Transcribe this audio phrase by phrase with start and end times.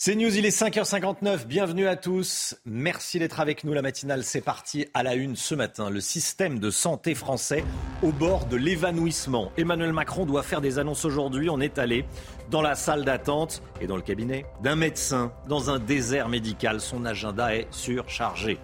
[0.00, 1.46] C'est News, il est 5h59.
[1.46, 2.54] Bienvenue à tous.
[2.64, 3.72] Merci d'être avec nous.
[3.72, 5.90] La matinale, c'est parti à la une ce matin.
[5.90, 7.64] Le système de santé français
[8.04, 9.50] au bord de l'évanouissement.
[9.56, 11.50] Emmanuel Macron doit faire des annonces aujourd'hui.
[11.50, 12.04] On est allé
[12.48, 16.80] dans la salle d'attente et dans le cabinet d'un médecin dans un désert médical.
[16.80, 18.60] Son agenda est surchargé.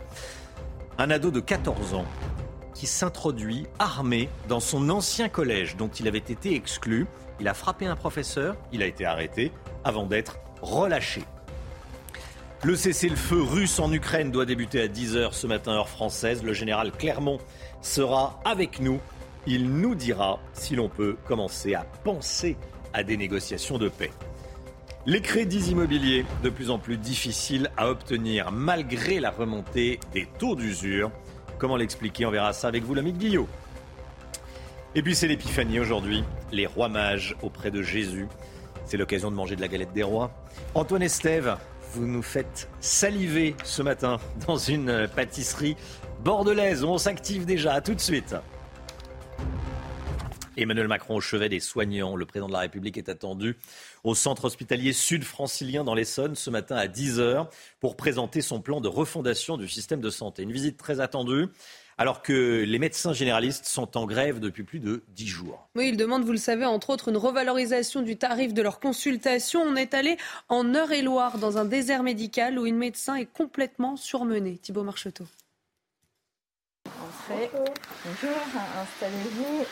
[0.99, 2.07] Un ado de 14 ans
[2.75, 7.09] qui s'introduit armé dans son ancien collège dont il avait été exclu.
[7.41, 9.51] Il a frappé un professeur, il a été arrêté
[9.83, 11.23] avant d'être relâché.
[12.65, 16.43] Le cessez-le-feu russe en Ukraine doit débuter à 10h ce matin heure française.
[16.43, 17.39] Le général Clermont
[17.83, 19.01] sera avec nous.
[19.47, 22.57] Il nous dira si l'on peut commencer à penser
[22.95, 24.11] à des négociations de paix.
[25.05, 30.57] Les crédits immobiliers de plus en plus difficiles à obtenir malgré la remontée des taux
[30.57, 31.11] d'usure.
[31.59, 32.25] Comment l'expliquer?
[32.25, 33.47] On verra ça avec vous, l'ami Guillot.
[34.95, 38.29] Et puis c'est l'épiphanie aujourd'hui, les rois mages auprès de Jésus.
[38.87, 40.31] C'est l'occasion de manger de la galette des rois.
[40.75, 41.57] Antoine Estève,
[41.93, 45.77] vous nous faites saliver ce matin dans une pâtisserie
[46.23, 47.75] bordelaise où on s'active déjà.
[47.75, 48.35] À tout de suite.
[50.57, 52.17] Emmanuel Macron au chevet des soignants.
[52.17, 53.57] Le président de la République est attendu
[54.05, 57.49] au centre hospitalier sud-francilien dans l'Essonne ce matin à 10h
[57.81, 60.43] pour présenter son plan de refondation du système de santé.
[60.43, 61.49] Une visite très attendue
[61.99, 65.69] alors que les médecins généralistes sont en grève depuis plus de dix jours.
[65.77, 69.63] Oui, ils demandent, vous le savez, entre autres, une revalorisation du tarif de leur consultation.
[69.63, 70.17] On est allé
[70.49, 74.59] en Eure-et-Loire, dans un désert médical où une médecin est complètement surmenée.
[74.59, 75.25] Thibault Marcheteau.
[76.87, 77.51] Entrez.
[77.53, 78.37] Bonjour,
[78.83, 79.65] installez-vous.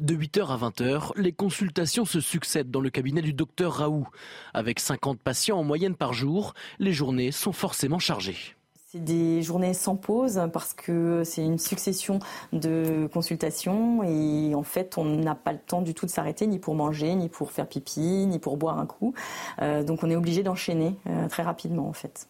[0.00, 4.06] De 8h à 20h, les consultations se succèdent dans le cabinet du docteur Raoult.
[4.54, 8.56] Avec 50 patients en moyenne par jour, les journées sont forcément chargées.
[8.92, 12.18] C'est des journées sans pause parce que c'est une succession
[12.52, 16.58] de consultations et en fait on n'a pas le temps du tout de s'arrêter ni
[16.58, 19.14] pour manger, ni pour faire pipi, ni pour boire un coup.
[19.62, 22.26] Euh, donc on est obligé d'enchaîner euh, très rapidement en fait.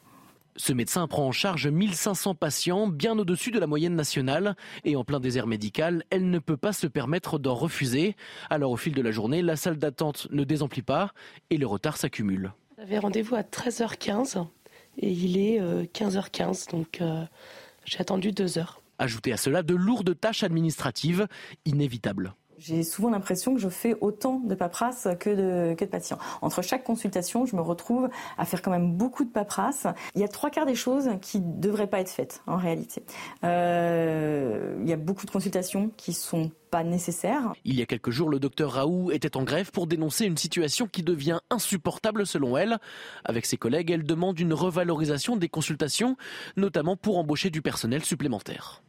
[0.56, 4.54] Ce médecin prend en charge 1500 patients, bien au-dessus de la moyenne nationale.
[4.84, 8.16] Et en plein désert médical, elle ne peut pas se permettre d'en refuser.
[8.50, 11.12] Alors au fil de la journée, la salle d'attente ne désemplit pas
[11.49, 12.53] et le retard s'accumule.
[12.76, 14.44] J'avais rendez-vous à 13h15
[14.99, 15.61] et il est
[15.93, 17.25] 15h15, donc euh,
[17.84, 18.83] j'ai attendu deux heures.
[18.99, 21.27] Ajoutez à cela de lourdes tâches administratives
[21.65, 22.34] inévitables.
[22.60, 26.19] J'ai souvent l'impression que je fais autant de paperasse que de, que de patients.
[26.43, 29.87] Entre chaque consultation, je me retrouve à faire quand même beaucoup de paperasse.
[30.15, 33.03] Il y a trois quarts des choses qui ne devraient pas être faites en réalité.
[33.44, 37.54] Euh, il y a beaucoup de consultations qui sont pas nécessaires.
[37.65, 40.87] Il y a quelques jours, le docteur Raoult était en grève pour dénoncer une situation
[40.87, 42.78] qui devient insupportable selon elle.
[43.25, 46.19] Avec ses collègues, elle demande une revalorisation des consultations,
[46.59, 48.82] notamment pour embaucher du personnel supplémentaire.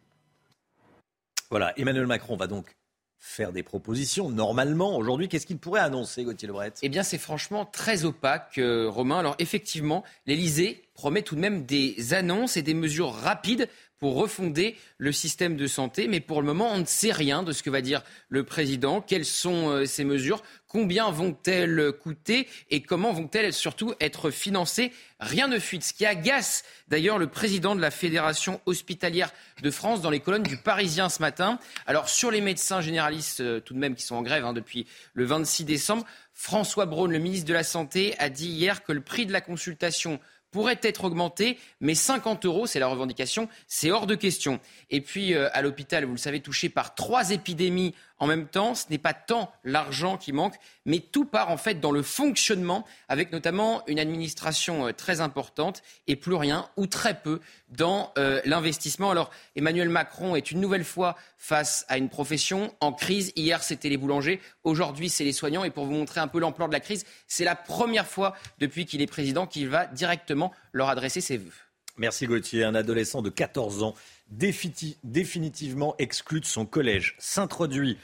[1.49, 2.75] Voilà, Emmanuel Macron va donc
[3.23, 4.29] faire des propositions.
[4.29, 6.73] Normalement, aujourd'hui, qu'est-ce qu'il pourrait annoncer, Gauthier Lebret?
[6.81, 9.19] Eh bien, c'est franchement très opaque, euh, Romain.
[9.19, 14.75] Alors, effectivement, l'Elysée promet tout de même des annonces et des mesures rapides pour refonder
[14.97, 16.07] le système de santé.
[16.07, 19.01] Mais pour le moment, on ne sait rien de ce que va dire le président.
[19.01, 20.41] Quelles sont euh, ces mesures?
[20.71, 24.93] Combien vont-elles coûter Et comment vont-elles surtout être financées?
[25.19, 25.83] Rien ne fuite.
[25.83, 30.43] Ce qui agace d'ailleurs le président de la Fédération hospitalière de France dans les colonnes
[30.43, 31.59] du Parisien ce matin.
[31.87, 34.87] Alors sur les médecins généralistes euh, tout de même qui sont en grève hein, depuis
[35.13, 39.01] le 26 décembre, François Braun, le ministre de la Santé, a dit hier que le
[39.01, 40.21] prix de la consultation
[40.51, 44.59] pourrait être augmenté, mais 50 euros, c'est la revendication, c'est hors de question.
[44.89, 48.75] Et puis, euh, à l'hôpital, vous le savez, touché par trois épidémies en même temps,
[48.75, 50.53] ce n'est pas tant l'argent qui manque,
[50.85, 55.81] mais tout part en fait dans le fonctionnement, avec notamment une administration euh, très importante
[56.05, 59.09] et plus rien ou très peu dans euh, l'investissement.
[59.09, 63.33] Alors Emmanuel Macron est une nouvelle fois face à une profession en crise.
[63.35, 65.63] Hier, c'était les boulangers, aujourd'hui, c'est les soignants.
[65.63, 68.85] Et pour vous montrer un peu l'ampleur de la crise, c'est la première fois depuis
[68.85, 71.70] qu'il est président qu'il va directement leur adresser ses vœux.
[71.97, 72.63] Merci Gauthier.
[72.63, 73.95] Un adolescent de 14 ans
[74.29, 77.97] définitivement exclu de son collège s'introduit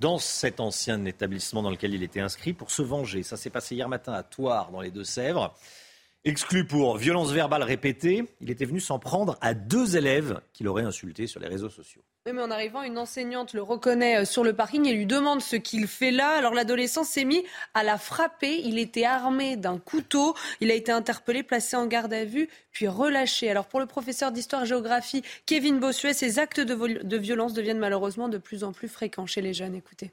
[0.00, 3.22] dans cet ancien établissement dans lequel il était inscrit pour se venger.
[3.22, 5.54] Ça s'est passé hier matin à Thouars, dans les Deux-Sèvres.
[6.24, 10.82] Exclu pour violence verbale répétée, il était venu s'en prendre à deux élèves qu'il aurait
[10.82, 12.02] insultés sur les réseaux sociaux.
[12.26, 15.40] Oui, mais en arrivant, une enseignante le reconnaît euh, sur le parking et lui demande
[15.40, 16.30] ce qu'il fait là.
[16.30, 18.62] Alors l'adolescent s'est mis à la frapper.
[18.64, 20.34] Il était armé d'un couteau.
[20.60, 23.48] Il a été interpellé, placé en garde à vue, puis relâché.
[23.48, 26.74] Alors pour le professeur d'histoire-géographie Kevin Bossuet, ces actes de,
[27.04, 29.76] de violence deviennent malheureusement de plus en plus fréquents chez les jeunes.
[29.76, 30.10] Écoutez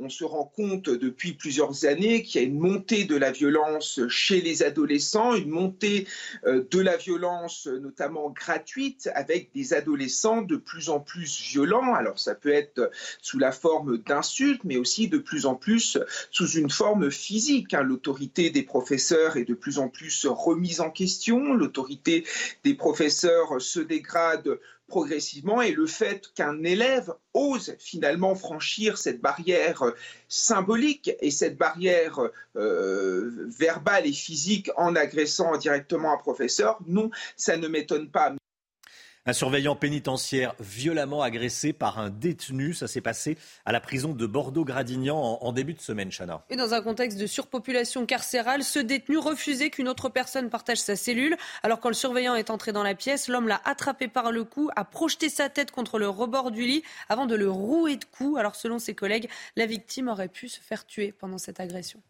[0.00, 4.00] on se rend compte depuis plusieurs années qu'il y a une montée de la violence
[4.08, 6.06] chez les adolescents, une montée
[6.46, 11.94] euh, de la violence notamment gratuite avec des adolescents de plus en plus violents.
[11.94, 12.90] Alors ça peut être
[13.20, 15.98] sous la forme d'insultes, mais aussi de plus en plus
[16.30, 17.74] sous une forme physique.
[17.74, 17.82] Hein.
[17.82, 22.24] L'autorité des professeurs est de plus en plus remise en question, l'autorité
[22.64, 29.84] des professeurs se dégrade progressivement et le fait qu'un élève ose finalement franchir cette barrière
[30.28, 32.18] symbolique et cette barrière
[32.56, 38.34] euh, verbale et physique en agressant directement un professeur, non, ça ne m'étonne pas.
[39.28, 42.72] Un surveillant pénitentiaire violemment agressé par un détenu.
[42.72, 43.36] Ça s'est passé
[43.66, 46.46] à la prison de Bordeaux-Gradignan en, début de semaine, Chana.
[46.48, 50.96] Et dans un contexte de surpopulation carcérale, ce détenu refusait qu'une autre personne partage sa
[50.96, 51.36] cellule.
[51.62, 54.70] Alors quand le surveillant est entré dans la pièce, l'homme l'a attrapé par le cou,
[54.76, 58.38] a projeté sa tête contre le rebord du lit avant de le rouer de coups.
[58.38, 62.00] Alors selon ses collègues, la victime aurait pu se faire tuer pendant cette agression.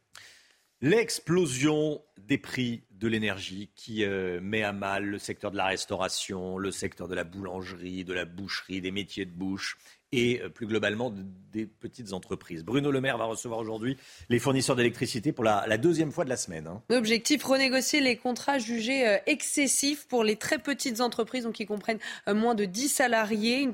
[0.81, 6.59] L'explosion des prix de l'énergie qui euh, met à mal le secteur de la restauration,
[6.59, 9.79] le secteur de la boulangerie, de la boucherie, des métiers de bouche
[10.11, 11.15] et euh, plus globalement
[11.53, 12.65] des petites entreprises.
[12.65, 13.97] Bruno Le Maire va recevoir aujourd'hui
[14.31, 16.67] les fournisseurs d'électricité pour la, deuxième fois de la semaine.
[16.67, 16.83] Hein.
[16.89, 22.01] L'objectif, renégocier les contrats jugés euh, excessifs pour les très petites entreprises, donc qui comprennent
[22.27, 23.73] moins de 10 salariés, une,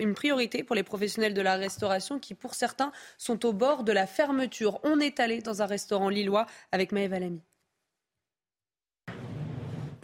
[0.00, 3.92] une, priorité pour les professionnels de la restauration qui, pour certains, sont au bord de
[3.92, 4.80] la fermeture.
[4.82, 7.40] On est allé dans un restaurant lillois avec Maëva Lamy.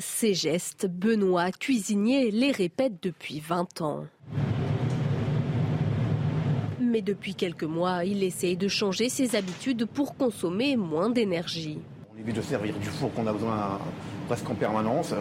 [0.00, 4.06] Ces gestes, Benoît, cuisinier, les répète depuis 20 ans.
[6.80, 11.80] Mais depuis quelques mois, il essaye de changer ses habitudes pour consommer moins d'énergie.
[12.14, 13.80] On évite de servir du four qu'on a besoin
[14.28, 15.14] presque en permanence.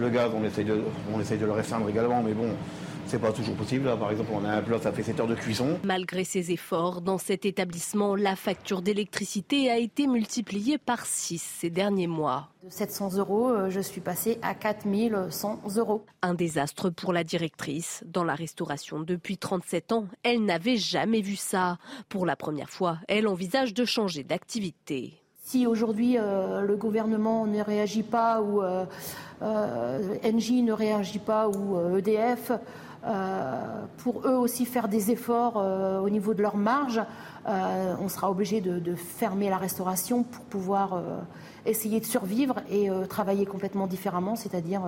[0.00, 0.82] Le gaz, on essaye de,
[1.14, 2.48] on essaye de le restreindre également, mais bon,
[3.06, 3.84] c'est pas toujours possible.
[3.98, 5.78] par exemple, on a un plat, ça fait 7 heures de cuisson.
[5.84, 11.70] Malgré ses efforts, dans cet établissement, la facture d'électricité a été multipliée par 6 ces
[11.70, 12.48] derniers mois.
[12.62, 16.04] De 700 euros, euh, je suis passée à 4100 euros.
[16.22, 18.02] Un désastre pour la directrice.
[18.06, 21.78] Dans la restauration depuis 37 ans, elle n'avait jamais vu ça.
[22.08, 25.20] Pour la première fois, elle envisage de changer d'activité.
[25.46, 28.86] Si aujourd'hui euh, le gouvernement ne réagit pas ou euh,
[30.24, 32.56] Engie ne réagit pas ou EDF, e euh,
[33.98, 37.00] pour eux aussi faire des efforts euh, au niveau de leur marge.
[37.46, 41.02] Euh, on sera obligé de, fermer la restauration pour pouvoir
[41.66, 44.82] essayer de survivre et travailler complètement différemment, c'est-à-dire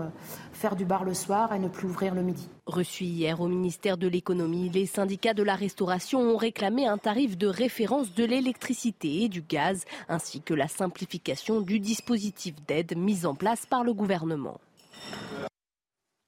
[0.53, 2.49] faire du bar le soir et ne plus ouvrir le midi.
[2.67, 7.37] Reçu hier au ministère de l'économie, les syndicats de la restauration ont réclamé un tarif
[7.37, 13.27] de référence de l'électricité et du gaz, ainsi que la simplification du dispositif d'aide mis
[13.27, 14.59] en place par le gouvernement.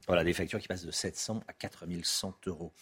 [0.08, 2.72] Voilà, des factures qui passent de 700 à 4100 euros.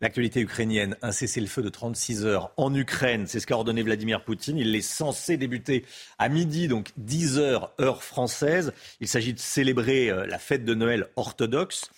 [0.00, 4.56] L'actualité ukrainienne, un cessez-le-feu de 36 heures en Ukraine, c'est ce qu'a ordonné Vladimir Poutine.
[4.56, 5.84] Il est censé débuter
[6.18, 8.72] à midi, donc 10 heures heure française.
[9.00, 11.90] Il s'agit de célébrer euh, la fête de Noël orthodoxe.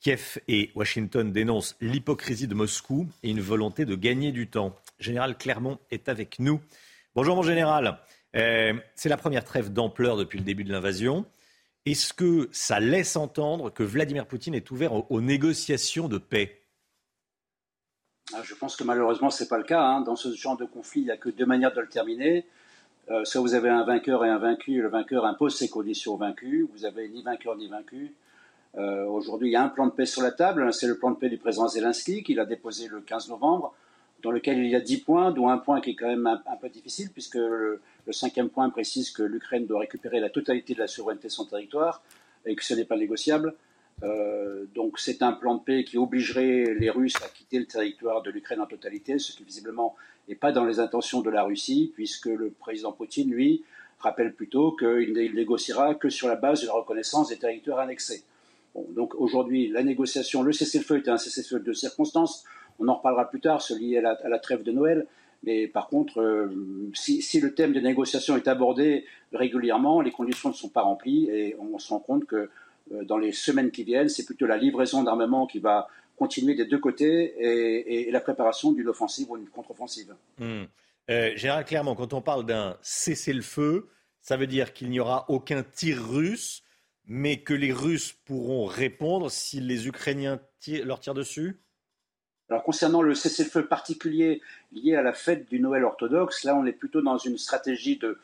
[0.00, 4.76] Kiev et Washington dénoncent l'hypocrisie de Moscou et une volonté de gagner du temps.
[4.98, 6.60] Général Clermont est avec nous.
[7.14, 7.98] Bonjour mon général.
[8.36, 11.24] Euh, c'est la première trêve d'ampleur depuis le début de l'invasion.
[11.86, 16.62] Est-ce que ça laisse entendre que Vladimir Poutine est ouvert aux, négociations de paix?
[18.34, 19.82] Ah, Je pense que malheureusement, ce n'est pas le cas.
[19.82, 20.02] Hein.
[20.02, 22.46] Dans ce genre de conflit, il n'y a que deux manières de le terminer.
[23.10, 26.16] Euh, soit vous avez un vainqueur et un vaincu, le vainqueur impose ses conditions au
[26.18, 28.14] vaincu, vous n'avez ni vainqueur ni vaincu.
[28.76, 31.10] Euh, aujourd'hui, il y a un plan de paix sur la table, c'est le plan
[31.12, 33.74] de paix du président Zelensky qu'il a déposé le 15 novembre,
[34.22, 36.56] dans lequel il y a 10 points, dont un point qui est quand même un,
[36.56, 40.86] peu difficile, puisque le, cinquième point précise que l'Ukraine doit récupérer la totalité de la
[40.86, 42.02] souveraineté de son territoire
[42.46, 43.54] et que ce n'est pas négociable.
[44.02, 48.22] Euh, donc c'est un plan de paix qui obligerait les Russes à quitter le territoire
[48.22, 49.94] de l'Ukraine en totalité, ce qui visiblement
[50.28, 53.64] n'est pas dans les intentions de la Russie, puisque le président Poutine, lui,
[53.98, 58.22] rappelle plutôt qu'il négociera que sur la base de la reconnaissance des territoires annexés.
[58.90, 62.44] donc aujourd'hui, la négociation, le cessez-le-feu est un cessez-le-feu de circonstances.
[62.78, 65.06] On en reparlera plus tard, celui à à la trêve de Noël.
[65.44, 70.54] Mais par contre, euh, si, le thème des négociations est abordé régulièrement, les conditions ne
[70.54, 72.50] sont pas remplies et on se rend compte que
[72.92, 76.64] euh, dans les semaines qui viennent, c'est plutôt la livraison d'armement qui va continuer des
[76.64, 80.16] deux côtés et, la préparation d'une offensive ou d'une contre-offensive.
[80.38, 80.64] Mmh.
[81.10, 83.88] Euh, Gérard, clairement, quand on parle d'un cessez-le-feu,
[84.20, 86.64] Ça veut dire qu'il n'y aura aucun tir russe,
[87.06, 90.40] mais que les Russes pourront répondre si les Ukrainiens
[90.84, 91.60] leur tirent dessus?
[92.50, 94.40] Alors concernant le cessez-le-feu particulier
[94.72, 98.18] lié à la fête du Noël orthodoxe, là on est plutôt dans une stratégie de,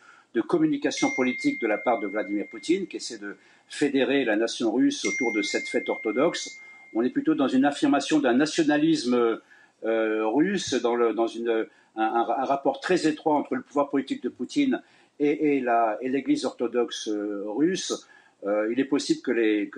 [0.49, 3.37] communication politique de la part de Vladimir Poutine qui essaie de
[3.69, 6.59] fédérer la nation russe autour de cette fête orthodoxe.
[6.95, 9.41] On est plutôt dans une affirmation d'un nationalisme
[9.85, 14.83] euh, russe, dans, un, rapport très étroit entre le pouvoir politique de Poutine
[15.21, 15.63] et,
[16.03, 18.09] l'Église orthodoxe euh, russe.
[18.45, 19.71] Euh, il est possible que les,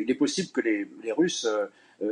[0.00, 1.48] il est possible que les, Russes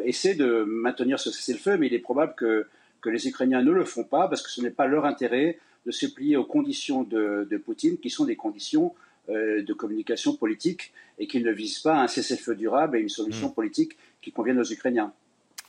[0.05, 2.67] essaient de maintenir ce cessez-le-feu, mais il est probable que,
[3.05, 6.07] les Ukrainiens ne le font pas parce que ce n'est pas leur intérêt de se
[6.07, 8.95] plier aux conditions de, Poutine, qui sont des conditions
[9.29, 13.55] de communication politique et qui ne visent pas un cessez-le-feu durable et une solution mmh.
[13.55, 15.13] politique qui convienne aux Ukrainiens.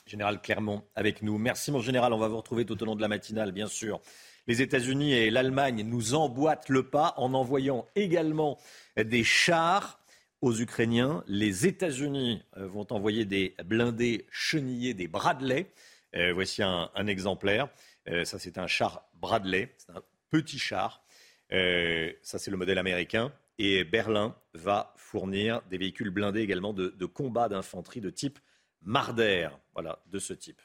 [0.06, 1.38] Général Clermont avec nous.
[1.40, 4.00] Merci mon général, on va vous retrouver tout au long de la matinale, bien sûr.
[4.48, 8.58] Les États-Unis et l'Allemagne nous emboîtent le pas en envoyant également
[8.98, 10.00] des chars
[10.44, 11.24] aux Ukrainiens.
[11.26, 15.72] Les États-Unis euh, vont envoyer des blindés chenillés, des Bradley.
[16.16, 17.70] Euh, voici un, exemplaire.
[18.10, 19.74] Euh, ça, c'est un char Bradley.
[19.78, 21.02] C'est un petit char.
[21.50, 23.32] ça, c'est le modèle américain.
[23.58, 28.38] Et Berlin va fournir des véhicules blindés également de, de combat d'infanterie de type
[28.82, 30.62] Marder, voilà, de ce type.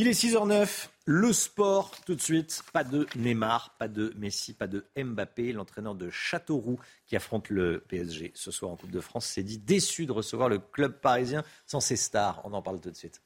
[0.00, 2.62] Il est 6h09, le sport tout de suite.
[2.72, 5.52] Pas de Neymar, pas de Messi, pas de Mbappé.
[5.52, 9.58] L'entraîneur de Châteauroux qui affronte le PSG ce soir en Coupe de France s'est dit
[9.58, 12.40] déçu de recevoir le club parisien sans ses stars.
[12.44, 13.22] On en parle tout de suite.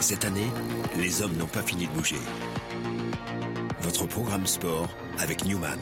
[0.00, 0.50] Cette année,
[0.98, 2.20] les hommes n'ont pas fini de bouger.
[3.80, 5.80] Votre programme sport avec Newman.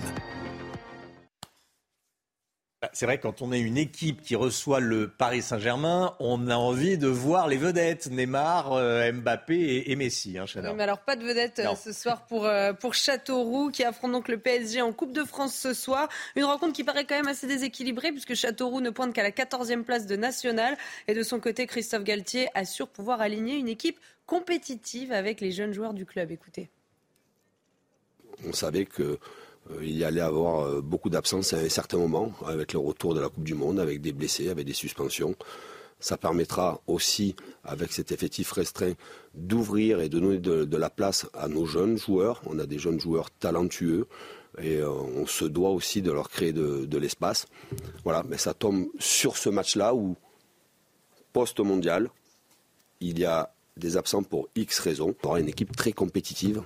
[2.83, 6.57] Bah, c'est vrai, quand on est une équipe qui reçoit le Paris Saint-Germain, on a
[6.57, 10.37] envie de voir les vedettes, Neymar, euh, Mbappé et, Messi.
[10.37, 14.11] Hein, mais alors, pas de vedettes euh, ce soir pour, euh, pour Châteauroux, qui affronte
[14.11, 16.09] donc le PSG en Coupe de France ce soir.
[16.35, 19.85] Une rencontre qui paraît quand même assez déséquilibrée, puisque Châteauroux ne pointe qu'à la 14e
[19.85, 20.77] place de National.
[21.07, 25.73] Et de son côté, Christophe Galtier assure pouvoir aligner une équipe compétitive avec les jeunes
[25.73, 26.33] joueurs du club.
[26.33, 26.69] Écoutez.
[28.45, 29.21] On savait que euh,
[29.81, 33.21] il y allait avoir euh, beaucoup d'absences à un certain moment, avec le retour de
[33.21, 35.35] la Coupe du Monde, avec des blessés, avec des suspensions.
[36.01, 38.95] Ça permettra aussi, avec cet effectif restreint,
[39.35, 42.43] d'ouvrir et de donner de, la place à nos jeunes joueurs.
[42.47, 44.09] On a des jeunes joueurs talentueux
[44.59, 47.47] et euh, on se doit aussi de leur créer de, l'espace.
[48.03, 50.17] Voilà, mais ça tombe sur ce match-là où,
[51.33, 52.11] post-mondial,
[53.01, 55.15] il y a des absents pour X raisons.
[55.23, 56.63] On aura une équipe très compétitive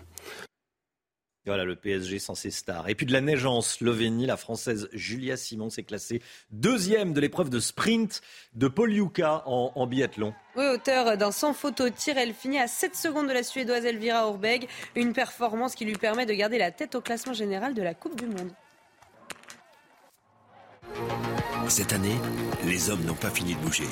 [1.51, 2.89] voilà, le PSG sans ses stars.
[2.89, 7.21] Et puis de la neige en Slovénie, la Française Julia Simon s'est classée deuxième de
[7.21, 8.21] l'épreuve de sprint
[8.55, 10.35] de Paul Yuka en, biathlon.
[10.57, 14.27] Oui, auteur d'un sans photo tir, elle finit à 7 secondes de la Suédoise Elvira
[14.27, 14.69] Orbeg.
[14.95, 18.19] Une performance qui lui permet de garder la tête au classement général de la Coupe
[18.21, 18.51] du Monde.
[21.69, 22.17] Cette année,
[22.65, 23.89] les hommes n'ont pas fini de bouger.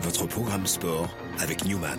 [0.00, 1.98] Votre programme sport avec Newman.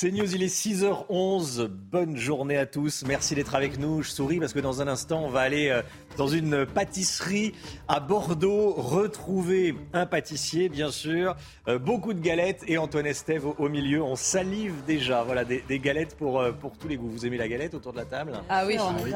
[0.00, 1.66] C'est News, il est 6h11.
[1.66, 3.02] Bonne journée à tous.
[3.04, 4.00] Merci d'être avec nous.
[4.04, 5.82] Je souris parce que dans un instant, on va aller euh,
[6.16, 7.52] dans une pâtisserie
[7.88, 11.34] à Bordeaux, retrouver un pâtissier, bien sûr.
[11.66, 14.00] Euh, beaucoup de galettes et Antoine Estève au, milieu.
[14.00, 15.24] On salive déjà.
[15.24, 17.10] Voilà, des, galettes pour, euh, pour tous les goûts.
[17.10, 18.34] Vous aimez la galette autour de la table?
[18.48, 19.10] Ah oui, oui.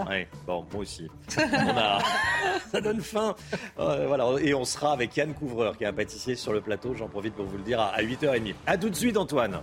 [0.49, 1.07] Bon, moi aussi.
[1.29, 3.37] Ça donne faim.
[3.77, 4.33] voilà.
[4.41, 6.93] Et on sera avec Yann Couvreur, qui est un pâtissier sur le plateau.
[6.97, 8.55] J'en profite pour vous le dire à 8h30.
[8.67, 9.61] A tout de suite, Antoine.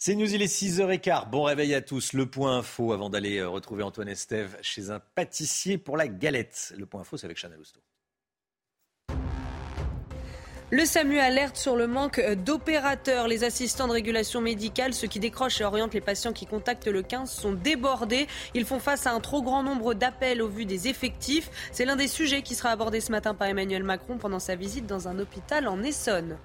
[0.00, 1.28] C'est News, il est 6h15.
[1.28, 2.12] Bon réveil à tous.
[2.12, 6.72] Le point info avant d'aller euh, retrouver Antoine Estève chez un pâtissier pour la galette.
[6.78, 7.80] Le point info, c'est avec Chanel Housteau.
[10.70, 13.26] Le SAMU alerte sur le manque d'opérateurs.
[13.26, 17.02] Les assistants de régulation médicale, ceux qui décrochent et orientent les patients qui contactent le
[17.02, 18.28] 15, sont débordés.
[18.54, 21.50] Ils font face à un trop grand nombre d'appels au vu des effectifs.
[21.72, 24.86] C'est l'un des sujets qui sera abordé ce matin par Emmanuel Macron pendant sa visite
[24.86, 26.38] dans un hôpital en Essonne.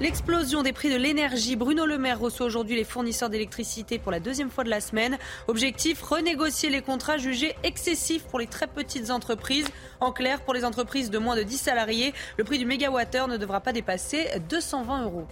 [0.00, 1.56] L'explosion des prix de l'énergie.
[1.56, 5.18] Bruno Le Maire reçoit aujourd'hui les fournisseurs d'électricité pour la deuxième fois de la semaine.
[5.48, 9.66] Objectif, renégocier les contrats jugés excessifs pour les très petites entreprises.
[9.98, 13.38] En clair, pour les entreprises de moins de 10 salariés, le prix du mégawattheure ne
[13.38, 15.26] devra pas dépasser 220 euros.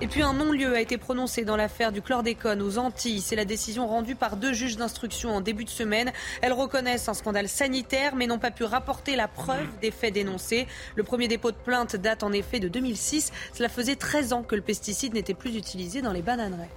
[0.00, 3.20] Et puis un non-lieu a été prononcé dans l'affaire du chlordécone aux Antilles.
[3.20, 6.12] C'est la décision rendue par deux juges d'instruction en début de semaine.
[6.40, 10.68] Elles reconnaissent un scandale sanitaire mais n'ont pas pu rapporter la preuve des faits dénoncés.
[10.94, 13.32] Le premier dépôt de plainte date en effet de 2006.
[13.52, 16.70] Cela faisait 13 ans que le pesticide n'était plus utilisé dans les bananeraies.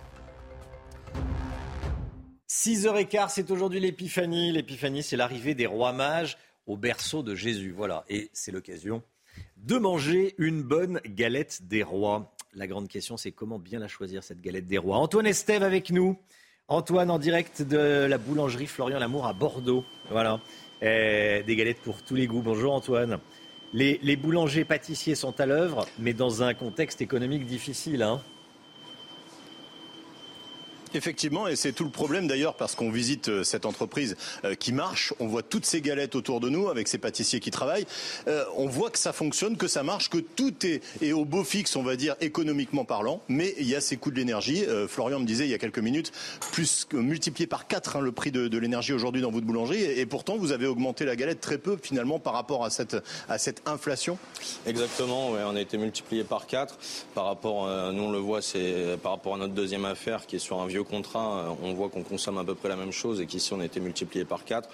[2.49, 4.51] 6h15, c'est aujourd'hui l'épiphanie.
[4.51, 7.71] L'épiphanie, c'est l'arrivée des rois mages au berceau de Jésus.
[7.71, 9.03] Voilà, et c'est l'occasion
[9.57, 12.33] de manger une bonne galette des rois.
[12.53, 14.97] La grande question, c'est comment bien la choisir, cette galette des rois.
[14.97, 16.17] Antoine Estève avec nous.
[16.67, 19.85] Antoine en direct de la boulangerie Florian Lamour à Bordeaux.
[20.09, 20.41] Voilà.
[20.81, 22.41] Eh, des galettes pour tous les goûts.
[22.41, 23.19] Bonjour Antoine.
[23.71, 28.03] Les, boulangers pâtissiers sont à l'œuvre, mais dans un contexte économique difficile.
[28.03, 28.21] Hein.
[30.93, 34.73] Effectivement, et c'est tout le problème d'ailleurs parce qu'on visite euh, cette entreprise euh, qui
[34.73, 37.85] marche, on voit toutes ces galettes autour de nous avec ces pâtissiers qui travaillent,
[38.27, 40.81] euh, on voit que ça fonctionne, que ça marche, que tout est,
[41.13, 44.17] au beau fixe, on va dire, économiquement parlant, mais il y a ces coûts de
[44.17, 44.65] l'énergie.
[44.87, 46.11] Florian me disait il y a quelques minutes,
[46.51, 50.37] plus multiplié par 4 hein, le prix de, l'énergie aujourd'hui dans votre boulangerie, et, pourtant
[50.37, 52.97] vous avez augmenté la galette très peu finalement par rapport à cette,
[53.29, 54.17] à cette inflation.
[54.65, 56.77] Exactement, on a été multiplié par 4
[57.15, 60.39] par rapport, nous on le voit, c'est par rapport à notre deuxième affaire qui est
[60.39, 63.21] sur un vieux contrat, euh, on voit qu'on consomme à peu près la même chose
[63.21, 64.69] et qu'ici on a été multiplié par 4.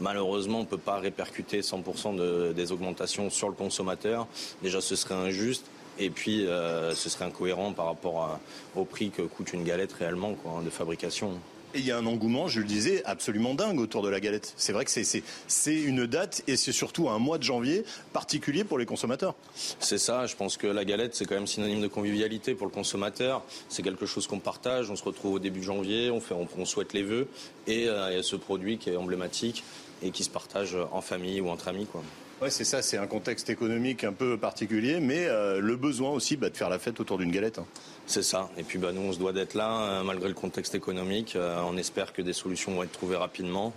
[0.00, 4.26] Malheureusement, on ne peut pas répercuter 100% de, des augmentations sur le consommateur.
[4.62, 5.66] Déjà, ce serait injuste.
[5.98, 8.40] Et puis, euh, ce serait incohérent par rapport
[8.74, 11.38] au prix que coûte une galette réellement quoi, de fabrication.
[11.74, 14.52] Et il y a un engouement, je le disais, absolument dingue autour de la galette.
[14.56, 18.78] C'est vrai que c'est une date et c'est surtout un mois de janvier particulier pour
[18.78, 19.34] les consommateurs.
[19.80, 22.72] C'est ça, je pense que la galette, c'est quand même synonyme de convivialité pour le
[22.72, 23.42] consommateur.
[23.68, 26.46] C'est quelque chose qu'on partage, on se retrouve au début de janvier, on, fait, on,
[26.58, 27.28] on souhaite les vœux
[27.66, 29.64] et euh, il y a ce produit qui est emblématique
[30.02, 31.86] et qui se partage en famille ou entre amis.
[31.86, 32.02] Quoi.
[32.42, 36.36] Ouais, c'est ça, c'est un contexte économique un peu particulier, mais euh, le besoin aussi
[36.36, 37.60] bah, de faire la fête autour d'une galette.
[37.60, 37.66] Hein.
[38.06, 38.50] C'est ça.
[38.58, 41.36] Et puis bah, nous, on se doit d'être là, euh, malgré le contexte économique.
[41.36, 43.72] Euh, on espère que des solutions vont être trouvées rapidement.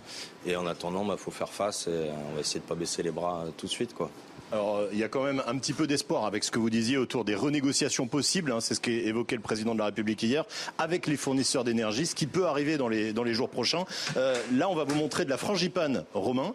[0.46, 2.74] Et en attendant, il bah, faut faire face et on va essayer de ne pas
[2.74, 3.94] baisser les bras tout de suite.
[3.94, 4.10] quoi.
[4.52, 6.98] Alors, il y a quand même un petit peu d'espoir avec ce que vous disiez
[6.98, 8.52] autour des renégociations possibles.
[8.52, 10.44] Hein, c'est ce qu'évoquait le président de la République hier
[10.78, 13.84] avec les fournisseurs d'énergie, ce qui peut arriver dans les, jours prochains.
[14.16, 16.54] Euh, là, on va vous montrer de la frangipane romain.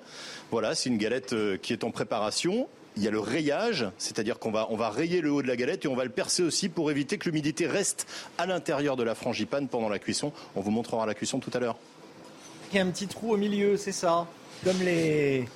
[0.51, 2.69] Voilà, c'est une galette euh, qui est en préparation.
[2.97, 5.55] Il y a le rayage, c'est-à-dire qu'on va, on va rayer le haut de la
[5.55, 8.05] galette et on va le percer aussi pour éviter que l'humidité reste
[8.37, 10.33] à l'intérieur de la frangipane pendant la cuisson.
[10.55, 11.77] On vous montrera la cuisson tout à l'heure.
[12.71, 14.27] Il y a un petit trou au milieu, c'est ça
[14.63, 15.47] Comme les,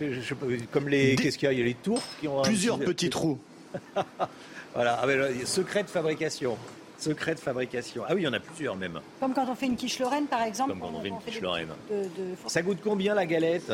[0.00, 0.34] je, je,
[0.70, 1.16] comme les.
[1.16, 1.52] Qu'est-ce qu'il y a?
[1.52, 2.42] Il y a les tours qui ont.
[2.42, 2.88] Plusieurs petit...
[2.88, 3.38] petits trous.
[4.74, 6.56] voilà, ah, ben, secret de fabrication.
[6.98, 8.02] Secret de fabrication.
[8.06, 9.00] Ah oui, il y en a plusieurs même.
[9.20, 10.70] Comme quand on fait une quiche Lorraine, par exemple.
[10.70, 11.68] Comme quand on, on fait une quiche Lorraine.
[11.90, 12.34] De, de...
[12.46, 13.72] Ça coûte combien la galette?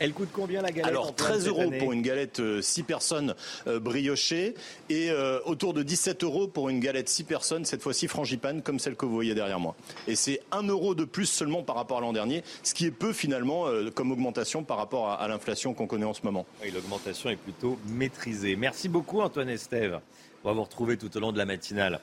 [0.00, 3.34] Elle coûte combien la galette Alors 13 euros pour une galette 6 personnes
[3.66, 4.54] euh, briochée
[4.88, 8.78] et euh, autour de 17 euros pour une galette 6 personnes, cette fois-ci frangipane comme
[8.78, 9.74] celle que vous voyez derrière moi.
[10.06, 12.90] Et c'est 1 euro de plus seulement par rapport à l'an dernier, ce qui est
[12.90, 16.46] peu finalement euh, comme augmentation par rapport à, à l'inflation qu'on connaît en ce moment.
[16.62, 18.56] Oui, l'augmentation est plutôt maîtrisée.
[18.56, 20.00] Merci beaucoup Antoine Estève.
[20.44, 22.00] On va vous retrouver tout au long de la matinale,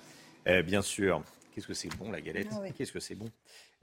[0.65, 1.21] bien sûr.
[1.55, 2.49] Qu'est-ce que c'est bon la galette?
[2.51, 2.73] Ah oui.
[2.77, 3.29] Qu'est-ce que c'est bon?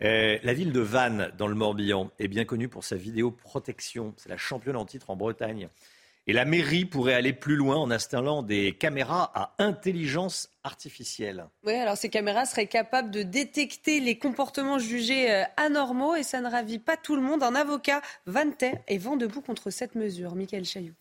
[0.03, 4.15] Euh, La ville de Vannes, dans le Morbihan, est bien connue pour sa vidéoprotection.
[4.17, 5.69] C'est la championne en titre en Bretagne.
[6.29, 11.47] Et la mairie pourrait aller plus loin en installant des caméras à intelligence artificielle.
[11.65, 16.41] Oui, alors ces caméras seraient capables de détecter les comportements jugés euh, anormaux et ça
[16.41, 17.43] ne ravit pas tout le monde.
[17.43, 20.37] Un avocat vantais et vent debout contre cette mesure.
[20.37, 20.95] Michael Chailloux.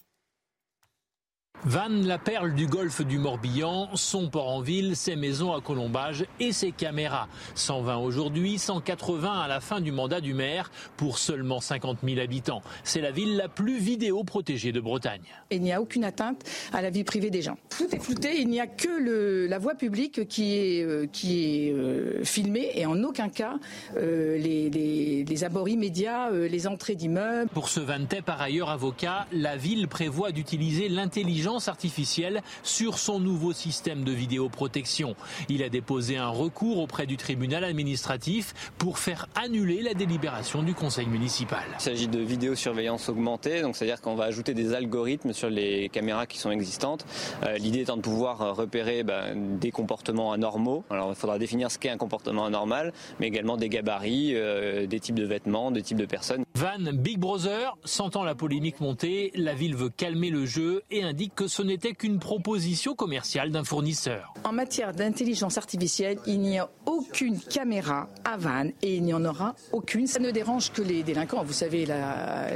[1.63, 6.25] Vannes, la perle du golfe du Morbihan, son port en ville, ses maisons à colombage
[6.39, 7.27] et ses caméras.
[7.53, 12.63] 120 aujourd'hui, 180 à la fin du mandat du maire pour seulement 50 000 habitants.
[12.83, 15.21] C'est la ville la plus vidéo protégée de Bretagne.
[15.51, 16.43] Il n'y a aucune atteinte
[16.73, 17.57] à la vie privée des gens.
[17.69, 21.67] Tout est flouté, il n'y a que le, la voie publique qui est, euh, qui
[21.67, 23.59] est euh, filmée et en aucun cas
[23.97, 27.49] euh, les, les, les, abords immédiats, les entrées d'immeubles.
[27.53, 33.53] Pour ce Vantais, par ailleurs avocat, la ville prévoit d'utiliser l'intelligence artificielle sur son nouveau
[33.53, 35.15] système de vidéoprotection.
[35.49, 40.73] Il a déposé un recours auprès du tribunal administratif pour faire annuler la délibération du
[40.73, 41.63] conseil municipal.
[41.79, 46.25] Il s'agit de vidéosurveillance augmentée, donc c'est-à-dire qu'on va ajouter des algorithmes sur les caméras
[46.25, 47.05] qui sont existantes.
[47.43, 50.83] Euh, L'idée étant de pouvoir repérer ben, des comportements anormaux.
[50.89, 54.99] Alors il faudra définir ce qu'est un comportement anormal, mais également des gabarits, euh, des
[54.99, 56.43] types de vêtements, des types de personnes.
[56.55, 61.30] Van Big Brother, sentant la polémique monter, la ville veut calmer le jeu et indique
[61.35, 64.33] que ce n'était qu'une proposition commerciale d'un fournisseur.
[64.43, 69.23] En matière d'intelligence artificielle, il n'y a aucune caméra à Vannes et il n'y en
[69.25, 70.07] aura aucune.
[70.07, 72.47] Ça ne dérange que les délinquants, vous savez, la,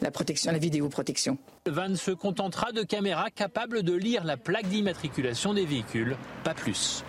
[0.00, 1.38] la protection, la vidéoprotection.
[1.66, 7.04] Vannes se contentera de caméras capables de lire la plaque d'immatriculation des véhicules, pas plus.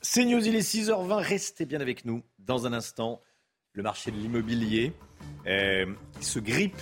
[0.00, 3.20] C'est News, il est 6h20, restez bien avec nous dans un instant.
[3.72, 4.92] Le marché de l'immobilier
[5.46, 5.86] euh,
[6.20, 6.80] se grippe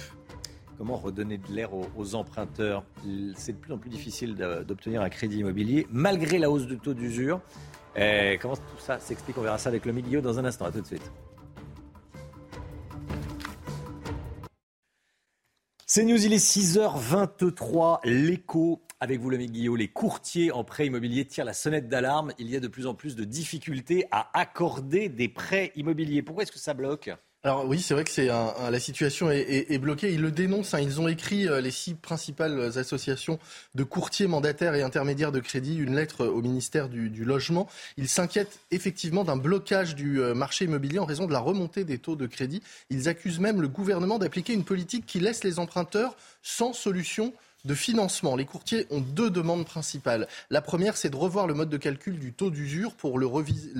[0.79, 2.85] Comment redonner de l'air aux, emprunteurs
[3.37, 4.35] C'est de plus en plus difficile
[4.67, 7.41] d'obtenir un crédit immobilier, malgré la hausse du taux d'usure.
[7.95, 9.37] Eh, comment tout ça s'explique?
[9.39, 10.65] On verra ça avec le milieu dans un instant.
[10.65, 11.13] À tout de suite.
[15.87, 18.01] C'est News, il est 6h23.
[18.05, 22.33] L'écho avec vous, l'ami Guillaume, les courtiers en prêt immobilier tirent la sonnette d'alarme.
[22.39, 26.23] Il y a de plus en plus de difficultés à accorder des prêts immobiliers.
[26.23, 27.11] Pourquoi est-ce que ça bloque?
[27.45, 30.13] Alors oui, c'est vrai que c'est la situation est, bloquée.
[30.13, 30.75] Ils le dénoncent.
[30.75, 30.81] Hein.
[30.81, 33.41] Ils ont écrit euh, les six principales associations
[33.75, 37.69] de courtiers mandataires et intermédiaires de crédit une lettre au ministère du, du logement.
[37.97, 41.99] Ils s'inquiètent effectivement d'un blocage du euh, marché immobilier en raison de la remontée des
[41.99, 42.63] taux de crédit.
[42.91, 47.33] Ils accusent même le gouvernement d'appliquer une politique qui laisse les emprunteurs sans solution
[47.64, 48.37] de financement.
[48.37, 50.27] Les courtiers ont deux demandes principales.
[50.51, 53.27] La première, c'est de revoir le mode de calcul du taux d'usure pour le,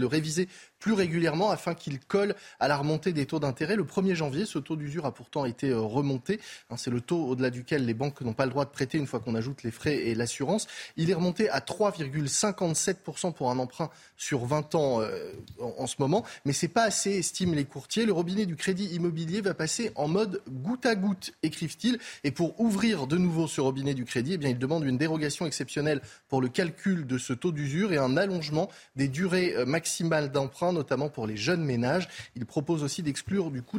[0.07, 3.77] réviser plus régulièrement afin qu'il colle à la remontée des taux d'intérêt.
[3.77, 6.41] Le 1er janvier, ce taux d'usure a pourtant été euh, remonté.
[6.71, 9.07] Hein, c'est le taux au-delà duquel les banques n'ont pas le droit de prêter une
[9.07, 10.67] fois qu'on ajoute les frais et l'assurance.
[10.97, 16.25] Il est remonté à 3,57% pour un emprunt sur 20 ans euh, en, ce moment.
[16.45, 18.07] Mais c'est pas assez, estiment les courtiers.
[18.07, 21.99] Le robinet du crédit immobilier va passer en mode goutte à goutte, écrivent-ils.
[22.25, 25.47] Et pour ouvrir de nouveau ce robinet du crédit, eh bien, ils demandent une dérogation
[25.47, 30.31] exceptionnelle pour le calcul de ce taux d'usure et un allongement des durées euh, maximales
[30.31, 32.09] d'emprunt notamment pour les jeunes ménages.
[32.37, 33.79] Il propose aussi d'exclure le coût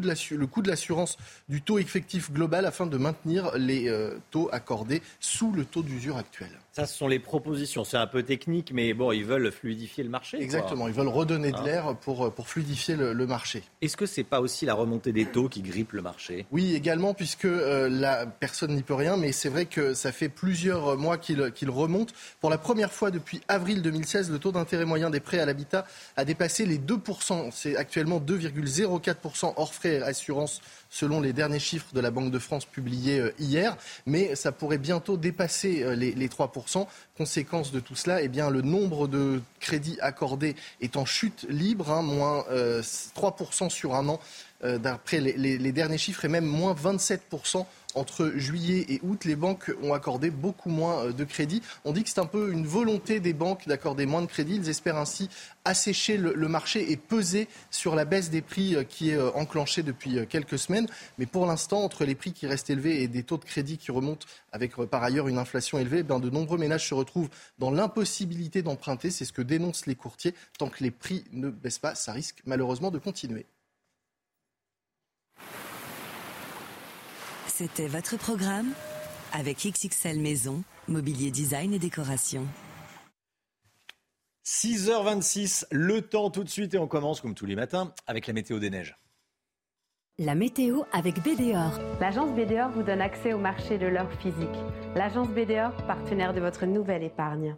[0.61, 5.65] de l'assurance du taux effectif global afin de maintenir les euh, taux accordés sous le
[5.65, 6.49] taux d'usure actuel.
[6.75, 7.83] Ça, ce sont les propositions.
[7.83, 10.41] C'est un peu technique, mais bon, ils veulent fluidifier le marché.
[10.41, 13.61] Exactement, ils veulent redonner de hein l'air pour, pour fluidifier le, marché.
[13.83, 16.47] Est-ce que c'est pas aussi la remontée des taux qui grippe le marché?
[16.51, 20.29] Oui, également, puisque euh, la personne n'y peut rien, mais c'est vrai que ça fait
[20.29, 22.11] plusieurs mois qu'il remonte.
[22.41, 25.85] Pour la première fois depuis avril 2016, le taux d'intérêt moyen des prêts à l'habitat
[26.17, 27.51] a dépassé les 2%.
[27.51, 30.59] C'est actuellement 2,04% hors frais et assurance
[30.93, 33.75] selon les derniers chiffres de la Banque de France publiés euh, hier,
[34.05, 36.85] mais ça pourrait bientôt dépasser euh, les, 3%.
[37.17, 41.91] Conséquence de tout cela, eh bien, le nombre de crédits accordés est en chute libre,
[41.91, 44.19] hein, moins 3% euh, sur un an
[44.61, 49.93] d'après les, derniers chiffres, et même moins 27% entre juillet et août, les banques ont
[49.93, 51.61] accordé beaucoup moins de crédits.
[51.85, 54.55] On dit que c'est un peu une volonté des banques d'accorder moins de crédits.
[54.55, 55.29] Ils espèrent ainsi
[55.65, 59.83] assécher le, marché et peser sur la baisse des prix euh, qui est euh, enclenchée
[59.83, 60.87] depuis euh, quelques semaines.
[61.17, 63.91] Mais pour l'instant, entre les prix qui restent élevés et des taux de crédit qui
[63.91, 67.29] remontent avec par ailleurs une inflation élevée, eh de nombreux ménages se retrouvent
[67.59, 69.09] dans l'impossibilité d'emprunter.
[69.09, 70.33] C'est ce que dénoncent les courtiers.
[70.57, 73.45] Tant que les prix ne baissent pas, ça risque malheureusement de continuer.
[77.55, 78.71] C'était votre programme
[79.31, 82.47] avec XXL Maison, Mobilier Design et Décoration.
[84.43, 88.33] 6h26, le temps tout de suite et on commence comme tous les matins avec la
[88.33, 88.97] météo des neiges.
[90.17, 91.79] La météo avec BDOR.
[92.01, 94.57] L'agence BDOR vous donne accès au marché de l'or physique.
[94.95, 97.55] L'agence BDOR, partenaire de votre nouvelle épargne.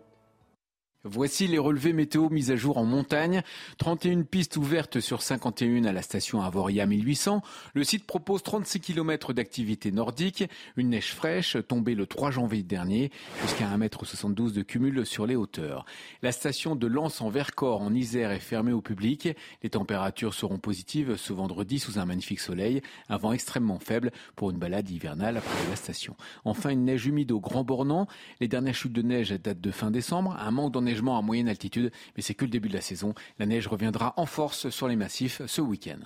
[1.08, 3.44] Voici les relevés météo mis à jour en montagne.
[3.78, 7.44] 31 pistes ouvertes sur 51 à la station Avoria 1800.
[7.76, 10.46] Le site propose 36 km d'activité nordique.
[10.78, 13.12] Une neige fraîche tombée le 3 janvier dernier
[13.44, 15.86] jusqu'à 1,72 m de cumul sur les hauteurs.
[16.24, 19.30] La station de Lens en Vercors en Isère est fermée au public.
[19.62, 22.82] Les températures seront positives ce vendredi sous un magnifique soleil.
[23.10, 26.15] Un vent extrêmement faible pour une balade hivernale après la station.
[26.46, 28.08] Enfin, une neige humide au Grand Bornand.
[28.39, 30.36] Les dernières chutes de neige datent de fin décembre.
[30.39, 33.13] Un manque à moyenne altitude, mais c'est que le début de la saison.
[33.39, 35.99] La neige reviendra en force sur les massifs ce week-end.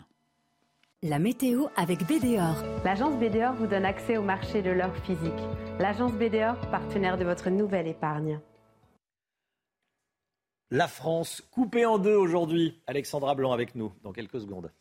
[1.01, 2.61] La météo avec BDOR.
[2.83, 5.31] L'agence BDOR vous donne accès au marché de l'or physique.
[5.79, 8.41] L'agence BDOR, partenaire de votre nouvelle épargne.
[10.71, 12.81] La France coupée en deux aujourd'hui.
[12.85, 14.71] Alexandra Blanc avec nous dans quelques secondes.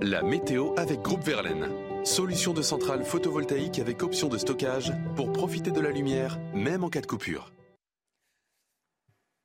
[0.00, 1.68] La météo avec Groupe Verlaine.
[2.04, 6.90] Solution de centrale photovoltaïque avec option de stockage pour profiter de la lumière, même en
[6.90, 7.52] cas de coupure.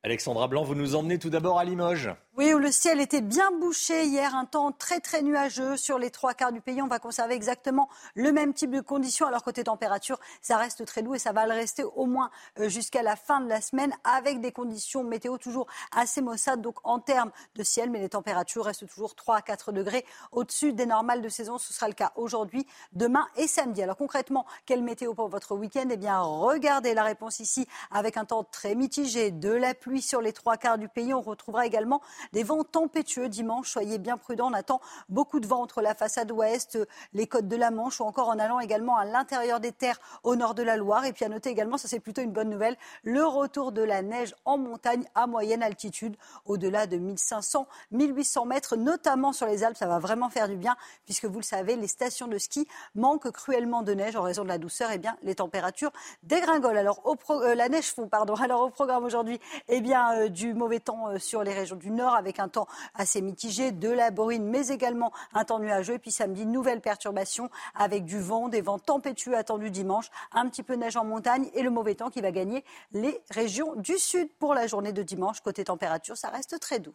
[0.04, 2.10] Alexandra Blanc, vous nous emmenez tout d'abord à Limoges.
[2.36, 6.10] Oui, où le ciel était bien bouché hier, un temps très très nuageux sur les
[6.10, 6.82] trois quarts du pays.
[6.82, 9.28] On va conserver exactement le même type de conditions.
[9.28, 12.68] Alors côté température, ça reste très doux et ça va le rester au moins euh,
[12.68, 16.60] jusqu'à la fin de la semaine avec des conditions météo toujours assez maussades.
[16.60, 20.72] Donc en termes de ciel, mais les températures restent toujours 3 à 4 degrés au-dessus
[20.72, 21.58] des normales de saison.
[21.58, 23.80] Ce sera le cas aujourd'hui, demain et samedi.
[23.80, 25.86] Alors concrètement, quelle météo pour votre week-end?
[25.88, 30.20] Eh bien, regardez la réponse ici avec un temps très mitigé, de la pluie sur
[30.20, 31.14] les trois quarts du pays.
[31.14, 33.70] On retrouvera également des vents tempétueux dimanche.
[33.70, 34.50] Soyez bien prudents.
[34.50, 36.78] On attend beaucoup de vent entre la façade ouest,
[37.12, 40.36] les côtes de la Manche ou encore en allant également à l'intérieur des terres au
[40.36, 41.04] nord de la Loire.
[41.04, 44.02] Et puis à noter également, ça c'est plutôt une bonne nouvelle, le retour de la
[44.02, 49.76] neige en montagne à moyenne altitude, au-delà de 1500, 1800 mètres, notamment sur les Alpes.
[49.76, 53.30] Ça va vraiment faire du bien puisque vous le savez, les stations de ski manquent
[53.30, 54.90] cruellement de neige en raison de la douceur.
[54.90, 56.78] Et eh bien, les températures dégringolent.
[56.78, 58.34] Alors, au euh, la neige fond, pardon.
[58.34, 61.90] Alors, au programme aujourd'hui, eh bien, euh, du mauvais temps euh, sur les régions du
[61.90, 65.94] nord avec un temps assez mitigé, de la borine, mais également un temps nuageux.
[65.94, 70.62] Et puis samedi, nouvelle perturbation avec du vent, des vents tempétueux attendus dimanche, un petit
[70.62, 73.98] peu de neige en montagne et le mauvais temps qui va gagner les régions du
[73.98, 75.40] sud pour la journée de dimanche.
[75.40, 76.94] Côté température, ça reste très doux.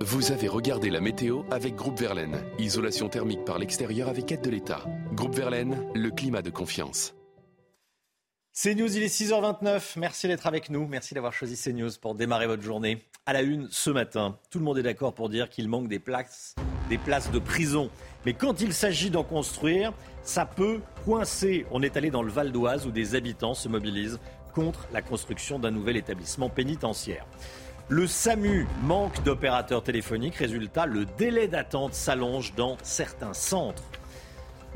[0.00, 2.44] Vous avez regardé la météo avec Groupe Verlaine.
[2.58, 4.84] Isolation thermique par l'extérieur avec aide de l'État.
[5.12, 7.15] Groupe Verlaine, le climat de confiance.
[8.58, 9.98] CNews, il est 6h29.
[9.98, 10.86] Merci d'être avec nous.
[10.86, 13.04] Merci d'avoir choisi CNews pour démarrer votre journée.
[13.26, 15.98] À la une ce matin, tout le monde est d'accord pour dire qu'il manque des
[15.98, 16.54] places,
[16.88, 17.90] des places de prison.
[18.24, 19.92] Mais quand il s'agit d'en construire,
[20.22, 21.66] ça peut coincer.
[21.70, 24.18] On est allé dans le Val d'Oise où des habitants se mobilisent
[24.54, 27.26] contre la construction d'un nouvel établissement pénitentiaire.
[27.90, 30.36] Le SAMU manque d'opérateurs téléphoniques.
[30.36, 33.84] Résultat, le délai d'attente s'allonge dans certains centres.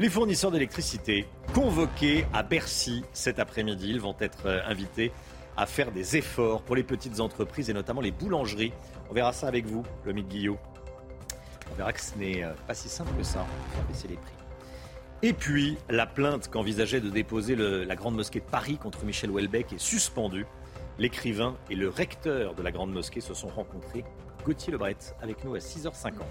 [0.01, 5.13] Les fournisseurs d'électricité convoqués à Bercy cet après-midi, ils vont être euh, invités
[5.59, 8.73] à faire des efforts pour les petites entreprises et notamment les boulangeries.
[9.11, 10.57] On verra ça avec vous, le Guillot.
[11.71, 14.33] On verra que ce n'est euh, pas si simple que ça, faire baisser les prix.
[15.21, 19.75] Et puis, la plainte qu'envisageait de déposer la Grande Mosquée de Paris contre Michel Houellebecq
[19.75, 20.47] est suspendue.
[20.99, 24.07] L'écrivain et le recteur de la Grande Mosquée se sont rencontrés.
[24.47, 26.23] Gauthier Lebret avec nous à 6h50.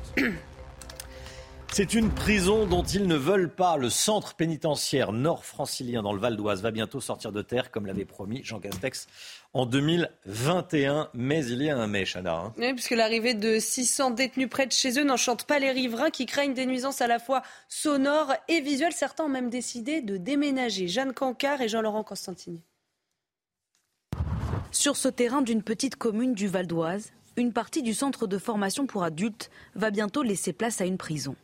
[1.72, 3.78] C'est une prison dont ils ne veulent pas.
[3.78, 8.06] Le centre pénitentiaire nord-francilien dans le Val d'Oise va bientôt sortir de terre, comme l'avait
[8.06, 9.08] promis Jean Castex
[9.54, 11.10] en 2021.
[11.14, 12.34] Mais il y a un mais, Chana.
[12.34, 12.54] Hein.
[12.58, 16.26] Oui, puisque l'arrivée de 600 détenus près de chez eux n'enchante pas les riverains qui
[16.26, 18.94] craignent des nuisances à la fois sonores et visuelles.
[18.94, 20.88] Certains ont même décidé de déménager.
[20.88, 22.64] Jeanne Cancard et Jean-Laurent Constantini.
[24.72, 28.88] Sur ce terrain d'une petite commune du Val d'Oise, une partie du centre de formation
[28.88, 31.36] pour adultes va bientôt laisser place à une prison.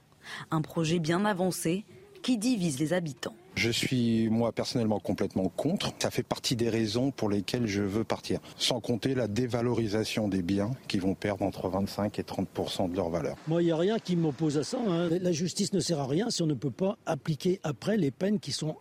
[0.52, 1.86] Un projet bien avancé
[2.22, 3.36] qui divise les habitants.
[3.56, 5.92] Je suis moi personnellement complètement contre.
[6.00, 8.40] Ça fait partie des raisons pour lesquelles je veux partir.
[8.58, 13.10] Sans compter la dévalorisation des biens qui vont perdre entre 25 et 30% de leur
[13.10, 13.38] valeur.
[13.48, 14.78] Moi, il n'y a rien qui m'oppose à ça.
[14.86, 15.10] Hein.
[15.22, 18.40] La justice ne sert à rien si on ne peut pas appliquer après les peines
[18.40, 18.76] qui sont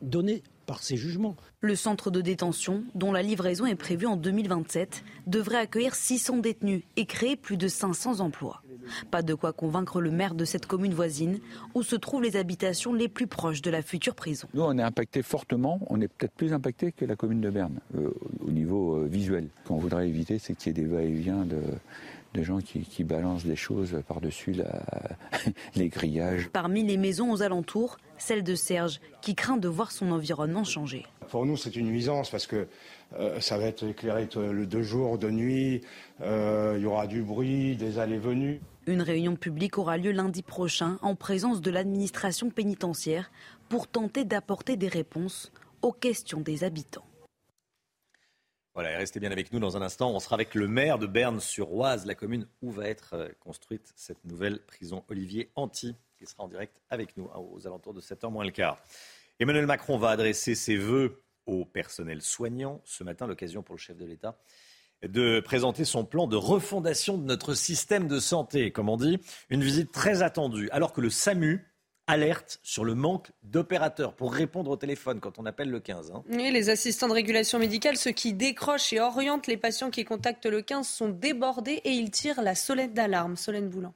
[0.00, 1.36] données par ces jugements.
[1.60, 6.82] Le centre de détention, dont la livraison est prévue en 2027, devrait accueillir 600 détenus
[6.96, 8.62] et créer plus de 500 emplois.
[9.10, 11.40] Pas de quoi convaincre le maire de cette commune voisine,
[11.74, 14.48] où se trouvent les habitations les plus proches de la future prison.
[14.54, 17.80] Nous, on est impacté fortement, on est peut-être plus impacté que la commune de Berne,
[17.96, 18.10] euh,
[18.46, 19.48] au niveau euh, visuel.
[19.62, 21.58] Ce qu'on voudrait éviter, c'est qu'il y ait des va-et-vient de,
[22.34, 24.56] de gens qui, balancent des choses par-dessus
[25.76, 26.48] les grillages.
[26.52, 31.04] Parmi les maisons aux alentours, celle de Serge, qui craint de voir son environnement changer.
[31.28, 32.68] Pour nous, c'est une nuisance parce que
[33.18, 35.82] euh, ça va être éclairé de jour, de nuit,
[36.22, 38.60] euh, il y aura du bruit, des allées-venues.
[38.86, 43.30] Une réunion publique aura lieu lundi prochain en présence de l'administration pénitentiaire
[43.68, 47.06] pour tenter d'apporter des réponses aux questions des habitants.
[48.74, 50.10] Voilà, restez bien avec nous dans un instant.
[50.10, 54.24] On sera avec le maire de Berne-sur-Oise, la commune où va être euh, construite cette
[54.24, 58.32] nouvelle prison Olivier Anti, qui sera en direct avec nous hein, aux alentours de 7h
[58.32, 58.82] moins le quart.
[59.38, 62.80] Emmanuel Macron va adresser ses vœux au personnel soignant.
[62.84, 64.36] Ce matin, l'occasion pour le chef de l'État
[65.06, 69.18] de présenter son plan de refondation de notre système de santé, comme on dit.
[69.50, 71.66] Une visite très attendue, alors que le SAMU,
[72.06, 76.10] alerte sur le manque d'opérateurs pour répondre au téléphone quand on appelle le 15.
[76.10, 76.22] Hein.
[76.30, 80.46] Oui, les assistants de régulation médicale, ceux qui décrochent et orientent les patients qui contactent
[80.46, 83.36] le 15, sont débordés et ils tirent la solette d'alarme.
[83.36, 83.94] Solène Boulan.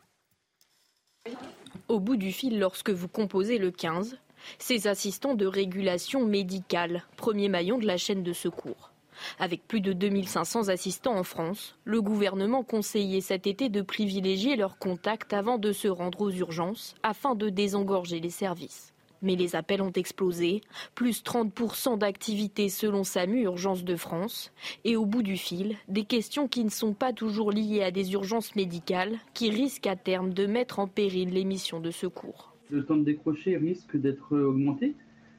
[1.89, 4.17] Au bout du fil, lorsque vous composez le 15,
[4.59, 8.93] ces assistants de régulation médicale, premier maillon de la chaîne de secours.
[9.39, 14.79] Avec plus de 2500 assistants en France, le gouvernement conseillait cet été de privilégier leurs
[14.79, 18.93] contacts avant de se rendre aux urgences afin de désengorger les services.
[19.23, 20.61] Mais les appels ont explosé,
[20.95, 24.53] plus 30% d'activité selon SAMU Urgence de France,
[24.85, 28.13] et au bout du fil, des questions qui ne sont pas toujours liées à des
[28.13, 32.53] urgences médicales qui risquent à terme de mettre en péril les missions de secours.
[32.71, 34.95] Le temps de décrocher risque d'être augmenté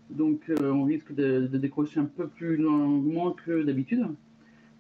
[0.10, 4.06] donc euh, on risque de, décrocher un peu plus longuement que d'habitude.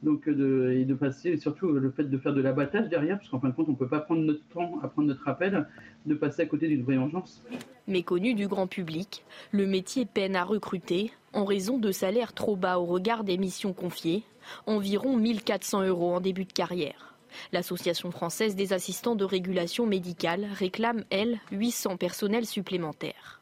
[0.03, 3.39] Donc euh, et de et surtout le fait de faire de l'abattage derrière, parce qu'en
[3.39, 5.67] fin de compte, on ne peut pas prendre notre temps à prendre notre appel,
[6.05, 7.43] de passer à côté d'une vraie urgence.
[7.87, 12.79] Méconnu du grand public, le métier peine à recruter en raison de salaires trop bas
[12.79, 14.23] au regard des missions confiées,
[14.65, 17.15] environ 1400 euros en début de carrière.
[17.51, 23.36] L'Association française des assistants de régulation médicale réclame, elle, 800 personnels supplémentaires.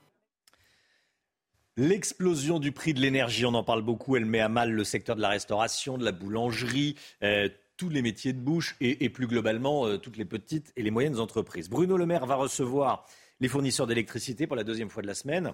[1.77, 5.17] L'explosion du prix de l'énergie, on en parle beaucoup, elle met à mal le secteur
[5.17, 9.85] de la restauration, de la boulangerie, euh, tous les métiers de bouche et, plus globalement
[9.85, 11.69] euh, toutes les petites et les moyennes entreprises.
[11.69, 13.05] Bruno Le Maire va recevoir
[13.41, 15.53] les fournisseurs d'électricité pour la deuxième fois de la semaine.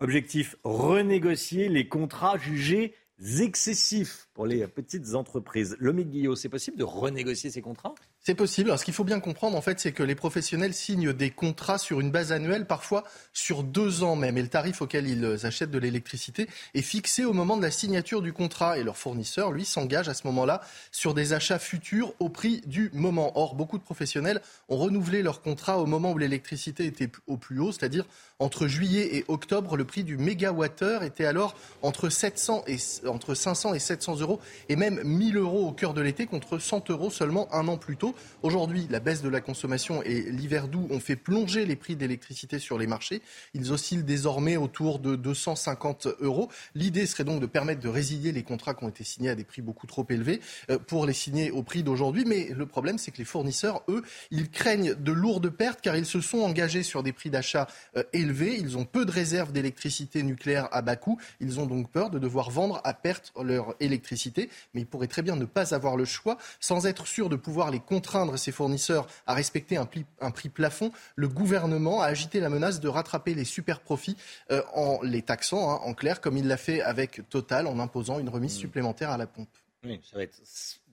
[0.00, 2.94] Objectif, renégocier les contrats jugés
[3.40, 5.74] excessifs pour les petites entreprises.
[5.80, 7.94] Lomique Guillot, c'est possible de renégocier ces contrats?
[8.24, 8.70] C'est possible.
[8.70, 11.78] Alors, ce qu'il faut bien comprendre, en fait, c'est que les professionnels signent des contrats
[11.78, 14.38] sur une base annuelle, parfois sur deux ans même.
[14.38, 18.22] Et le tarif auquel ils achètent de l'électricité est fixé au moment de la signature
[18.22, 18.78] du contrat.
[18.78, 20.60] Et leur fournisseur, lui, s'engage à ce moment-là
[20.92, 23.32] sur des achats futurs au prix du moment.
[23.34, 27.58] Or, beaucoup de professionnels ont renouvelé leur contrat au moment où l'électricité était au plus
[27.58, 28.06] haut, c'est-à-dire
[28.42, 33.74] entre juillet et octobre, le prix du mégawattheure était alors entre, 700 et, entre 500
[33.74, 37.52] et 700 euros et même 1000 euros au cœur de l'été contre 100 euros seulement
[37.54, 38.11] un an plus tôt.
[38.42, 42.58] Aujourd'hui, la baisse de la consommation et l'hiver doux ont fait plonger les prix d'électricité
[42.58, 43.22] sur les marchés.
[43.54, 46.48] Ils oscillent désormais autour de 250 euros.
[46.74, 49.44] L'idée serait donc de permettre de résilier les contrats qui ont été signés à des
[49.44, 52.24] prix beaucoup trop élevés euh, pour les signer au prix d'aujourd'hui.
[52.26, 56.06] Mais le problème, c'est que les fournisseurs, eux, ils craignent de lourdes pertes car ils
[56.06, 60.22] se sont engagés sur des prix d'achat euh, élevés ils ont peu de réserves d'électricité
[60.22, 61.18] nucléaire à bas coût.
[61.40, 64.48] Ils ont donc peur de devoir vendre à perte leur électricité.
[64.74, 66.38] Mais ils pourraient très bien ne pas avoir le choix.
[66.60, 71.28] Sans être sûr de pouvoir les contraindre, ces fournisseurs, à respecter un, prix, plafond, le
[71.28, 74.16] gouvernement a agité la menace de rattraper les super profits
[74.50, 78.18] euh, en les taxant, hein, en clair, comme il l'a fait avec Total, en imposant
[78.18, 78.60] une remise mmh.
[78.60, 79.48] supplémentaire à la pompe.
[79.84, 80.40] Oui, ça va être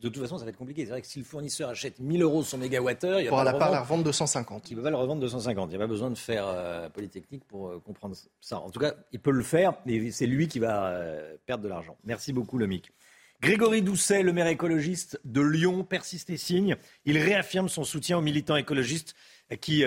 [0.01, 0.85] de toute façon, ça va être compliqué.
[0.85, 3.69] C'est vrai que si le fournisseur achète 1000 euros son mégawattheure, il pourra la pas
[3.69, 4.71] la revendre 250.
[4.71, 5.67] Il ne peut pas le revendre 250.
[5.67, 8.59] Il n'y a pas besoin de faire euh, Polytechnique pour euh, comprendre ça.
[8.59, 11.69] En tout cas, il peut le faire, mais c'est lui qui va euh, perdre de
[11.69, 11.97] l'argent.
[12.05, 12.91] Merci beaucoup, Lomic.
[13.41, 16.75] Grégory Doucet, le maire écologiste de Lyon, persiste et signe.
[17.05, 19.15] Il réaffirme son soutien aux militants écologistes
[19.61, 19.83] qui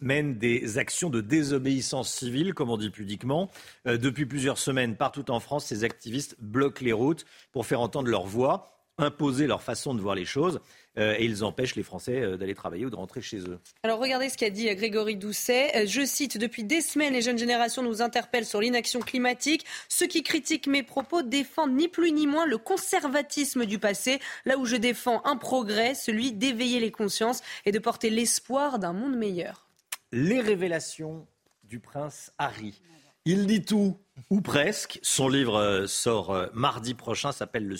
[0.00, 3.50] mènent des actions de désobéissance civile, comme on dit pudiquement.
[3.84, 8.26] depuis plusieurs semaines, partout en France, ces activistes bloquent les routes pour faire entendre leur
[8.26, 10.60] voix imposer leur façon de voir les choses euh,
[10.96, 13.58] et ils empêchent les Français euh, d'aller travailler ou de rentrer chez eux.
[13.82, 15.86] Alors regardez ce qu'a dit euh, Grégory Doucet.
[15.86, 19.64] Je cite, Depuis des semaines, les jeunes générations nous interpellent sur l'inaction climatique.
[19.88, 24.56] Ceux qui critiquent mes propos défendent ni plus ni moins le conservatisme du passé, là
[24.56, 29.16] où je défends un progrès, celui d'éveiller les consciences et de porter l'espoir d'un monde
[29.16, 29.66] meilleur.
[30.12, 31.26] Les révélations
[31.64, 32.80] du prince Harry.
[33.24, 33.98] Il dit tout,
[34.30, 35.00] ou presque.
[35.02, 37.76] Son livre sort mardi prochain, s'appelle Le,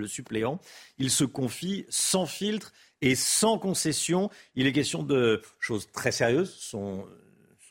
[0.00, 0.60] le suppléant.
[0.98, 4.30] Il se confie sans filtre et sans concession.
[4.54, 7.06] Il est question de choses très sérieuses, son,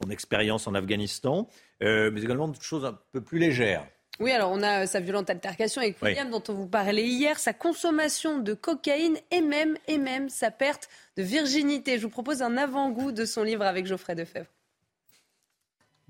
[0.01, 1.47] son expérience en Afghanistan,
[1.81, 3.85] euh, mais également de choses un peu plus légères.
[4.19, 7.39] Oui, alors on a euh, sa violente altercation avec William dont on vous parlait hier,
[7.39, 11.97] sa consommation de cocaïne et même, et même sa perte de virginité.
[11.97, 14.49] Je vous propose un avant-goût de son livre avec Geoffrey Defebvre.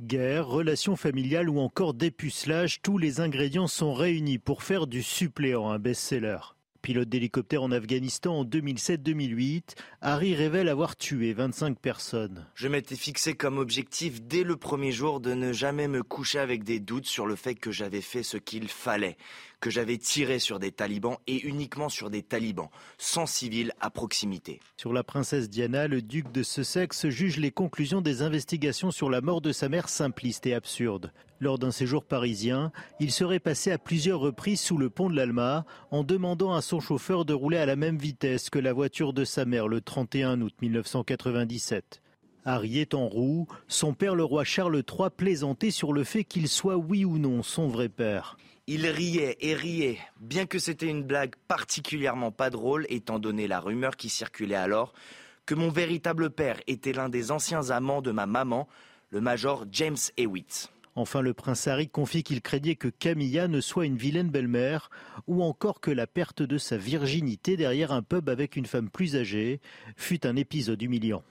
[0.04, 5.70] Guerre, relations familiales ou encore dépucelage, tous les ingrédients sont réunis pour faire du suppléant
[5.70, 6.40] un best-seller.
[6.82, 12.46] Pilote d'hélicoptère en Afghanistan en 2007-2008, Harry révèle avoir tué 25 personnes.
[12.56, 16.66] Je m'étais fixé comme objectif dès le premier jour de ne jamais me coucher avec
[16.66, 19.16] des doutes sur le fait que j'avais fait ce qu'il fallait,
[19.64, 24.60] que j'avais tiré sur des talibans et uniquement sur des talibans, sans civils à proximité.
[24.76, 29.22] Sur la princesse Diana, le duc de Sussex juge les conclusions des investigations sur la
[29.22, 31.14] mort de sa mère simplistes et absurdes.
[31.40, 35.66] Lors d'un séjour parisien, il serait passé à plusieurs reprises sous le pont de l'Alma
[35.92, 39.24] en demandant à son chauffeur de rouler à la même vitesse que la voiture de
[39.24, 42.02] sa mère le 31 août 1997.
[42.44, 46.50] Harry est en roue, son père le roi Charles III plaisantait sur le fait qu'il
[46.50, 48.36] soit oui ou non son vrai père.
[48.66, 53.60] Il riait et riait, bien que c'était une blague particulièrement pas drôle étant donné la
[53.60, 54.94] rumeur qui circulait alors
[55.46, 58.70] que mon véritable père était l'un des anciens amants de ma maman,
[59.10, 60.72] le major James Hewitt.
[60.96, 64.90] Enfin, le prince Harry confie qu'il craignait que Camilla ne soit une vilaine belle-mère,
[65.28, 69.16] ou encore que la perte de sa virginité derrière un pub avec une femme plus
[69.16, 69.60] âgée
[69.98, 71.24] fut un épisode humiliant.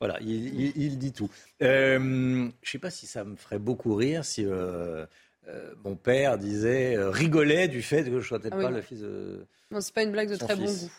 [0.00, 1.30] Voilà, il, dit tout.
[1.62, 5.06] Euh, je ne sais pas si ça me ferait beaucoup rire si euh,
[5.48, 8.70] euh, mon père disait, euh, rigolait du fait que je ne sois peut-être ah pas
[8.70, 9.46] le fils de.
[9.70, 10.90] Non, c'est pas une blague de très bon goût.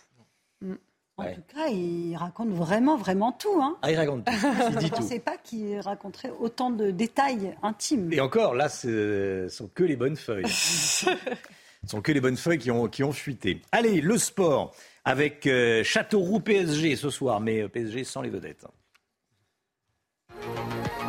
[0.62, 0.76] Mm.
[1.18, 3.62] En tout cas, il raconte vraiment, vraiment tout.
[3.62, 3.78] Hein.
[3.82, 4.32] Ah, il raconte tout.
[4.32, 8.12] Il dit Je ne pensais pas qu'il raconterait autant de détails intimes.
[8.14, 10.48] Et encore, là, ce sont que les bonnes feuilles.
[10.48, 11.10] ce
[11.88, 13.62] sont que les bonnes feuilles qui ont, qui ont fuité.
[13.74, 18.66] Allez, le sport avec euh, Châteauroux PSG ce soir, mais PSG sans les vedettes.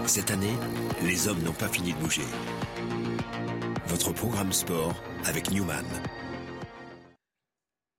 [0.06, 0.56] Cette année,
[1.04, 2.22] les hommes n'ont pas fini de bouger.
[3.90, 5.84] Votre programme sport avec Newman.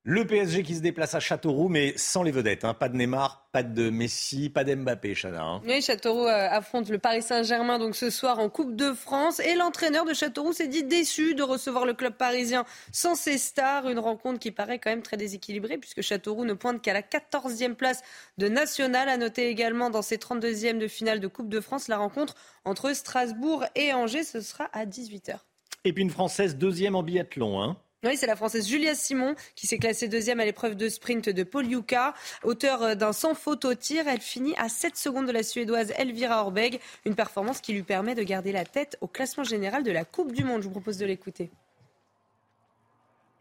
[0.03, 2.63] Le PSG qui se déplace à Châteauroux, mais sans les vedettes.
[2.63, 2.73] Hein.
[2.73, 5.43] Pas de Neymar, pas de Messi, pas d'Mbappé, Chana.
[5.43, 5.61] Hein.
[5.65, 9.41] Oui, Châteauroux euh, affronte le Paris Saint-Germain donc ce soir en Coupe de France.
[9.41, 12.63] Et l'entraîneur de Châteauroux s'est dit déçu de recevoir le club parisien
[12.93, 13.89] sans ses stars.
[13.89, 17.73] Une rencontre qui paraît quand même très déséquilibrée puisque Châteauroux ne pointe qu'à la 14e
[17.73, 18.01] place
[18.37, 19.09] de National.
[19.09, 22.93] À noter également dans ses 32e de finale de Coupe de France la rencontre entre
[22.93, 24.23] Strasbourg et Angers.
[24.23, 25.39] Ce sera à 18h.
[25.83, 27.61] Et puis une Française deuxième en biathlon.
[27.61, 27.77] Hein.
[28.03, 31.43] Oui, c'est la Française Julia Simon qui s'est classée deuxième à l'épreuve de sprint de
[31.43, 32.13] Paul Yuka.
[32.43, 35.93] Auteur euh, d'un sans faute au tir, elle finit à 7 secondes de la Suédoise
[35.97, 36.79] Elvira Orbeg.
[37.05, 40.31] Une performance qui lui permet de garder la tête au classement général de la Coupe
[40.31, 40.61] du Monde.
[40.61, 41.51] Je vous propose de l'écouter.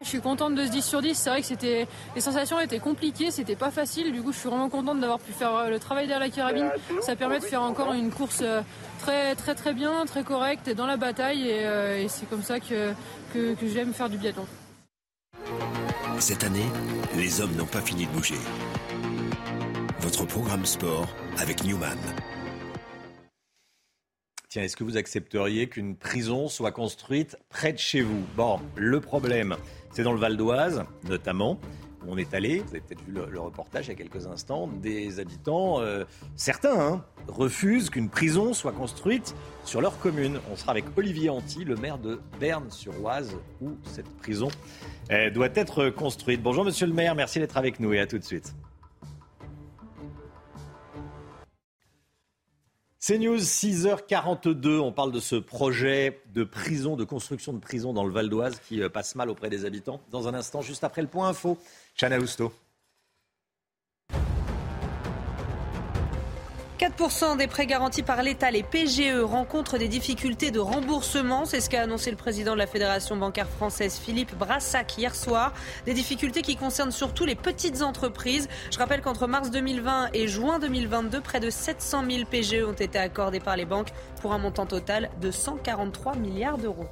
[0.01, 1.15] Je suis contente de ce 10 sur 10.
[1.15, 4.11] C'est vrai que c'était, les sensations étaient compliquées, c'était pas facile.
[4.11, 6.71] Du coup, je suis vraiment contente d'avoir pu faire euh, le travail derrière la carabine.
[7.01, 8.61] Ça permet de faire encore une course euh,
[8.99, 11.47] très, très, très bien, très correcte dans la bataille.
[11.47, 12.93] Et, c'est comme ça que,
[13.33, 14.47] que, j'aime faire du biathlon.
[16.19, 16.65] Cette année,
[17.15, 18.35] les hommes n'ont pas fini de bouger.
[19.99, 21.97] Votre programme sport avec Newman.
[24.49, 28.25] Tiens, est-ce que vous accepteriez qu'une prison soit construite près de chez vous?
[28.35, 29.55] Bon, le problème,
[29.91, 31.59] c'est dans le Val d'Oise, notamment.
[32.03, 34.67] Où on est allé, vous avez peut-être vu le, reportage il y a quelques instants,
[34.67, 36.03] des habitants, euh,
[36.35, 39.35] certains, hein, refusent qu'une prison soit construite
[39.65, 40.39] sur leur commune.
[40.51, 44.47] On sera avec Olivier Anti, le maire de Berne-sur-Oise, où cette prison
[45.11, 46.41] euh, doit être construite.
[46.41, 48.55] Bonjour monsieur le maire, merci d'être avec nous et à tout de suite.
[53.03, 54.77] C'est News 6h42.
[54.77, 58.61] On parle de ce projet de prison, de construction de prison dans le Val d'Oise
[58.69, 59.99] qui euh, passe mal auprès des habitants.
[60.11, 61.57] Dans un instant, juste après le point info,
[61.99, 62.19] Chana.
[66.81, 71.45] 4% des prêts garantis par l'État, les PGE, rencontrent des difficultés de remboursement.
[71.45, 75.53] C'est ce qu'a annoncé le président de la Fédération bancaire française, Philippe Brassac, hier soir.
[75.85, 78.49] Des difficultés qui concernent surtout les petites entreprises.
[78.71, 82.97] Je rappelle qu'entre mars 2020 et juin 2022, près de 700 000 PGE ont été
[82.97, 86.87] accordés par les banques pour un montant total de 143 milliards d'euros.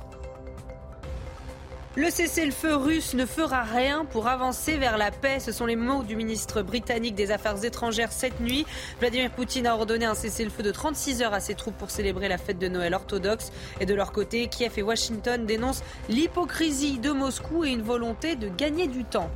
[2.00, 5.42] Le cessez-le-feu russe ne fera rien pour avancer vers la paix.
[5.42, 8.66] Ce sont les mots du ministre britannique des Affaires étrangères cette nuit.
[9.02, 12.38] Vladimir Poutine a ordonné un cessez-le-feu de 36 heures à ses troupes pour célébrer la
[12.38, 13.52] fête de Noël orthodoxe.
[13.82, 18.48] Et de leur côté, Kiev et Washington dénoncent l'hypocrisie de Moscou et une volonté de
[18.48, 19.30] gagner du temps.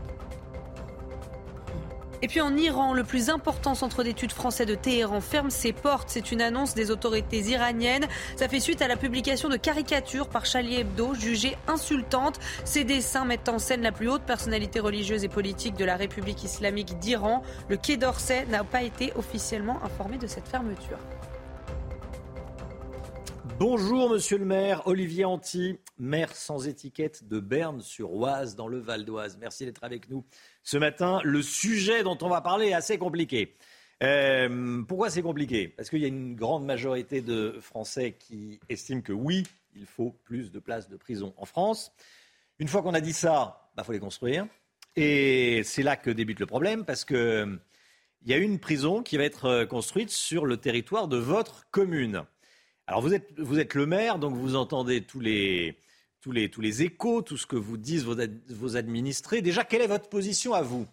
[2.24, 6.08] Et puis en Iran, le plus important centre d'études français de Téhéran ferme ses portes.
[6.08, 8.08] C'est une annonce des autorités iraniennes.
[8.38, 12.40] Ça fait suite à la publication de caricatures par Charlie Hebdo jugées insultantes.
[12.64, 16.46] Ces dessins mettent en scène la plus haute personnalité religieuse et politique de la République
[16.46, 17.44] islamique d'Iran.
[17.68, 21.00] Le Quai d'Orsay n'a pas été officiellement informé de cette fermeture.
[23.60, 29.38] Bonjour Monsieur le maire, Olivier Anti, maire sans étiquette de Berne-sur-Oise dans le Val d'Oise.
[29.40, 30.26] Merci d'être avec nous
[30.64, 31.22] ce matin.
[31.24, 33.56] Le sujet dont on va parler est assez compliqué.
[34.02, 35.68] Euh, pourquoi c'est compliqué?
[35.68, 39.44] Parce qu'il y a une grande majorité de Français qui estiment que oui,
[39.76, 41.92] il faut plus de places de prison en France.
[42.58, 44.48] Une fois qu'on a dit ça, il bah, faut les construire.
[44.96, 47.60] Et c'est là que débute le problème, parce qu'il
[48.26, 52.26] y a une prison qui va être construite sur le territoire de votre commune.
[52.88, 55.78] Alors vous êtes, vous êtes le maire, donc vous entendez tous les,
[56.22, 58.16] tous les, tous les échos, tout ce que vous disent vos,
[58.50, 59.42] vos administrés.
[59.42, 60.86] Déjà, quelle est votre position à vous?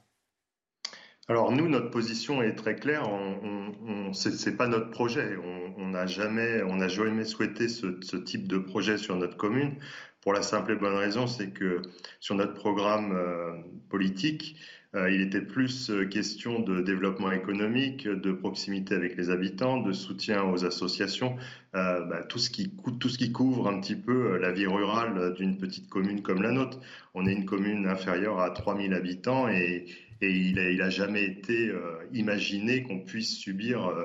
[1.29, 3.09] Alors nous, notre position est très claire.
[3.09, 5.37] On, on, c'est pas notre projet.
[5.77, 9.77] On n'a jamais, on jamais souhaité ce, ce, type de projet sur notre commune.
[10.23, 11.83] Pour la simple et bonne raison, c'est que
[12.19, 13.53] sur notre programme euh,
[13.89, 14.57] politique,
[14.95, 20.43] il était plus euh, question de développement économique, de proximité avec les habitants, de soutien
[20.43, 21.37] aux associations,
[21.77, 25.35] euh, bah, tout, ce qui, tout ce qui couvre un petit peu la vie rurale
[25.35, 26.81] d'une petite commune comme la nôtre.
[27.15, 29.87] On est une commune inférieure à 3000 habitants et,
[30.23, 31.73] il n'a jamais été
[32.13, 34.05] imaginé qu'on puisse subir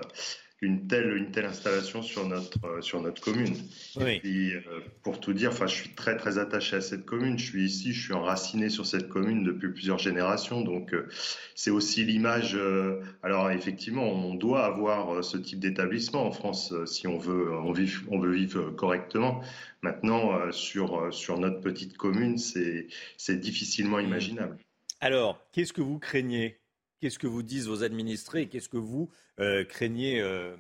[0.62, 3.56] une telle, une telle installation sur notre, euh, sur notre commune.
[4.00, 4.62] Et puis, euh,
[5.04, 7.38] pour tout dire, enfin, je suis très, très attaché à cette commune.
[7.38, 10.62] Je suis ici, je suis enraciné sur cette commune depuis plusieurs générations.
[10.62, 11.08] Donc, euh,
[11.56, 12.58] c'est aussi l'image.
[13.24, 17.92] alors, effectivement, on doit avoir ce type d'établissement en France si on veut, on, vit,
[18.10, 19.42] on veut vivre correctement.
[19.82, 24.58] Maintenant, sur, sur notre petite commune, c'est difficilement imaginable.
[25.02, 26.60] Alors, qu'est-ce que vous craignez
[27.00, 30.56] Qu'est-ce que vous disent vos administrés Qu'est-ce que vous euh, craignez euh,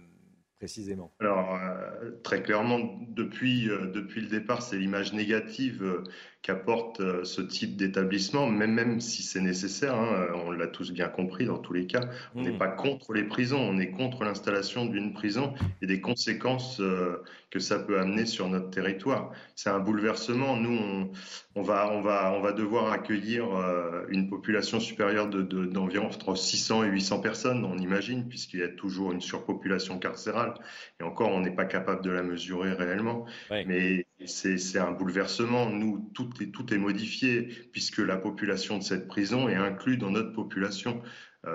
[0.57, 1.13] précisément?
[1.19, 2.79] Alors, euh, très clairement,
[3.09, 6.03] depuis, depuis le départ, c'est l'image négative
[6.45, 11.07] qu'apporte euh, ce type d'établissement, même, même si c'est nécessaire, hein, on l'a tous bien
[11.07, 12.01] compris dans tous les cas,
[12.35, 12.59] on n'est mmh.
[12.59, 17.57] pas contre les prisons, on est contre l'installation d'une prison et des conséquences euh, que
[17.57, 19.31] ça peut amener sur notre territoire.
[19.55, 20.55] C'est un bouleversement.
[20.55, 21.09] Nous, on,
[21.55, 26.35] on, va, on, va, on va devoir accueillir euh, une population supérieure d'environ de, entre
[26.35, 30.53] 600 et 800 personnes, on imagine, puisqu'il y a toujours une surpopulation carcérale.
[30.99, 33.25] Et encore, on n'est pas capable de la mesurer réellement.
[33.49, 35.69] Mais c'est un bouleversement.
[35.69, 36.29] Nous, tout
[36.73, 41.01] est, modifié puisque la population de cette prison est inclue dans notre population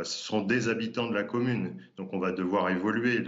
[0.04, 1.76] ce sont des habitants de la commune.
[1.96, 3.24] Donc on va devoir évoluer.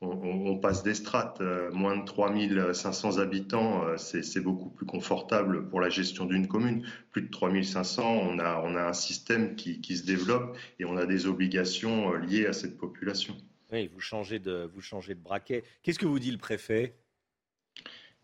[0.00, 1.40] on, passe des strates.
[1.72, 6.86] moins de 3500 habitants, c'est beaucoup plus confortable pour la gestion d'une commune.
[7.10, 11.06] Plus de 3500, on a, on a un système qui, se développe et on a
[11.06, 13.36] des obligations liées à cette population.
[13.72, 14.68] Oui, vous changez de
[15.14, 15.64] braquet.
[15.82, 16.94] Qu'est-ce que vous dit le préfet?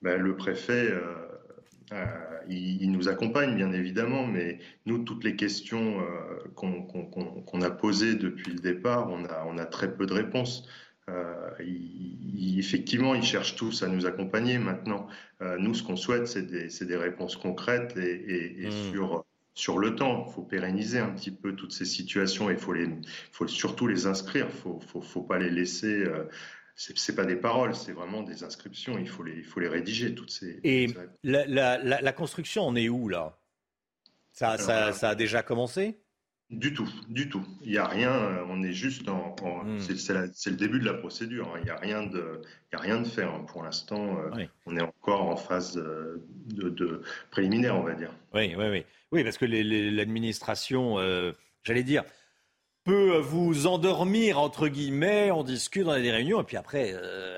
[0.03, 1.03] Ben, Le préfet, euh,
[1.92, 2.05] euh,
[2.49, 8.53] il, nous accompagne bien évidemment, mais nous, toutes les questions euh, qu'on a posées depuis
[8.53, 10.68] le départ, on a, on a très peu de réponses.
[12.59, 14.59] effectivement, ils cherchent tous à nous accompagner.
[14.59, 15.09] Maintenant,
[15.59, 18.92] nous, ce qu'on souhaite, c'est des, des, réponses concrètes et, et, mmh.
[18.92, 19.24] sur
[19.55, 20.24] sur le temps.
[20.28, 22.88] Il faut pérenniser un petit peu toutes ces situations et il faut, les,
[23.32, 24.46] faut surtout les inscrire.
[24.64, 26.05] Il ne faut, faut, pas les laisser.
[26.79, 28.99] Euh, ce c'est pas des paroles, c'est vraiment des inscriptions.
[28.99, 30.61] Il faut les, il faut les rédiger, toutes ces.
[30.64, 30.89] Et
[31.22, 33.39] la, la, la, construction, on est où là?
[34.33, 35.99] Ça, ça, ça, a déjà commencé?
[36.51, 37.45] Du tout, du tout.
[37.62, 39.35] Il n'y a rien, euh, on est juste en.
[39.64, 39.79] Hmm.
[39.81, 41.49] C'est le début de la procédure.
[41.49, 41.59] Hein.
[41.59, 42.41] Il n'y a, rien de,
[42.72, 43.45] il a rien de fait hein.
[43.49, 44.16] pour l'instant.
[44.18, 48.12] Euh, on est encore en phase de, de, préliminaire, on va dire.
[48.33, 48.85] Oui, oui, oui.
[49.11, 51.33] Oui, parce que l'administration, euh,
[51.64, 52.05] j'allais dire,
[52.89, 56.95] peut vous endormir, entre guillemets, on discute, on a des réunions, et puis après,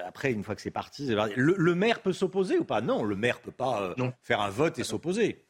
[0.06, 2.80] après une fois que c'est parti, le, maire peut s'opposer ou pas?
[2.80, 5.44] Non, le maire ne peut pas faire un vote et s'opposer.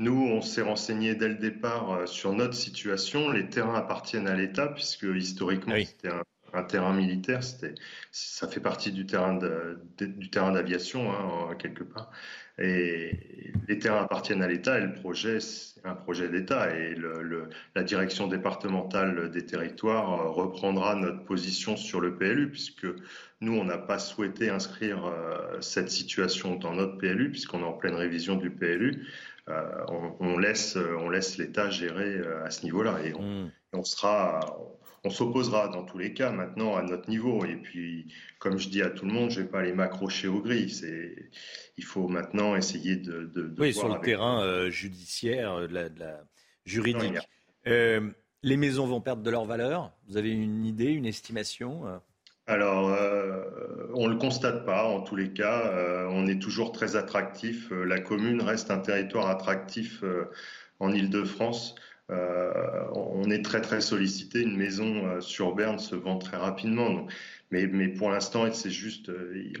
[0.00, 3.30] Nous, on s'est renseigné dès le départ euh, sur notre situation.
[3.30, 6.22] Les terrains appartiennent à l'État, puisque historiquement, c'était un,
[6.62, 7.40] terrain militaire.
[8.12, 12.10] Ça fait partie du terrain d'aviation, hein, quelque part.
[12.58, 16.76] Et les terrains appartiennent à l'État et le projet, c'est un projet d'État.
[16.76, 16.94] Et
[17.74, 22.86] la direction départementale des territoires euh, reprendra notre position sur le PLU, puisque
[23.40, 27.72] nous, on n'a pas souhaité inscrire euh, cette situation dans notre PLU, puisqu'on est en
[27.72, 29.04] pleine révision du PLU.
[29.48, 29.84] Euh,
[30.20, 33.84] on, laisse, on laisse l'État gérer à ce niveau-là et on, mm.
[33.84, 34.40] sera,
[35.04, 37.44] on s'opposera dans tous les cas maintenant à notre niveau.
[37.44, 40.28] Et puis, comme je dis à tout le monde, je ne vais pas aller m'accrocher
[40.28, 40.70] au gris.
[40.70, 41.30] C'est,
[41.76, 43.30] il faut maintenant essayer de.
[43.34, 46.20] de, oui, sur le terrain euh, judiciaire, de la,
[46.64, 47.18] juridique.
[47.66, 49.92] les maisons vont perdre de leur valeur?
[50.08, 52.00] Vous avez une idée, une estimation
[52.46, 55.66] alors, euh, on ne le constate pas en tous les cas.
[55.66, 57.72] Euh, on est toujours très attractif.
[57.72, 60.04] Euh, la commune reste un territoire attractif
[60.80, 61.74] en Ile-de-France.
[62.08, 64.42] On est très très sollicité.
[64.42, 67.06] Une maison sur Berne se vend très rapidement.
[67.50, 69.10] mais, pour l'instant, c'est juste,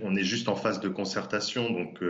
[0.02, 1.70] on est juste en phase de concertation.
[1.70, 2.02] Donc,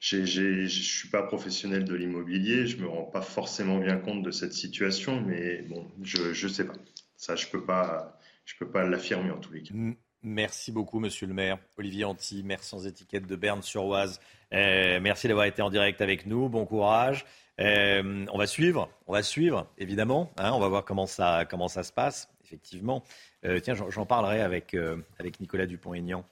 [0.00, 2.66] je ne suis pas professionnel de l'immobilier.
[2.66, 5.20] Je me rends pas forcément bien compte de cette situation.
[5.20, 6.74] Mais bon, je ne sais pas.
[7.16, 9.74] Ça, je peux pas je ne peux pas l'affirmer en tous les cas.
[10.22, 11.58] Merci beaucoup, monsieur le maire.
[11.76, 14.20] Olivier Anti, maire sans étiquette de Berne-sur-Oise.
[14.54, 16.48] Euh, merci d'avoir été en direct avec nous.
[16.48, 17.26] Bon courage.
[17.60, 20.30] Euh, on va suivre, on va suivre, évidemment.
[20.36, 20.52] Hein.
[20.52, 23.02] on va voir comment ça, comment ça se passe, effectivement.
[23.44, 24.76] Euh, tiens, j'en parlerai avec,
[25.18, 26.24] avec Nicolas Dupont-Aignan,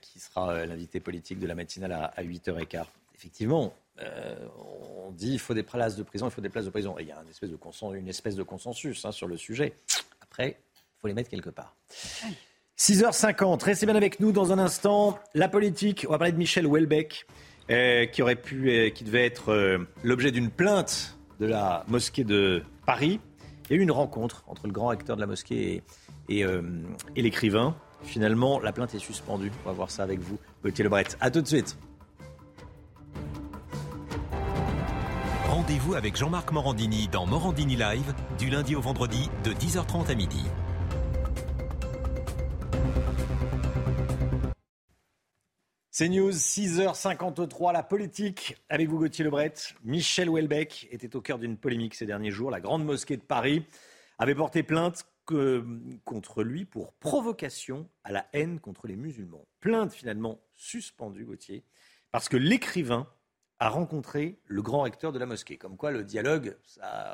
[0.00, 2.84] qui sera l'invité politique de la matinale à, 8h15.
[3.14, 6.96] Effectivement, on dit il faut des places de prison, il faut des places de prison.
[6.98, 9.74] il y a une espèce de, consensus, hein, sur le sujet.
[10.20, 11.76] Après, il faut les mettre quelque part.
[12.78, 15.18] 6h50, restez bien avec nous dans un instant.
[15.34, 17.26] La politique, on va parler de Michel Houellebecq,
[17.70, 22.24] euh, qui, aurait pu, euh, qui devait être euh, l'objet d'une plainte de la mosquée
[22.24, 23.20] de Paris.
[23.64, 25.82] Il y a eu une rencontre entre le grand recteur de la mosquée
[26.30, 26.44] et,
[27.14, 27.76] l'écrivain.
[28.02, 29.52] Finalement, la plainte est suspendue.
[29.64, 31.04] On va voir ça avec vous, Gauthier Lebret.
[31.20, 31.76] A tout de suite.
[35.48, 40.42] Rendez-vous avec Jean-Marc Morandini dans Morandini Live, du lundi au vendredi, de 10h30 à midi.
[45.98, 48.54] C'est News, 6h53, la politique.
[48.68, 49.54] Avec vous, Gauthier Lebret.
[49.82, 52.52] Michel Houellebecq était au cœur d'une polémique ces derniers jours.
[52.52, 53.64] La Grande Mosquée de Paris
[54.16, 55.08] avait porté plainte
[56.04, 59.44] contre lui pour provocation à la haine contre les musulmans.
[59.58, 61.64] Plainte finalement suspendue, Gauthier,
[62.12, 63.08] parce que l'écrivain
[63.60, 65.56] a rencontré le grand recteur de la mosquée.
[65.56, 66.56] Comme quoi le dialogue,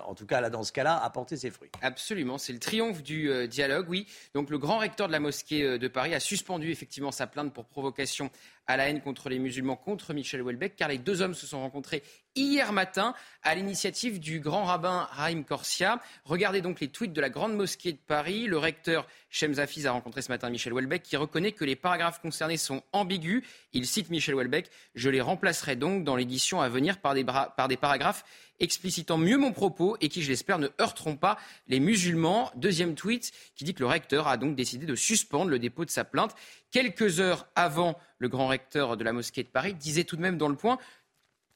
[0.06, 1.70] en tout cas là dans ce cas-là, a porté ses fruits.
[1.80, 4.06] Absolument, c'est le triomphe du euh, dialogue, oui.
[4.34, 7.54] Donc le grand recteur de la mosquée euh, de Paris a suspendu effectivement sa plainte
[7.54, 8.30] pour provocation
[8.66, 11.60] à la haine contre les musulmans contre Michel Houellebecq, car les deux hommes se sont
[11.60, 12.02] rencontrés
[12.36, 16.00] hier matin à l'initiative du grand rabbin Raïm Korsia.
[16.24, 18.46] Regardez donc les tweets de la Grande Mosquée de Paris.
[18.46, 22.20] Le recteur Shem Zafiz a rencontré ce matin Michel Houellebecq qui reconnaît que les paragraphes
[22.20, 23.42] concernés sont ambigus.
[23.72, 27.68] Il cite Michel Houellebecq Je les remplacerai donc dans l'édition à venir par des, par
[27.68, 28.24] des paragraphes
[28.60, 31.38] explicitant mieux mon propos et qui, je l'espère, ne heurteront pas
[31.68, 32.50] les musulmans.
[32.56, 35.90] Deuxième tweet qui dit que le recteur a donc décidé de suspendre le dépôt de
[35.90, 36.34] sa plainte.
[36.70, 40.38] Quelques heures avant, le grand recteur de la mosquée de Paris disait tout de même
[40.38, 40.78] dans le point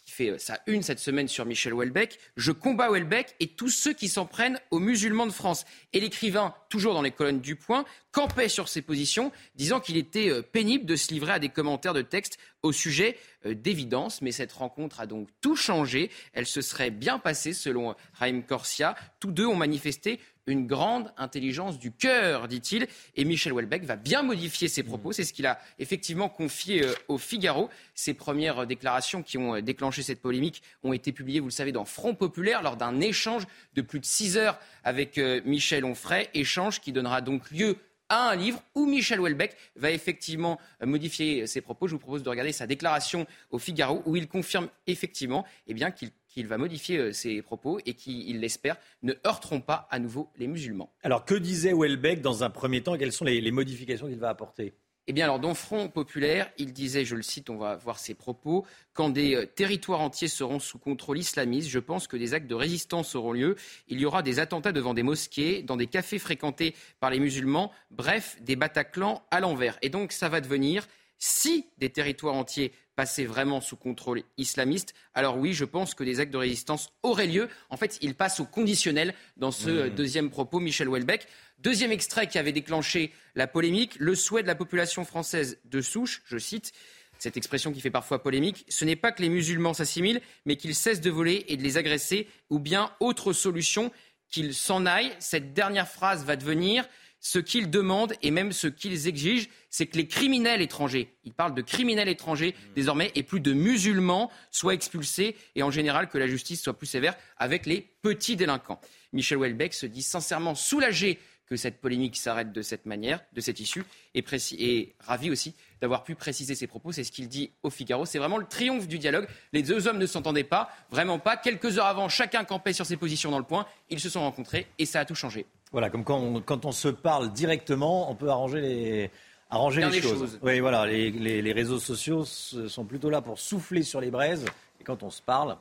[0.09, 2.19] qui fait euh, sa une cette semaine sur Michel Houellebecq.
[2.37, 5.67] Je combats Houellebecq et tous ceux qui s'en prennent aux musulmans de France.
[5.93, 10.31] Et l'écrivain, toujours dans les colonnes du Point, campait sur ses positions, disant qu'il était
[10.31, 14.23] euh, pénible de se livrer à des commentaires de texte au sujet euh, d'évidence.
[14.23, 16.11] Mais cette rencontre a donc tout changé.
[16.33, 18.97] Elle se serait bien passée, selon Raïm Corsia.
[19.21, 22.89] Tous deux ont manifesté une grande intelligence du cœur, dit-il.
[23.15, 25.13] Et Michel Houellebecq va bien modifier ses propos.
[25.13, 27.69] C'est ce qu'il a effectivement confié euh, au Figaro.
[27.95, 31.71] Ses premières déclarations qui ont euh, déclenché cette polémique ont été publiées, vous le savez,
[31.71, 33.45] dans Front Populaire lors d'un échange
[33.75, 36.29] de plus de six heures avec euh, Michel Onfray.
[36.35, 37.77] Échange qui donnera donc lieu
[38.09, 41.89] à un livre où Michel Houellebecq va effectivement modifier ses propos.
[41.89, 46.11] Je vous propose de regarder sa déclaration au Figaro où il confirme effectivement eh qu'il
[46.39, 50.31] qu'il va modifier euh, ses propos et qui, il l'espère, ne heurteront pas à nouveau
[50.39, 50.93] les musulmans.
[51.03, 52.97] Alors que disait Houellebecq dans un premier temps?
[52.97, 54.75] Quelles sont les, modifications qu'il va apporter?
[55.09, 58.15] Eh bien, alors, dans Front Populaire, il disait, je le cite, on va voir ses
[58.15, 62.47] propos, quand des euh, territoires entiers seront sous contrôle islamiste, je pense que des actes
[62.47, 63.57] de résistance auront lieu.
[63.89, 67.73] Il y aura des attentats devant des mosquées, dans des cafés fréquentés par les musulmans,
[67.91, 69.77] bref, des Bataclans à l'envers.
[69.83, 70.87] Et donc, ça va devenir,
[71.19, 76.19] si des territoires entiers passer vraiment sous contrôle islamiste, alors oui, je pense que des
[76.19, 77.49] actes de résistance auraient lieu.
[77.71, 79.91] En fait, il passe au conditionnel dans ce mmh.
[79.91, 81.29] deuxième propos, Michel Houellebecq.
[81.61, 86.23] Deuxième extrait qui avait déclenché la polémique, le souhait de la population française de souche,
[86.27, 86.73] je cite,
[87.21, 90.75] cette expression qui fait parfois polémique, ce n'est pas que les musulmans s'assimilent, mais qu'ils
[90.75, 93.93] cessent de voler et de les agresser, ou bien autre solution,
[94.29, 95.15] qu'ils s'en aillent.
[95.21, 96.85] Cette dernière phrase va devenir
[97.21, 101.55] ce qu'ils demandent et même ce qu'ils exigent, c'est que les criminels étrangers, ils parlent
[101.55, 102.75] de criminels étrangers mmh.
[102.75, 106.87] désormais, et plus de musulmans soient expulsés et en général que la justice soit plus
[106.87, 108.81] sévère avec les petits délinquants.
[109.13, 113.59] Michel Houellebecq se dit sincèrement soulagé que cette polémique s'arrête de cette manière, de cette
[113.59, 114.23] issue, et,
[114.59, 116.93] et ravi aussi d'avoir pu préciser ses propos.
[116.93, 118.05] C'est ce qu'il dit au Figaro.
[118.05, 119.27] C'est vraiment le triomphe du dialogue.
[119.53, 121.37] Les deux hommes ne s'entendaient pas, vraiment pas.
[121.37, 123.67] Quelques heures avant, chacun campait sur ses positions dans le point.
[123.89, 125.47] Ils se sont rencontrés et ça a tout changé.
[125.73, 129.11] Voilà, comme quand on, se parle directement, on peut arranger les,
[129.51, 130.39] arranger les, choses.
[130.43, 134.47] Oui, voilà, les, réseaux sociaux sont plutôt là pour souffler sur les braises.
[134.81, 135.57] Et quand on se parle,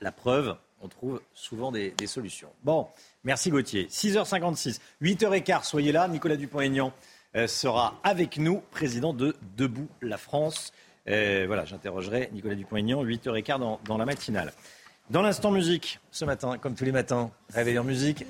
[0.00, 2.50] la preuve, on trouve souvent des, solutions.
[2.62, 2.86] Bon,
[3.24, 3.86] merci Gauthier.
[3.86, 6.06] 6h56, 8h15, soyez là.
[6.06, 6.92] Nicolas Dupont-Aignan
[7.34, 10.72] euh, sera avec nous, président de Debout la France.
[11.08, 14.52] Euh, voilà, j'interrogerai Nicolas Dupont-Aignan, 8h15 dans, dans la matinale.
[15.10, 18.24] Dans l'instant musique, ce matin, comme tous les matins, réveilleur musique,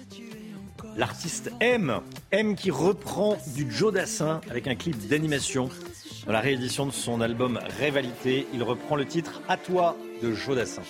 [0.96, 5.68] L'artiste M, M qui reprend du Joe Dassin avec un clip d'animation.
[6.26, 10.56] Dans la réédition de son album Rivalité, il reprend le titre À toi de Joe
[10.56, 10.82] Dassin.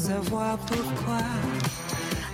[0.00, 1.24] Savoir pourquoi,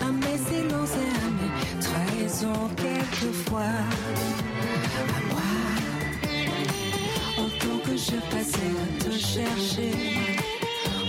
[0.01, 3.75] à mes silences et à mes trahisons quelquefois.
[5.03, 5.51] À moi,
[7.39, 9.93] en tant que je passais à te chercher,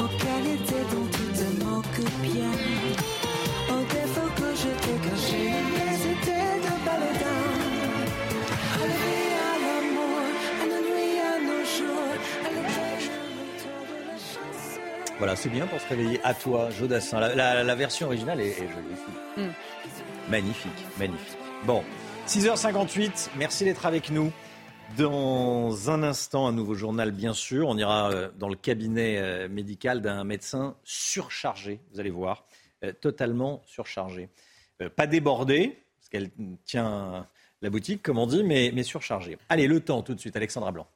[0.02, 2.54] aux qualités dont tu te moques bien,
[3.74, 5.77] aux défauts que je t'ai cachés,
[15.18, 17.20] Voilà, c'est bien pour se réveiller à toi, Jodassin.
[17.20, 19.48] La, la, version originale est, jolie.
[19.48, 19.52] Mm.
[20.30, 21.38] Magnifique, magnifique.
[21.66, 21.84] Bon,
[22.28, 24.32] 6h58, merci d'être avec nous.
[24.96, 27.68] Dans un instant, un nouveau journal, bien sûr.
[27.68, 32.46] On ira euh, dans le cabinet euh, médical d'un médecin surchargé, vous allez voir,
[32.84, 34.30] euh, totalement surchargé.
[34.96, 36.30] Pas débordé, parce qu'elle
[36.64, 37.28] tient
[37.64, 39.40] la boutique, comme on dit, mais, mais surchargé.
[39.50, 40.88] Allez, le temps tout de suite, Alexandra Blanc.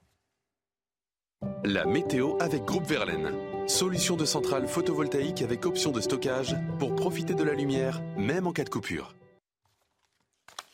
[1.64, 3.51] La météo avec Groupe Verlaine.
[3.68, 8.52] Solution de centrale photovoltaïque avec option de stockage pour profiter de la lumière, même en
[8.52, 9.16] cas de coupure.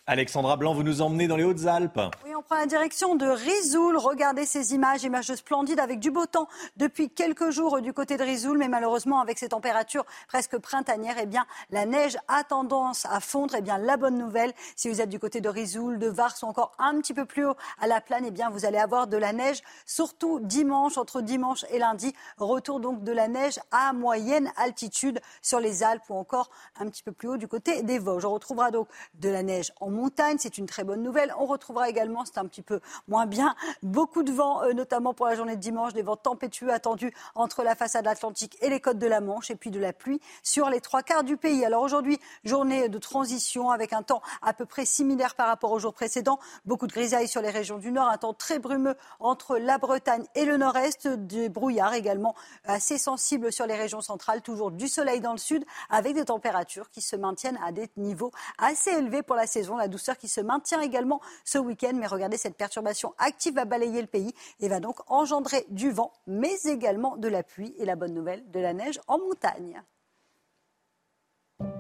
[0.10, 2.00] Alexandra Blanc, vous nous emmenez dans les Hautes-Alpes.
[2.24, 3.98] Oui, on prend la direction de Rizoul.
[3.98, 6.48] Regardez ces images, images splendides avec du beau temps
[6.78, 11.26] depuis quelques jours du côté de Rizoul, mais malheureusement avec ces températures presque printanières, eh
[11.26, 13.54] bien la neige a tendance à fondre.
[13.58, 16.46] Eh bien la bonne nouvelle, si vous êtes du côté de Rizoul, de Vars ou
[16.46, 19.18] encore un petit peu plus haut à la plaine, eh bien vous allez avoir de
[19.18, 22.14] la neige, surtout dimanche, entre dimanche et lundi.
[22.38, 26.50] Retour donc de la neige à moyenne altitude sur les Alpes ou encore
[26.80, 28.24] un petit peu plus haut du côté des Vosges.
[28.24, 30.38] On retrouvera donc de la neige en montagne.
[30.40, 31.34] C'est une très bonne nouvelle.
[31.40, 35.26] On retrouvera également, c'est un petit peu moins bien, beaucoup de vent, euh, notamment pour
[35.26, 39.00] la journée de dimanche, des vents tempétueux attendus entre la façade atlantique et les côtes
[39.00, 41.66] de la Manche, et puis de la pluie sur les trois quarts du pays.
[41.66, 45.80] Alors aujourd'hui, journée de transition avec un temps à peu près similaire par rapport au
[45.80, 46.40] jour précédent.
[46.66, 50.26] Beaucoup de grisailles sur les régions du nord, un temps très brumeux entre la Bretagne
[50.36, 52.36] et le nord-est, des brouillards également
[52.66, 56.90] assez sensibles sur les régions centrales, toujours du soleil dans le sud, avec des températures
[56.90, 59.78] qui se maintiennent à des niveaux assez élevés pour la saison.
[59.88, 64.08] Douceur qui se maintient également ce week-end, mais regardez, cette perturbation active va balayer le
[64.08, 68.14] pays et va donc engendrer du vent, mais également de la pluie et la bonne
[68.14, 69.82] nouvelle, de la neige en montagne.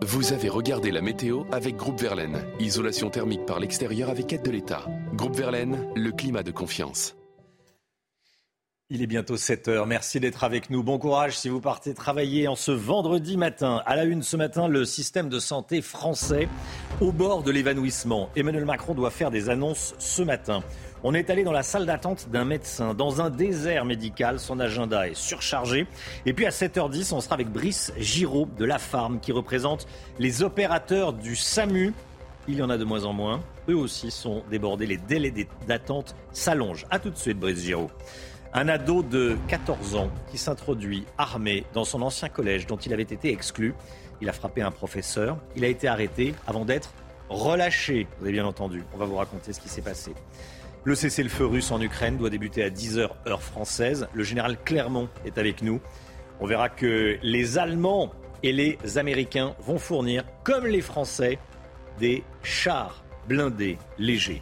[0.01, 2.45] Vous avez regardé la météo avec Groupe Verlaine.
[2.60, 4.86] Isolation thermique par l'extérieur avec aide de l'État.
[5.14, 7.16] Groupe Verlaine, le climat de confiance.
[8.89, 9.85] Il est bientôt 7 heures.
[9.85, 10.81] Merci d'être avec nous.
[10.81, 13.83] Bon courage si vous partez travailler en ce vendredi matin.
[13.85, 16.47] À la une ce matin, le système de santé français
[17.01, 18.29] au bord de l'évanouissement.
[18.38, 20.63] Emmanuel Macron doit faire des annonces ce matin.
[21.03, 24.39] On est allé dans la salle d'attente d'un médecin, dans un désert médical.
[24.39, 25.85] Son agenda est surchargé.
[26.25, 29.85] Et puis à 7h10, on sera avec Brice Giraud de La Farm, qui représente
[30.17, 31.93] les opérateurs du SAMU.
[32.47, 33.43] Il y en a de moins en moins.
[33.67, 34.85] Eux aussi sont débordés.
[34.85, 35.33] Les délais
[35.67, 36.85] d'attente s'allongent.
[36.89, 37.91] A tout de suite, Brice Giraud.
[38.53, 43.03] Un ado de 14 ans qui s'introduit armé dans son ancien collège dont il avait
[43.03, 43.73] été exclu.
[44.21, 45.37] Il a frappé un professeur.
[45.55, 46.93] Il a été arrêté avant d'être
[47.29, 48.07] relâché.
[48.17, 48.83] Vous avez bien entendu.
[48.93, 50.13] On va vous raconter ce qui s'est passé.
[50.83, 54.07] Le cessez-le-feu russe en Ukraine doit débuter à 10h heure française.
[54.13, 55.81] Le général Clermont est avec nous.
[56.39, 58.11] On verra que les Allemands
[58.43, 61.39] et les Américains vont fournir, comme les Français,
[61.99, 64.41] des chars blindés légers.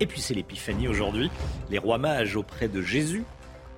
[0.00, 1.30] Et puis c'est l'épiphanie aujourd'hui,
[1.68, 3.22] les rois mages auprès de Jésus.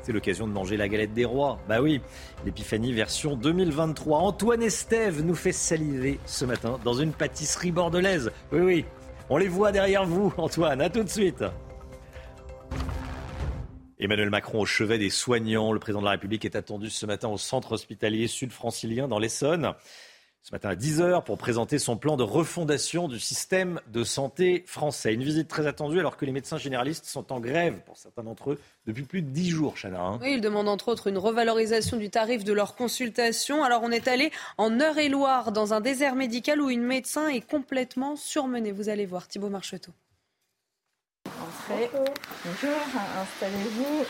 [0.03, 1.59] C'est l'occasion de manger la galette des rois.
[1.69, 2.01] Bah oui,
[2.45, 4.19] l'épiphanie version 2023.
[4.19, 8.31] Antoine Estève nous fait saliver ce matin dans une pâtisserie bordelaise.
[8.53, 8.85] Oui, oui,
[9.31, 10.81] on les voit derrière vous, Antoine.
[10.81, 11.45] À tout de suite.
[13.99, 15.73] Emmanuel Macron au chevet des soignants.
[15.73, 19.75] Le président de la République est attendu ce matin au centre hospitalier sud-francilien dans l'Essonne
[20.43, 25.15] ce matin à 10h pour présenter son plan de refondation du système de santé français.
[25.15, 28.53] Une visite très attendue alors que les médecins généralistes sont en grève pour certains d'entre
[28.53, 30.01] eux depuis plus de 10 jours, Chana.
[30.01, 30.19] Hein.
[30.21, 33.63] Oui, ils demandent entre autres une revalorisation du tarif de leur consultation.
[33.63, 38.17] Alors on est allé en Eure-et-Loire dans un désert médical où une médecin est complètement
[38.17, 38.73] surmenée.
[38.73, 39.93] Vous allez voir, Thibault Marcheteau.
[41.27, 41.89] Entrez.
[42.45, 42.79] Bonjour,
[43.21, 44.05] installez-vous.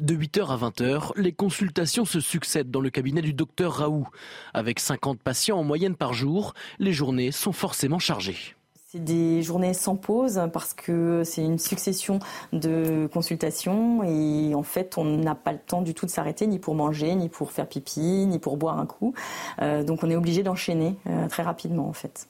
[0.00, 4.06] De 8h à 20h, les consultations se succèdent dans le cabinet du docteur Raoult.
[4.54, 8.54] Avec 50 patients en moyenne par jour, les journées sont forcément chargées.
[8.86, 12.20] C'est des journées sans pause parce que c'est une succession
[12.52, 16.58] de consultations et en fait on n'a pas le temps du tout de s'arrêter ni
[16.58, 19.14] pour manger, ni pour faire pipi, ni pour boire un coup.
[19.60, 22.28] Euh, donc on est obligé d'enchaîner euh, très rapidement en fait.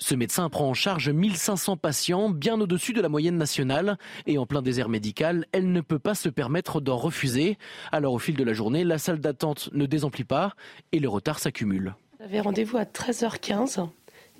[0.00, 3.98] Ce médecin prend en charge 1500 patients, bien au-dessus de la moyenne nationale.
[4.26, 7.58] Et en plein désert médical, elle ne peut pas se permettre d'en refuser.
[7.92, 10.54] Alors au fil de la journée, la salle d'attente ne désemplit pas
[10.92, 11.94] et le retard s'accumule.
[12.18, 13.88] J'avais rendez-vous à 13h15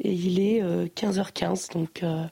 [0.01, 2.25] et il est 15h15, euh, donc euh,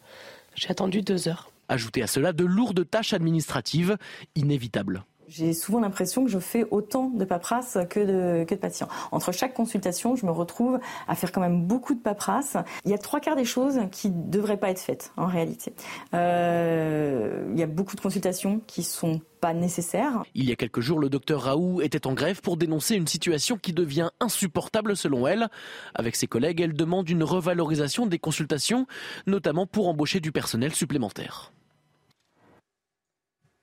[0.54, 1.50] j'ai attendu deux heures.
[1.68, 3.98] Ajoutez à cela de lourdes tâches administratives
[4.36, 5.04] inévitables.
[5.28, 8.88] J'ai souvent l'impression que je fais autant de paperasse que de, patients.
[9.12, 12.56] Entre chaque consultation, je me retrouve à faire quand même beaucoup de paperasse.
[12.86, 15.74] Il y a trois quarts des choses qui ne devraient pas être faites en réalité.
[16.14, 20.22] Euh, il y a beaucoup de consultations qui sont pas nécessaires.
[20.34, 23.58] Il y a quelques jours, le docteur Raoult était en grève pour dénoncer une situation
[23.58, 25.48] qui devient insupportable selon elle.
[25.94, 28.86] Avec ses collègues, elle demande une revalorisation des consultations,
[29.26, 31.52] notamment pour embaucher du personnel supplémentaire.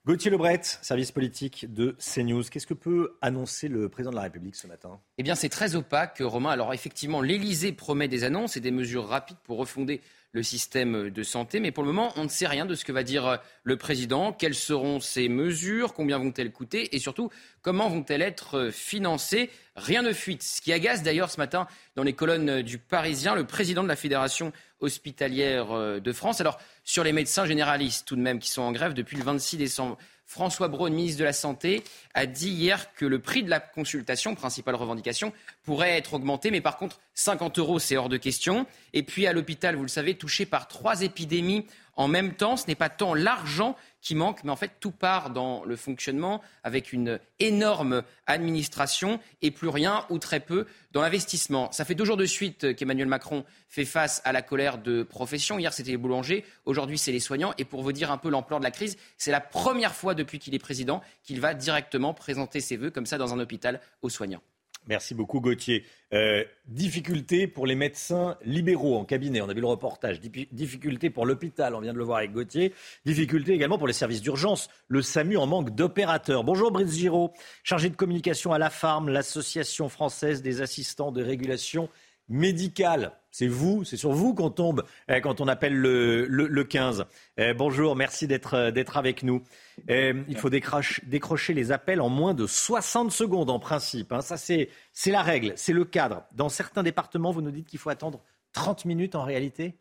[0.06, 2.44] Gauthier Lebret, service politique de CNews.
[2.44, 5.00] Qu'est-ce que peut annoncer le président de la République ce matin?
[5.18, 6.50] Eh bien, c'est très opaque, Romain.
[6.50, 10.00] Alors, effectivement, l'Élysée promet des annonces et des mesures rapides pour refonder
[10.36, 11.58] le système de santé.
[11.60, 14.32] Mais pour le moment, on ne sait rien de ce que va dire le président.
[14.32, 15.94] Quelles seront ces mesures?
[15.94, 16.94] Combien vont-elles coûter?
[16.94, 17.30] Et surtout,
[17.62, 19.50] comment vont-elles être financées?
[19.76, 20.42] Rien ne fuite.
[20.42, 21.66] Ce qui agace d'ailleurs ce matin
[21.96, 26.40] dans les colonnes du Parisien, le président de la Fédération hospitalière euh, de France.
[26.40, 29.56] Alors, sur les médecins généralistes, tout de même, qui sont en grève depuis le 26
[29.56, 29.96] décembre.
[30.26, 34.34] François Braun, ministre de la Santé, a dit hier que le prix de la consultation,
[34.34, 36.50] principale revendication, pourrait être augmenté.
[36.50, 38.66] Mais par contre, 50 euros, c'est hors de question.
[38.92, 41.66] Et puis à l'hôpital, vous le savez, touché par trois épidémies
[41.96, 45.30] en même temps, ce n'est pas tant l'argent qui manque, mais en fait tout part
[45.30, 51.72] dans le fonctionnement avec une énorme administration et plus rien ou très peu dans l'investissement.
[51.72, 55.58] Ça fait deux jours de suite qu'Emmanuel Macron fait face à la colère de profession.
[55.58, 57.54] Hier c'était les boulangers, aujourd'hui c'est les soignants.
[57.58, 60.38] Et pour vous dire un peu l'ampleur de la crise, c'est la première fois depuis
[60.38, 64.10] qu'il est président qu'il va directement présenter ses vœux comme ça dans un hôpital aux
[64.10, 64.42] soignants.
[64.86, 65.84] Merci beaucoup Gauthier.
[66.12, 70.20] Euh, difficulté pour les médecins libéraux en cabinet, on a vu le reportage.
[70.20, 72.72] Difficulté pour l'hôpital, on vient de le voir avec Gauthier.
[73.04, 74.68] Difficulté également pour les services d'urgence.
[74.86, 76.44] Le SAMU en manque d'opérateurs.
[76.44, 77.32] Bonjour Brice Giraud,
[77.64, 81.88] chargé de communication à la FARM, l'association française des assistants de régulation
[82.28, 83.12] médicale.
[83.38, 87.04] C'est vous, c'est sur vous qu'on tombe euh, quand on appelle le, 15.
[87.38, 89.42] Euh, bonjour, merci d'être euh, avec nous.
[89.90, 94.10] il faut décrocher les appels en moins de 60 secondes en principe.
[94.12, 94.22] Hein.
[94.22, 94.70] Ça, c'est
[95.04, 96.24] la règle, c'est le cadre.
[96.32, 98.22] Dans certains départements, vous nous dites qu'il faut attendre
[98.54, 99.76] 30 minutes en réalité?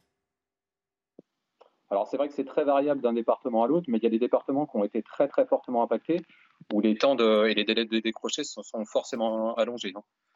[1.89, 4.09] Alors c'est vrai que c'est très variable d'un département à l'autre, mais il y a
[4.09, 6.19] des départements qui ont été très très fortement impactés,
[6.73, 9.93] où les temps et les délais de décrocher sont, forcément allongés.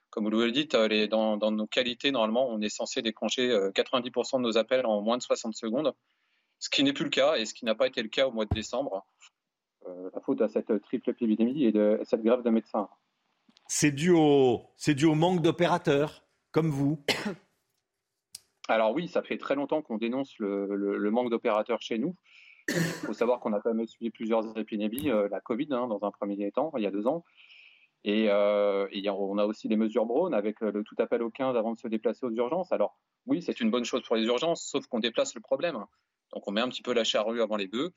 [0.10, 4.38] Comme vous le dites, euh, dans, nos qualités, normalement, on est censé déclencher 90% euh,
[4.38, 5.94] de nos appels en moins de 60 secondes,
[6.58, 8.32] ce qui n'est plus le cas et ce qui n'a pas été le cas au
[8.32, 9.06] mois de décembre,
[9.88, 12.90] euh, la faute à cette triple épidémie et de cette grève de médecins.
[13.68, 17.04] C'est dû, au, dû au manque d'opérateurs, comme vous
[18.68, 22.16] Alors oui, ça fait très longtemps qu'on dénonce le, manque d'opérateurs chez nous.
[22.68, 26.12] Il faut savoir qu'on a quand même suivi plusieurs épidémies, la Covid hein, dans un
[26.12, 27.24] premier temps, il y a deux ans,
[28.04, 31.58] et, euh, on a aussi les mesures Brown avec euh, le tout appel au 15
[31.58, 32.72] avant de se déplacer aux urgences.
[32.72, 35.86] Alors oui, c'est une bonne chose pour les urgences, sauf qu'on déplace le problème.
[36.34, 37.92] Donc on met un petit peu la charrue avant les bœufs.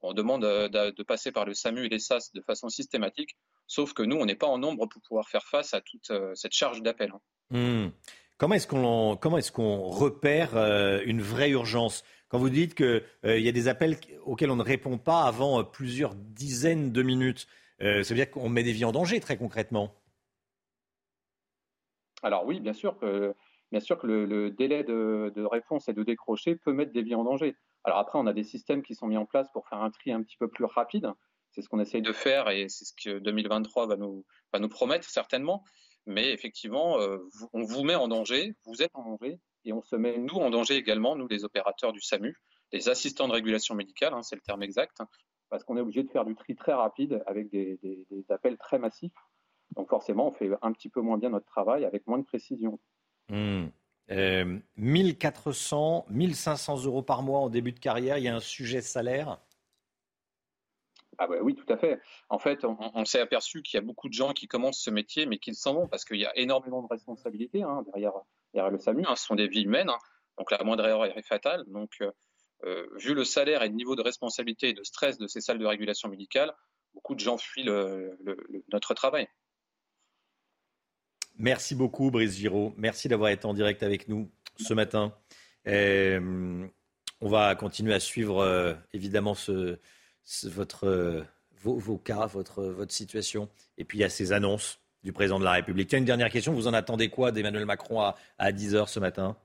[0.00, 3.36] On demande euh, de, passer par le SAMU et les SAS de façon systématique,
[3.66, 6.52] sauf que nous, on n'est pas en nombre pour pouvoir faire face à toute cette
[6.52, 7.12] charge d'appel.
[7.50, 7.88] Hmm.
[8.52, 10.56] Est-ce qu'on comment est-ce qu'on repère
[11.04, 12.04] une vraie urgence?
[12.28, 16.14] Quand vous dites qu'il y a des appels auxquels on ne répond pas avant plusieurs
[16.14, 17.48] dizaines de minutes
[17.82, 19.94] euh, ça veut dire qu'on met des vies en danger très concrètement.
[22.22, 23.34] Alors oui, bien sûr que,
[23.70, 27.24] bien sûr que le, délai de, réponse et de décrocher peut mettre des vies en
[27.24, 27.56] danger.
[27.84, 30.10] Alors après, on a des systèmes qui sont mis en place pour faire un tri
[30.10, 31.12] un petit peu plus rapide.
[31.52, 34.24] C'est ce qu'on essaye de faire et c'est ce que 2023 va nous,
[34.68, 35.64] promettre certainement.
[36.06, 37.18] Mais effectivement, euh,
[37.52, 40.50] on vous met en danger, vous êtes en danger et on se met nous en
[40.50, 42.34] danger également, nous les opérateurs du SAMU,
[42.72, 45.00] les assistants de régulation médicale, hein, c'est le terme exact,
[45.50, 47.78] parce qu'on est obligé de faire du tri très rapide avec des,
[48.28, 49.12] appels très massifs.
[49.76, 52.78] Donc forcément, on fait un petit peu moins bien notre travail avec moins de précision.
[53.30, 56.14] 1400, mmh.
[56.14, 59.38] 1500 euh, euros par mois en début de carrière, il y a un sujet salaire?
[61.20, 62.00] Ah oui, tout à fait.
[62.28, 65.26] En fait, on, s'est aperçu qu'il y a beaucoup de gens qui commencent ce métier,
[65.26, 68.12] mais qui s'en vont parce qu'il y a énormément de responsabilités hein, derrière,
[68.70, 69.04] le SAMU.
[69.04, 69.16] Hein.
[69.16, 69.98] ce sont des vies humaines, hein.
[70.38, 71.64] donc la moindre erreur est fatale.
[71.66, 72.12] Donc, euh,
[72.96, 75.66] vu le salaire et le niveau de responsabilité et de stress de ces salles de
[75.66, 76.52] régulation médicale,
[76.94, 77.68] beaucoup de gens fuient
[78.72, 79.28] notre travail.
[81.36, 82.74] Merci beaucoup, Brice Giraud.
[82.76, 85.14] Merci d'avoir été en direct avec nous ce matin.
[85.68, 86.66] Euh,
[87.20, 89.36] on va continuer à suivre euh, évidemment
[90.44, 91.24] votre,
[91.62, 93.48] vos, cas, votre, votre situation.
[93.76, 95.88] Et puis il y a ces annonces du président de la République.
[95.88, 96.52] Tiens, une dernière question.
[96.52, 99.36] Vous en attendez quoi d'Emmanuel Macron à, à 10h ce matin?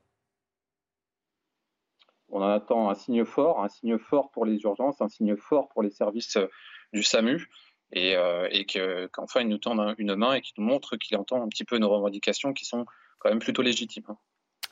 [2.34, 5.70] On en attend un signe fort, un signe fort pour les urgences, un signe fort
[5.70, 6.48] pour les services euh,
[6.92, 7.48] du SAMU,
[7.92, 11.48] et, euh, qu'enfin il nous tende une main et qu'il nous montre qu'il entend un
[11.48, 12.86] petit peu nos revendications qui sont
[13.20, 14.08] quand même plutôt légitimes.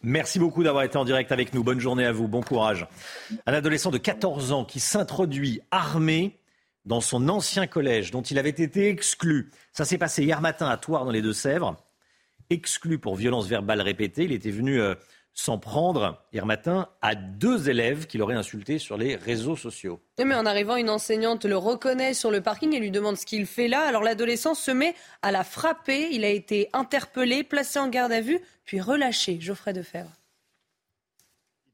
[0.01, 1.63] Merci beaucoup d'avoir été en direct avec nous.
[1.63, 2.87] Bonne journée à vous, bon courage.
[3.45, 6.39] Un adolescent de 14 ans qui s'introduit armé
[6.85, 9.51] dans son ancien collège dont il avait été exclu.
[9.71, 11.75] Ça s'est passé hier matin à Toire dans les Deux-Sèvres.
[12.49, 14.95] Exclu pour violence verbale répétée, il était venu euh,
[15.33, 20.01] s'en prendre hier matin à deux élèves qui l'auraient insulté sur les réseaux sociaux.
[20.23, 23.45] mais en arrivant, une enseignante le reconnaît sur le parking et lui demande ce qu'il
[23.45, 23.81] fait là.
[23.81, 26.09] Alors l'adolescent se met à la frapper.
[26.11, 29.39] Il a été interpellé, placé en garde à vue, puis relâché.
[29.39, 30.11] Geoffrey Defebvre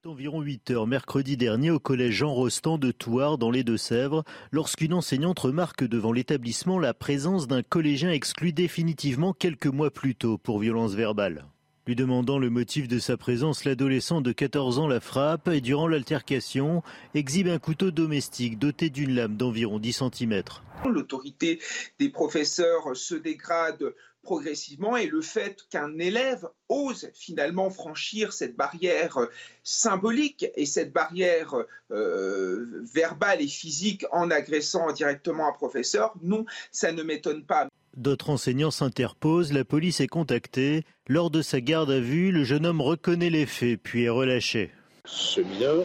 [0.08, 4.94] environ 8 heures mercredi dernier au collège Jean Rostand de Thouars dans les Deux-Sèvres lorsqu'une
[4.94, 10.60] enseignante remarque devant l'établissement la présence d'un collégien exclu définitivement quelques mois plus tôt pour
[10.60, 11.46] violence verbale.
[11.88, 15.88] Lui demandant le motif de sa présence, l'adolescent de 14 ans la frappe et durant
[15.88, 16.84] l'altercation
[17.14, 20.44] exhibe un couteau domestique doté d'une lame d'environ 10 cm.
[20.86, 21.62] L'autorité
[21.98, 29.18] des professeurs se dégrade progressivement et le fait qu'un élève ose finalement franchir cette barrière
[29.64, 31.56] symbolique et cette barrière
[31.92, 37.70] euh, verbale et physique en agressant directement un professeur, non, ça ne m'étonne pas.
[37.98, 40.84] D'autres enseignants s'interposent, la police est contactée.
[41.08, 44.70] Lors de sa garde à vue, le jeune homme reconnaît les faits puis est relâché.
[45.06, 45.78] Ce mineur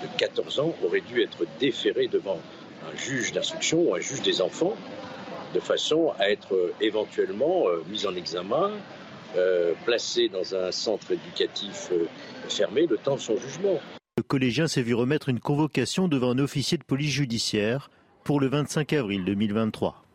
[0.00, 2.38] de 14 ans aurait dû être déféré devant
[2.84, 4.76] un juge d'instruction ou un juge des enfants
[5.54, 8.70] de façon à être euh, éventuellement euh, mis en examen,
[9.36, 11.90] euh, placé dans un centre éducatif
[12.48, 13.80] fermé le temps de son jugement.
[14.18, 17.90] Le collégien s'est vu remettre une convocation devant un officier de police judiciaire
[18.22, 20.05] pour le 25 avril 2023.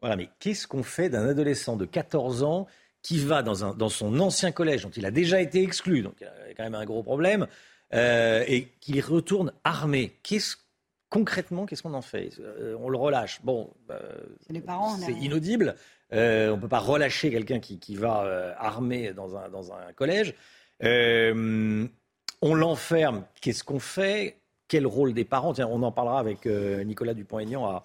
[0.00, 2.66] Voilà, mais qu'est-ce qu'on fait d'un adolescent de 14 ans
[3.02, 6.14] qui va dans, un, dans son ancien collège, dont il a déjà été exclu, donc
[6.20, 7.46] il y a quand même un gros problème,
[7.94, 10.16] euh, et qu'il retourne armé?
[10.22, 10.56] Qu'est-ce
[11.10, 12.32] concrètement, qu'est-ce qu'on en fait?
[12.38, 13.40] Euh, On le relâche.
[13.42, 13.98] Bon, euh,
[14.50, 15.74] c'est inaudible.
[16.12, 20.34] on ne peut pas relâcher quelqu'un qui, qui, va armé dans un, dans un collège.
[20.80, 21.88] on
[22.54, 23.24] l'enferme.
[23.40, 24.36] Qu'est-ce qu'on fait?
[24.68, 25.54] Quel rôle des parents?
[25.54, 27.84] Tiens, on en parlera avec Nicolas Dupont-Aignan à,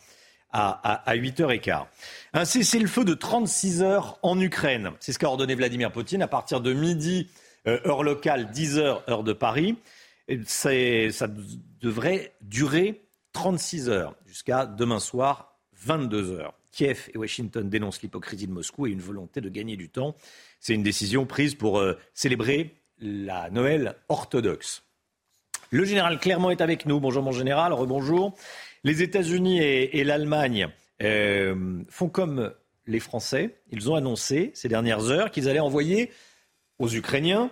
[0.54, 1.86] à, 8h15.
[2.34, 4.91] Un cessez-le-feu de 36 heures en Ukraine.
[4.99, 7.28] C'est ce qu'a ordonné Vladimir Poutine à partir de midi,
[7.68, 9.78] euh, heure locale, 10 heures, heure de Paris.
[10.45, 11.28] ça
[11.82, 13.01] devrait durer
[13.34, 16.54] 36 heures jusqu'à demain soir, 22 heures.
[16.72, 20.16] Kiev et Washington dénoncent l'hypocrisie de Moscou et une volonté de gagner du temps.
[20.60, 24.84] C'est une décision prise pour euh, célébrer la Noël orthodoxe.
[25.70, 26.99] Le général Clermont est avec nous.
[26.99, 28.36] Bonjour mon général, rebonjour.
[28.84, 30.68] Les États-Unis et, l'Allemagne
[31.02, 32.54] euh, font comme
[32.86, 33.62] les Français.
[33.72, 36.12] Ils ont annoncé ces dernières heures qu'ils allaient envoyer
[36.80, 37.50] aux Ukrainiens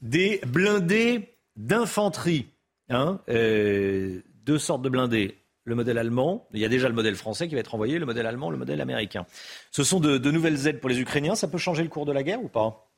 [0.00, 2.46] des blindés d'infanterie.
[2.88, 5.38] Hein, euh, deux sortes de blindés.
[5.64, 8.06] Le modèle allemand, il y a déjà le modèle français qui va être envoyé, le
[8.06, 9.24] modèle allemand, le modèle américain.
[9.70, 11.36] Ce sont de, de nouvelles aides pour les Ukrainiens.
[11.36, 12.90] Ça peut changer le cours de la guerre ou pas?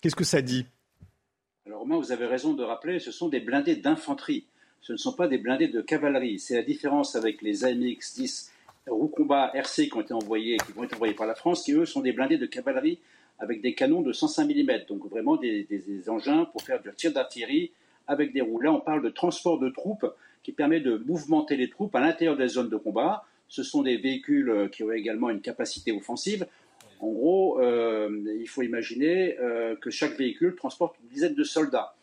[0.00, 0.64] Qu'est-ce que ça dit?
[1.66, 4.46] Alors Romain, vous avez raison de rappeler, ce sont des blindés d'infanterie
[4.86, 6.38] ce ne sont pas des blindés de cavalerie.
[6.38, 8.50] C'est la différence avec les AMX-10
[8.86, 11.86] Roucombat RC qui ont été envoyés, qui vont être envoyés par la France, qui eux
[11.86, 13.00] sont des blindés de cavalerie
[13.40, 15.66] avec des canons de 105 mm, donc vraiment des,
[16.08, 17.72] engins pour faire du tir d'artillerie
[18.06, 18.60] avec des roues.
[18.60, 20.06] Là, on parle de transport de troupes
[20.44, 23.24] qui permet de mouvementer les troupes à l'intérieur des zones de combat.
[23.48, 26.46] Ce sont des véhicules qui ont également une capacité offensive.
[27.00, 28.08] En gros, euh,
[28.38, 31.96] il faut imaginer euh, que chaque véhicule transporte une dizaine de soldats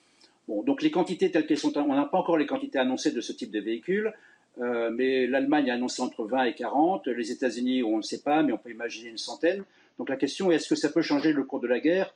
[0.48, 3.32] donc les quantités telles qu'elles sont, on n'a pas encore les quantités annoncées de ce
[3.32, 4.14] type de véhicule,
[4.62, 8.44] euh, mais l'Allemagne a annoncé entre 20 et 40, les États-Unis, on ne sait pas,
[8.44, 9.64] mais on peut imaginer une centaine.
[9.98, 12.14] Donc la question est est-ce que ça peut changer le cours de la guerre?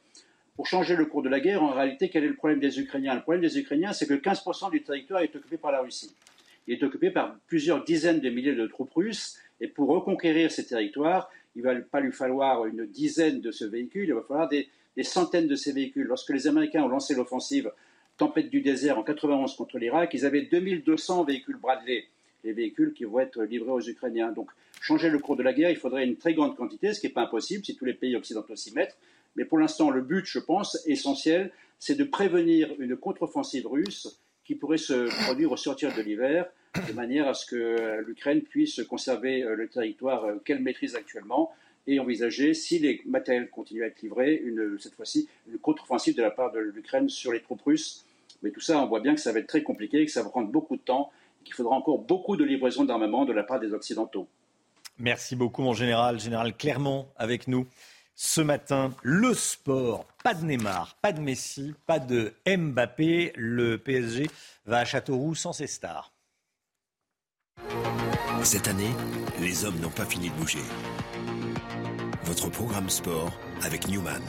[0.56, 3.14] Pour changer le cours de la guerre, en réalité, quel est le problème des Ukrainiens?
[3.16, 6.14] Le problème des Ukrainiens, c'est que 15% du territoire est occupé par la Russie.
[6.68, 10.66] Il est occupé par plusieurs dizaines de milliers de troupes russes, et pour reconquérir ces
[10.66, 14.48] territoires, il ne va pas lui falloir une dizaine de ce véhicule, il va falloir
[14.48, 16.06] des, des centaines de ces véhicules.
[16.06, 17.72] Lorsque les Américains ont lancé l'offensive
[18.18, 22.06] tempête du désert en 91 contre l'Irak, ils avaient 2200 véhicules Bradley,
[22.44, 24.32] les véhicules qui vont être livrés aux Ukrainiens.
[24.32, 24.50] Donc,
[24.82, 27.14] changer le cours de la guerre, il faudrait une très grande quantité, ce qui n'est
[27.14, 28.98] pas impossible si tous les pays occidentaux s'y mettent.
[29.36, 34.56] Mais pour l'instant, le but, je pense, essentiel, c'est de prévenir une contre-offensive russe qui
[34.56, 36.48] pourrait se produire au sortir de l'hiver,
[36.88, 41.52] de manière à ce que l'Ukraine puisse conserver euh, le territoire euh, qu'elle maîtrise actuellement
[41.88, 44.44] et envisager, si les matériels continuent à être livrés,
[44.78, 48.06] cette fois-ci, une contre-offensive de la part de l'Ukraine sur les troupes russes
[48.44, 50.30] mais tout ça, on voit bien que ça va être très compliqué, que ça va
[50.30, 51.12] prendre beaucoup de temps,
[51.44, 54.28] qu'il faudra encore beaucoup de livraisons d'armement de la part des Occidentaux.
[55.00, 56.20] Merci beaucoup, mon général.
[56.20, 57.68] Général Clermont avec nous
[58.16, 58.92] ce matin.
[59.04, 63.34] Le sport, pas de Neymar, pas de Messi, pas de Mbappé.
[63.36, 64.28] Le PSG
[64.66, 66.12] va à Châteauroux sans ses stars.
[68.44, 68.92] Cette année,
[69.40, 70.64] les hommes n'ont pas fini de bouger.
[72.24, 73.32] Votre programme sport
[73.62, 74.22] avec Newman.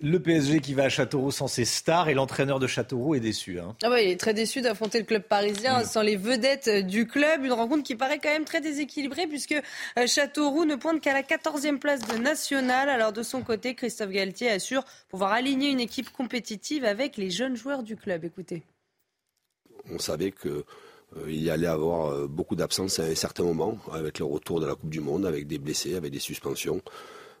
[0.00, 3.58] Le PSG qui va à Châteauroux sans ses stars et l'entraîneur de Châteauroux est déçu.
[3.58, 3.74] Hein.
[3.82, 7.44] Ah il est très déçu d'affronter le club parisien sans les vedettes du club.
[7.44, 9.54] Une rencontre qui paraît quand même très déséquilibrée puisque
[9.98, 12.90] euh, Châteauroux ne pointe qu'à la 14e place de national.
[12.90, 17.56] Alors de son côté, Christophe Galtier assure pouvoir aligner une équipe compétitive avec les jeunes
[17.56, 18.24] joueurs du club.
[18.24, 18.64] Écoutez.
[19.90, 24.26] On savait qu'il euh, y allait avoir euh, beaucoup d'absences à certains moments, avec le
[24.26, 26.82] retour de la Coupe du Monde, avec des blessés, avec des suspensions.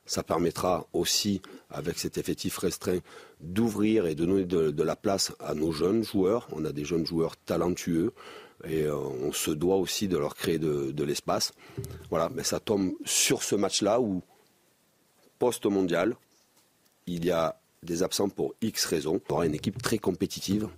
[0.06, 3.00] Ça permettra aussi, avec cet effectif restreint,
[3.40, 6.48] d'ouvrir et de donner de, la place à nos jeunes joueurs.
[6.52, 8.12] On a des jeunes joueurs talentueux
[8.64, 11.52] et euh, on se doit aussi de leur créer de, l'espace.
[12.08, 14.22] Voilà, mais ça tombe sur ce match-là où,
[15.38, 16.14] post-mondial,
[17.06, 19.20] il y a des absents pour X raisons.
[19.28, 20.68] On aura une équipe très compétitive.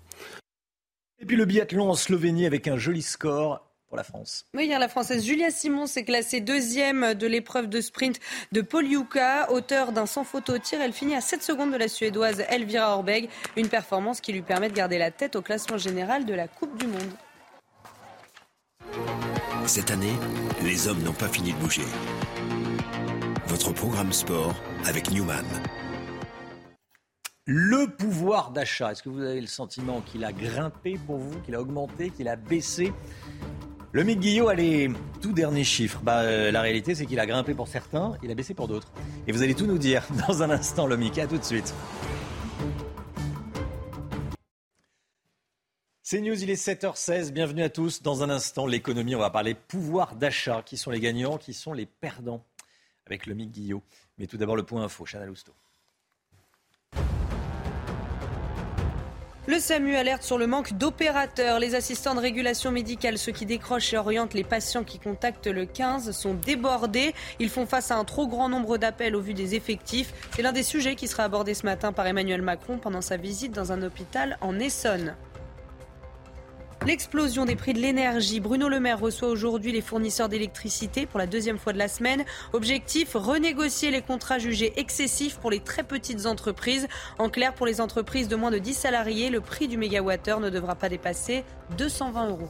[1.20, 4.44] Et puis le biathlon en Slovénie avec un joli score pour la France.
[4.54, 8.20] Oui, hier, la Française Julia Simon s'est classée deuxième de l'épreuve de sprint
[8.52, 10.80] de Paul Yuka, auteur d'un sans photo au tir.
[10.80, 14.68] Elle finit à 7 secondes de la Suédoise Elvira Orbeg, une performance qui lui permet
[14.68, 17.12] de garder la tête au classement général de la Coupe du Monde.
[19.66, 20.14] Cette année,
[20.62, 21.82] les hommes n'ont pas fini de bouger.
[23.46, 25.44] Votre programme sport avec Newman.
[27.50, 31.54] Le pouvoir d'achat, est-ce que vous avez le sentiment qu'il a grimpé pour vous, qu'il
[31.54, 32.92] a augmenté, qu'il a baissé
[33.92, 34.90] le Mick Guillot a les
[35.22, 36.00] tout derniers chiffres.
[36.02, 38.92] Bah, euh, la réalité, c'est qu'il a grimpé pour certains, il a baissé pour d'autres.
[39.26, 41.18] Et vous allez tout nous dire dans un instant, le Mick.
[41.18, 41.74] À tout de suite.
[46.02, 47.32] C'est News, il est 7h16.
[47.32, 48.02] Bienvenue à tous.
[48.02, 50.62] Dans un instant, l'économie, on va parler pouvoir d'achat.
[50.64, 52.44] Qui sont les gagnants, qui sont les perdants
[53.06, 53.82] Avec le Mick Guillot.
[54.18, 55.04] Mais tout d'abord, le point info.
[55.04, 55.52] Chana Lousteau.
[59.48, 61.58] Le SAMU alerte sur le manque d'opérateurs.
[61.58, 65.64] Les assistants de régulation médicale, ceux qui décrochent et orientent les patients qui contactent le
[65.64, 67.14] 15, sont débordés.
[67.38, 70.12] Ils font face à un trop grand nombre d'appels au vu des effectifs.
[70.36, 73.52] C'est l'un des sujets qui sera abordé ce matin par Emmanuel Macron pendant sa visite
[73.52, 75.16] dans un hôpital en Essonne.
[76.88, 78.40] L'explosion des prix de l'énergie.
[78.40, 82.24] Bruno Le Maire reçoit aujourd'hui les fournisseurs d'électricité pour la deuxième fois de la semaine.
[82.54, 86.88] Objectif, renégocier les contrats jugés excessifs pour les très petites entreprises.
[87.18, 90.48] En clair, pour les entreprises de moins de 10 salariés, le prix du mégawattheure ne
[90.48, 91.44] devra pas dépasser
[91.76, 92.48] 220 euros.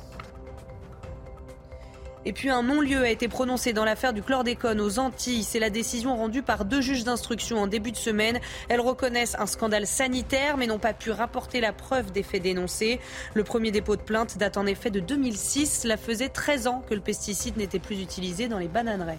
[2.25, 5.45] Et puis un non-lieu a été prononcé dans l'affaire du chlordécone aux Antilles.
[5.45, 8.41] C'est la décision rendue par deux juges d'instruction en début de semaine.
[8.69, 13.01] Elles reconnaissent un scandale sanitaire mais n'ont pas pu rapporter la preuve des faits dénoncés.
[13.35, 15.83] Le premier dépôt de plainte date en effet de 2006.
[15.83, 19.19] Cela faisait 13 ans que le pesticide n'était plus utilisé dans les bananeraies.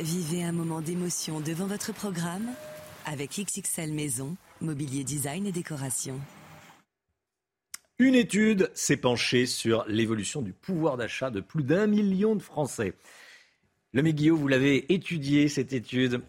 [0.00, 2.46] Vivez un moment d'émotion devant votre programme
[3.04, 6.20] avec XXL Maison, mobilier design et décoration.
[8.00, 12.92] Une étude s'est penchée sur l'évolution du pouvoir d'achat de plus d'un million de Français.
[13.92, 16.22] Le Guillaume, vous l'avez étudié, cette étude.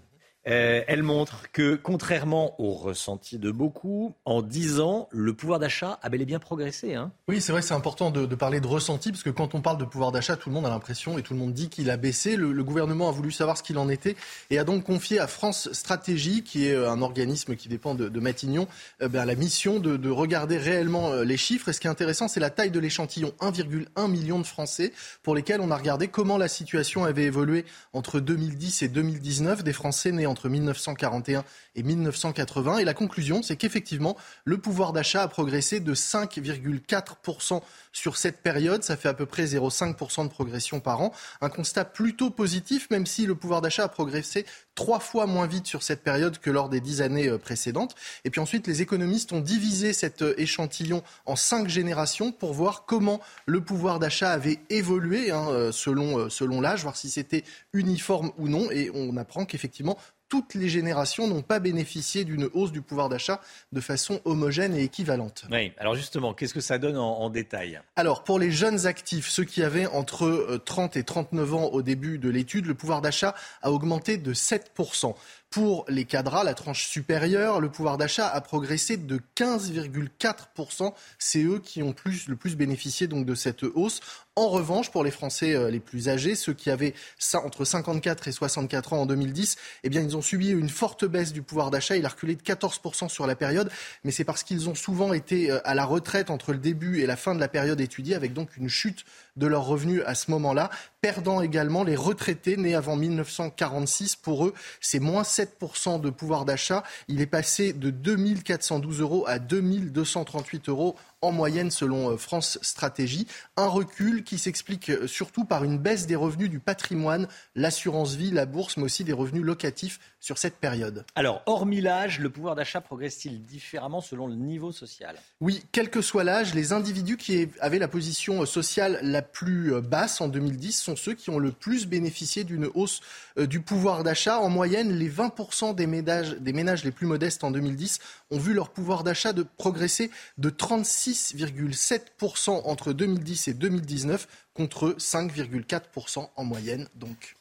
[0.47, 5.99] Euh, elle montre que, contrairement au ressenti de beaucoup, en 10 ans, le pouvoir d'achat
[6.01, 6.95] a bel et bien progressé.
[6.95, 7.11] Hein.
[7.27, 9.85] oui, c'est vrai, c'est important de, parler de ressenti, parce que quand on parle de
[9.85, 12.37] pouvoir d'achat, tout le monde a l'impression et tout le monde dit qu'il a baissé.
[12.37, 14.15] Le, gouvernement a voulu savoir ce qu'il en était
[14.49, 18.19] et a donc confié à France Stratégie, qui est euh, un organisme qui dépend de,
[18.19, 18.67] Matignon,
[19.01, 21.69] euh, ben, la mission de, de, regarder réellement les chiffres.
[21.69, 25.35] Et ce qui est intéressant, c'est la taille de l'échantillon, 1,1 million de Français, pour
[25.35, 30.11] lesquels on a regardé comment la situation avait évolué entre 2010 et 2019 des Français
[30.11, 31.43] nés entre 1941
[31.75, 32.79] et 1980.
[32.79, 37.61] Et la conclusion, c'est qu'effectivement, le pouvoir d'achat a progressé de 5,4%
[37.91, 38.83] sur cette période.
[38.83, 41.13] Ça fait à peu près 0,5% de progression par an.
[41.41, 44.45] Un constat plutôt positif, même si le pouvoir d'achat a progressé
[44.79, 47.95] trois fois moins vite sur cette période que lors des dix années euh, précédentes.
[48.23, 52.85] Et puis ensuite, les économistes ont divisé cet euh, échantillon en cinq générations pour voir
[52.85, 57.43] comment le pouvoir d'achat avait évolué hein, euh, selon, selon l'âge, voir si c'était
[57.73, 58.71] uniforme ou non.
[58.71, 59.97] Et on apprend qu'effectivement,
[60.29, 63.41] toutes les générations n'ont pas bénéficié d'une hausse du pouvoir d'achat
[63.71, 65.45] de façon homogène et équivalente.
[65.51, 67.81] Oui, alors justement, qu'est-ce que ça donne en, détail?
[67.95, 71.81] Alors, pour les jeunes actifs, ceux qui avaient entre 30 euh, et 39 ans au
[71.81, 75.15] début de l'étude, le pouvoir d'achat a augmenté de 7%.
[75.49, 80.93] Pour les cadras, la tranche supérieure, le pouvoir d'achat a progressé de 15,4%.
[81.17, 83.99] C'est eux qui ont plus, le plus bénéficié donc de cette hausse.
[84.39, 86.93] En revanche, pour les Français euh, les plus âgés, ceux qui avaient
[87.33, 91.33] entre 54 et 64 ans en 2010, eh bien, ils ont subi une forte baisse
[91.33, 91.97] du pouvoir d'achat.
[91.97, 93.69] Il a reculé de 14% sur la période,
[94.05, 97.05] mais c'est parce qu'ils ont souvent été euh, à la retraite entre le début et
[97.05, 99.03] la fin de la période étudiée, avec donc une chute
[99.35, 100.69] de leurs revenus à ce moment-là,
[101.01, 104.15] perdant également les retraités nés avant 1946.
[104.15, 106.83] Pour eux, c'est moins 7% de pouvoir d'achat.
[107.09, 113.27] Il est passé de 2412 euros à 2238 euros en moyenne selon euh, France Stratégie.
[113.57, 118.31] Un recul qui s'explique euh, surtout par une baisse des revenus du patrimoine, l'assurance vie,
[118.31, 121.05] la bourse, mais aussi des revenus locatifs sur cette période.
[121.15, 125.15] Alors, hormis l'âge, le pouvoir d'achat progresse-t-il différemment selon le niveau social?
[125.41, 129.79] Oui, quel que soit l'âge, les individus qui avaient la position euh, sociale la plus
[129.81, 133.01] basse en 2010 sont ceux qui ont le plus bénéficié d'une hausse
[133.37, 134.39] du pouvoir d'achat.
[134.39, 137.99] En moyenne, les 20% des ménages, des ménages les plus modestes en 2010
[138.31, 146.29] ont vu leur pouvoir d'achat de progresser de 36,7% entre 2010 et 2019 contre 5,4%
[146.35, 147.35] en moyenne donc.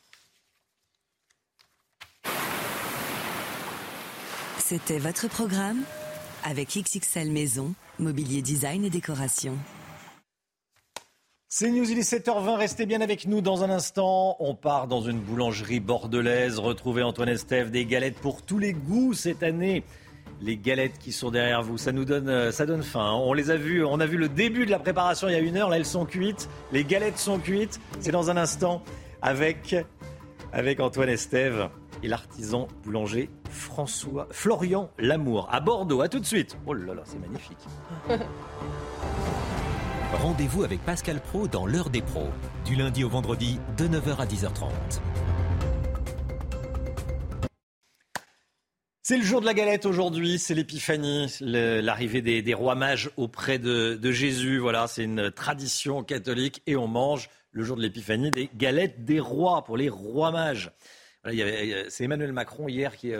[4.68, 5.78] C'était votre programme
[6.44, 9.54] avec XXL Maison, mobilier design et décoration.
[11.48, 14.36] C'est News, il est 7h20, restez bien avec nous dans un instant.
[14.40, 19.14] On part dans une boulangerie bordelaise, retrouver Antoine Estève, des galettes pour tous les goûts
[19.14, 19.84] cette année
[20.42, 21.78] les galettes qui sont derrière vous.
[21.78, 23.00] Ça nous donne, euh, ça donne faim.
[23.00, 23.22] Hein.
[23.22, 25.40] On les a vues, on a vu le début de la préparation il y a
[25.40, 25.70] une heure.
[25.70, 26.46] Là, elles sont cuites.
[26.72, 27.80] Les galettes sont cuites.
[28.00, 28.82] C'est dans un instant
[29.22, 29.74] avec,
[30.52, 31.70] avec Antoine Estève
[32.02, 36.00] et l'artisan boulanger François Florian Lamour à Bordeaux.
[36.00, 36.56] À tout de suite.
[36.66, 37.58] Oh là là, c'est magnifique.
[40.12, 42.28] Rendez-vous avec Pascal Pro dans l'heure des pros,
[42.64, 44.70] du lundi au vendredi de 9h à 10h30.
[49.08, 54.12] C'est le jour de la galette aujourd'hui, c'est l'épiphanie, l'arrivée des, rois mages auprès de,
[54.12, 54.58] Jésus.
[54.58, 59.18] Voilà, c'est une tradition catholique et on mange le jour de l'épiphanie des galettes des
[59.18, 60.72] rois pour les rois mages.
[61.24, 63.12] C'est Emmanuel Macron hier qui,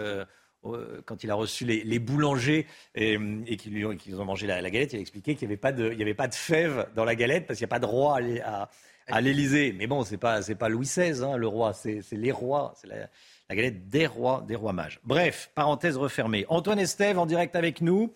[0.65, 3.17] euh, quand il a reçu les, boulangers et,
[3.57, 6.29] qu'ils ont mangé la, galette, il a expliqué qu'il n'y avait, pas de, avait pas
[6.29, 8.69] de fèves dans la galette parce qu'il n'y a pas de roi à,
[9.07, 9.73] à, l'Élysée.
[9.77, 12.89] Mais bon, ce n'est pas, pas Louis XVI, hein, le roi, c'est les rois, c'est
[12.89, 15.01] la, galette des rois, des rois mages.
[15.05, 16.45] Bref, parenthèse refermée.
[16.49, 18.13] Antoine Estève en direct avec nous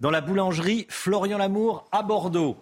[0.00, 2.56] dans la boulangerie Florian Lamour à Bordeaux.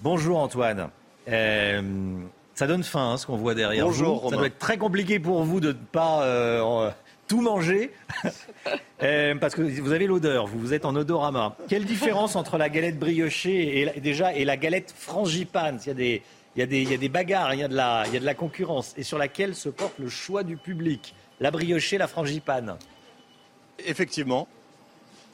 [0.00, 0.90] Bonjour Antoine.
[1.28, 2.20] Euh,
[2.58, 4.30] ça donne faim hein, ce qu'on voit derrière Bonjour, vous.
[4.30, 6.90] Ça doit être très compliqué pour vous de ne pas euh,
[7.28, 7.92] tout manger
[9.04, 10.48] euh, parce que vous avez l'odeur.
[10.48, 11.54] Vous, vous êtes en odorama.
[11.68, 15.78] Quelle différence entre la galette briochée et, déjà et la galette frangipane?
[15.84, 16.22] Il y a des
[16.56, 18.14] il y, a des, il y a des bagarres, il y a, de la, il
[18.14, 21.14] y a de la concurrence, et sur laquelle se porte le choix du public?
[21.38, 22.76] La briochée, la frangipane?
[23.86, 24.48] Effectivement.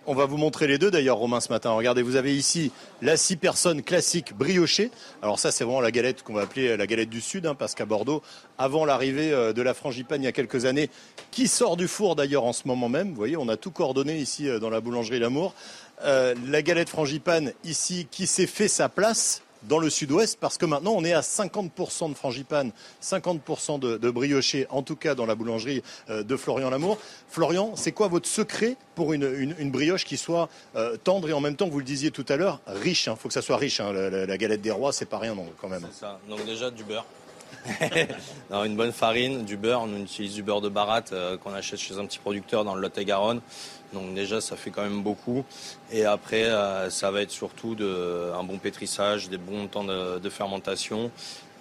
[0.06, 1.70] On va vous montrer les deux d'ailleurs, Romain, ce matin.
[1.70, 2.70] Regardez, vous avez ici
[3.00, 4.90] la six personnes classique briochée.
[5.22, 7.74] Alors ça, c'est vraiment la galette qu'on va appeler la galette du Sud, hein, parce
[7.74, 8.22] qu'à Bordeaux,
[8.58, 10.90] avant l'arrivée euh, de la frangipane il y a quelques années,
[11.30, 13.08] qui sort du four d'ailleurs en ce moment même.
[13.08, 15.54] Vous voyez, on a tout coordonné ici euh, dans la boulangerie L'Amour.
[16.04, 20.66] Euh, la galette frangipane ici qui s'est fait sa place dans le sud-ouest parce que
[20.66, 22.72] maintenant on est à 50% de frangipane,
[23.02, 26.98] 50% de, de en tout cas dans la boulangerie euh, de Florian Lamour.
[27.28, 31.40] Florian, c'est quoi votre secret pour une, une, brioche qui soit euh, tendre et en
[31.40, 33.16] même temps, vous le disiez tout à l'heure, riche Il hein?
[33.16, 33.80] faut que ça soit riche.
[33.80, 33.92] Hein.
[33.92, 35.86] La, galette des rois, c'est pas rien non, quand même.
[35.92, 36.20] C'est ça.
[36.28, 37.06] Donc déjà du beurre.
[38.50, 39.82] une bonne farine, du beurre.
[39.82, 42.80] On utilise du beurre de baratte euh, qu'on achète chez un petit producteur dans le
[42.80, 43.40] Lot-et-Garonne.
[43.92, 45.44] Donc déjà, ça fait quand même beaucoup.
[45.92, 50.28] Et après, euh, ça va être surtout de, un bon pétrissage, des bons temps de,
[50.30, 51.10] fermentation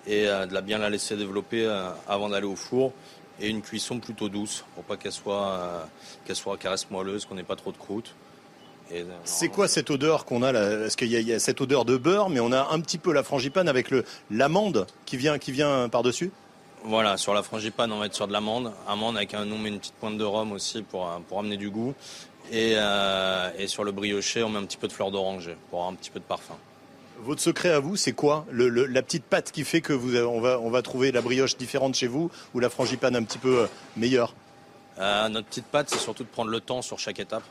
[0.07, 2.91] et euh, de la bien la laisser développer euh, avant d'aller au four.
[3.39, 5.89] Et une cuisson plutôt douce pour pas qu'elle soit,
[6.23, 8.13] qu'elle soit caresse moelleuse, qu'on n'ait pas trop de croûte.
[9.23, 10.77] C'est quoi cette odeur qu'on a là?
[10.77, 13.23] Parce qu'il y, a cette odeur de beurre, mais on a un petit peu la
[13.23, 13.89] frangipane avec
[14.29, 16.31] l'amande qui vient, qui vient par-dessus?
[16.83, 18.71] Voilà, sur la frangipane, on va être sur de l'amande.
[18.87, 21.69] Amande avec un nom et une petite pointe de rhum aussi pour, pour amener du
[21.69, 21.93] goût.
[22.51, 25.79] Et, euh, et sur le brioché, on met un petit peu de fleur d'oranger pour
[25.79, 26.55] avoir un petit peu de parfum.
[27.19, 28.45] Votre secret à vous, c'est quoi?
[28.51, 31.55] Le, La petite pâte qui fait que vous, on, va, on va trouver la brioche
[31.55, 34.33] différente chez vous ou la frangipane un petit peu euh, meilleure?
[34.99, 37.43] Euh, Notre petite pâte, c'est surtout de prendre le temps sur chaque étape.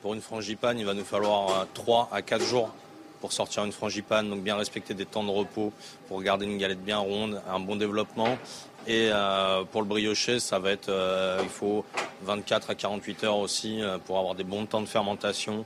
[0.00, 2.72] Pour une frangipane, il va nous falloir 3 à 4 jours
[3.20, 5.72] pour sortir une frangipane, donc bien respecter des temps de repos
[6.06, 8.38] pour garder une galette bien ronde, un bon développement.
[8.86, 11.84] Et euh, pour le briocher, ça va être, euh, il faut
[12.22, 15.64] 24 à 48 heures aussi euh, pour avoir des bons temps de fermentation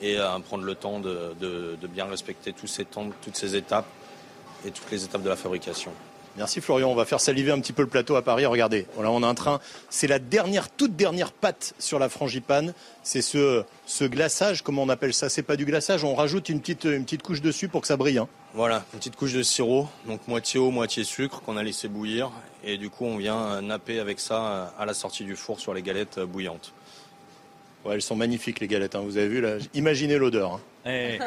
[0.00, 3.86] et prendre le temps de, de, bien respecter tous ces temps, toutes ces étapes
[4.66, 5.92] et toutes les étapes de la fabrication.
[6.36, 8.46] Merci Florian, on va faire saliver un petit peu le plateau à Paris.
[8.46, 9.60] Regardez, voilà, on a un train.
[9.90, 12.72] C'est la dernière, toute dernière pâte sur la frangipane.
[13.02, 15.28] C'est ce, ce glaçage, comment on appelle ça?
[15.28, 17.98] C'est pas du glaçage, on rajoute une petite, une petite couche dessus pour que ça
[17.98, 18.16] brille.
[18.16, 18.28] Hein.
[18.54, 22.30] Voilà, une petite couche de sirop, donc moitié eau, moitié sucre qu'on a laissé bouillir.
[22.64, 25.82] Et du coup, on vient napper avec ça à la sortie du four sur les
[25.82, 26.72] galettes bouillantes.
[27.84, 29.02] Ouais, elles sont magnifiques les galettes, hein.
[29.04, 29.56] vous avez vu là.
[29.74, 30.52] Imaginez l'odeur.
[30.54, 30.60] Hein.
[30.86, 31.18] Eh.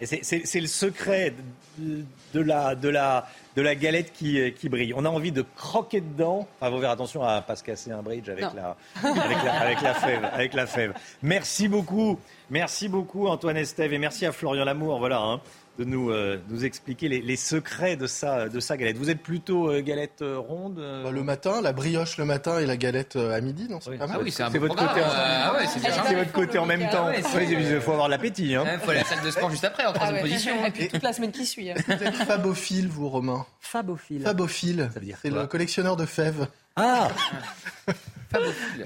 [0.04, 1.34] c'est le secret
[1.78, 4.92] de la, de la, de la galette qui, qui, brille.
[4.96, 6.46] On a envie de croquer dedans.
[6.60, 9.94] Enfin, vous verrez attention à ne pas se casser un bridge avec la, avec, la,
[9.94, 10.94] fève, avec la fève.
[11.22, 12.18] Merci beaucoup.
[12.50, 14.98] Merci beaucoup Antoine Estève et merci à Florian Lamour.
[14.98, 15.20] Voilà.
[15.20, 15.40] Hein
[15.78, 18.96] de nous, euh, nous expliquer les, secrets de sa, de sa galette.
[18.96, 22.66] Vous êtes plutôt euh, galette euh, ronde bah, Le matin, la brioche le matin et
[22.66, 23.96] la galette à midi, non oui.
[24.00, 25.06] Ah oui, c'est votre côté, en...
[25.06, 27.10] ah ouais, c'est votre côté en même temps.
[27.10, 28.50] il faut avoir l'appétit.
[28.50, 28.78] Il hein.
[28.82, 30.64] faut aller à la salle de sport juste après, en ah troisième position.
[30.64, 31.70] Et puis toute la semaine qui suit.
[31.70, 31.74] Hein.
[31.86, 34.22] Vous êtes fabophile, vous, Romain Fabophile.
[34.22, 34.90] Fabophile.
[35.22, 36.46] C'est le collectionneur de fèves.
[36.76, 37.08] Ah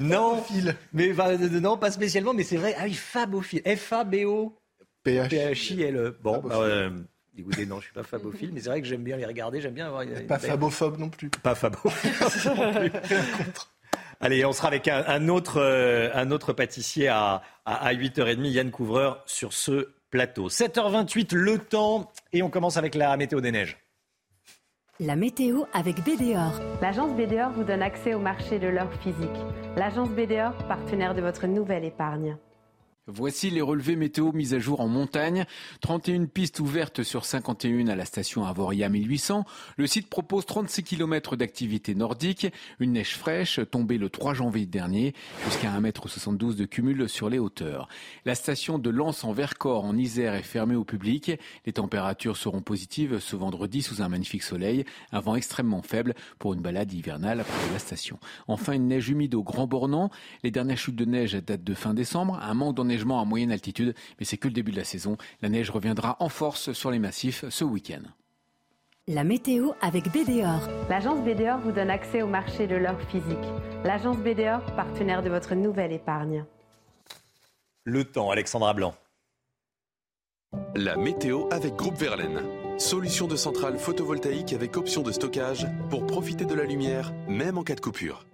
[0.00, 0.44] Non,
[0.92, 1.14] mais
[1.60, 2.74] non, pas spécialement, mais c'est vrai.
[2.78, 3.62] Ah oui, fabophile.
[3.64, 4.54] F-A-B-O.
[5.04, 6.18] P-H-I-L-E.
[6.22, 6.90] Bon, bah, euh,
[7.36, 9.74] écoutez, non, je suis pas fabophile, mais c'est vrai que j'aime bien les regarder, j'aime
[9.74, 10.04] bien avoir.
[10.26, 11.30] Pas fabophobe non plus.
[11.30, 11.92] Pas fabophobe
[14.20, 19.22] Allez, on sera avec un, autre, euh, un autre pâtissier à, à, 8h30, Yann Couvreur,
[19.26, 20.48] sur ce plateau.
[20.48, 23.78] 7h28, le temps, et on commence avec la météo des neiges.
[24.98, 26.60] La météo avec BDOR.
[26.82, 29.28] L'agence BDOR vous donne accès au marché de l'or physique.
[29.76, 32.36] L'agence BDOR, partenaire de votre nouvelle épargne.
[33.10, 35.46] Voici les relevés météo mis à jour en montagne.
[35.80, 39.46] 31 pistes ouvertes sur 51 à la station Avoria 1800.
[39.78, 42.48] Le site propose 36 km d'activité nordique.
[42.80, 45.14] Une neige fraîche tombée le 3 janvier dernier
[45.46, 47.88] jusqu'à 1,72 m de cumul sur les hauteurs.
[48.26, 51.32] La station de Lens en Vercors en Isère est fermée au public.
[51.64, 54.84] Les températures seront positives ce vendredi sous un magnifique soleil.
[55.12, 58.18] Un vent extrêmement faible pour une balade hivernale près de la station.
[58.48, 60.10] Enfin, une neige humide au Grand Bornand.
[60.42, 62.38] Les dernières chutes de neige datent de fin décembre.
[62.42, 65.16] Un manque à moyenne altitude, mais c'est que le début de la saison.
[65.42, 68.02] La neige reviendra en force sur les massifs ce week-end.
[69.06, 70.68] La météo avec BDOR.
[70.90, 73.38] L'agence BDOR vous donne accès au marché de l'or physique.
[73.82, 76.44] L'agence BDOR, partenaire de votre nouvelle épargne.
[77.84, 78.94] Le temps, Alexandra Blanc.
[80.74, 82.42] La météo avec Groupe Verlaine.
[82.78, 87.64] Solution de centrale photovoltaïque avec option de stockage pour profiter de la lumière, même en
[87.64, 88.26] cas de coupure.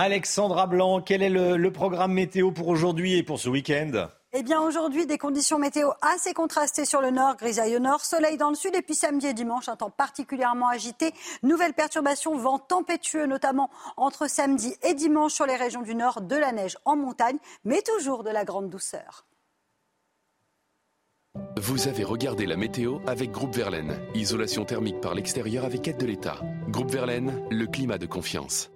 [0.00, 4.42] Alexandra Blanc, quel est le, le programme météo pour aujourd'hui et pour ce week-end eh
[4.42, 8.50] bien aujourd'hui, des conditions météo assez contrastées sur le nord, grisaille au nord, soleil dans
[8.50, 11.14] le sud et puis samedi et dimanche, un temps particulièrement agité.
[11.42, 16.36] Nouvelle perturbation, vent tempétueux notamment entre samedi et dimanche sur les régions du nord, de
[16.36, 19.24] la neige en montagne, mais toujours de la grande douceur.
[21.56, 23.98] Vous avez regardé la météo avec Groupe Verlaine.
[24.14, 26.38] Isolation thermique par l'extérieur avec aide de l'État.
[26.68, 28.70] Groupe Verlaine, le climat de confiance.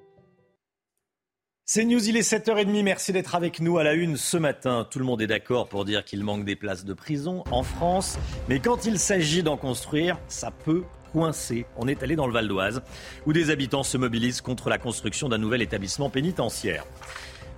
[1.75, 4.87] C'est News, il est 7h30, merci d'être avec nous à la une ce matin.
[4.91, 8.19] Tout le monde est d'accord pour dire qu'il manque des places de prison en France,
[8.51, 10.83] mais quand il s'agit d'en construire, ça peut
[11.15, 11.65] coincer.
[11.79, 12.83] On est allé dans le Val d'Oise,
[13.25, 16.85] où des habitants se mobilisent contre la construction d'un nouvel établissement pénitentiaire.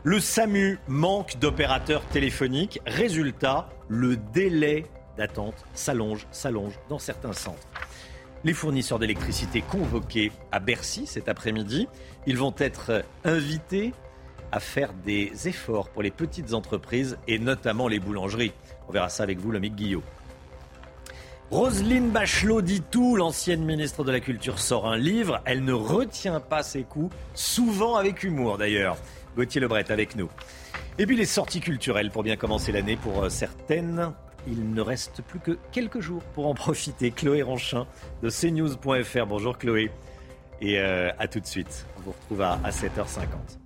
[0.05, 2.79] Le SAMU manque d'opérateurs téléphoniques.
[2.87, 4.87] Résultat, le délai
[5.17, 7.67] d'attente s'allonge, s'allonge dans certains centres.
[8.45, 11.89] Les fournisseurs d'électricité convoqués à Bercy cet après-midi,
[12.29, 13.93] ils vont être invités
[14.55, 18.53] à faire des efforts pour les petites entreprises et notamment les boulangeries.
[18.89, 20.05] On verra ça avec vous, l'ami Guillaume.
[21.51, 25.43] Roselyne Bachelot dit tout, l'ancienne ministre de la Culture sort un livre.
[25.45, 28.97] Elle ne retient pas ses coups, souvent avec humour d'ailleurs.
[29.37, 30.31] Gauthier Lebret avec nous.
[30.99, 34.13] Et puis les sorties culturelles pour bien commencer l'année pour certaines.
[34.47, 37.11] Il ne reste plus que quelques jours pour en profiter.
[37.11, 37.89] Chloé Ranchin
[38.23, 39.27] de cnews.fr.
[39.27, 39.91] Bonjour Chloé.
[40.61, 41.87] Et euh, à tout de suite.
[41.99, 43.64] On vous retrouve à 7h50.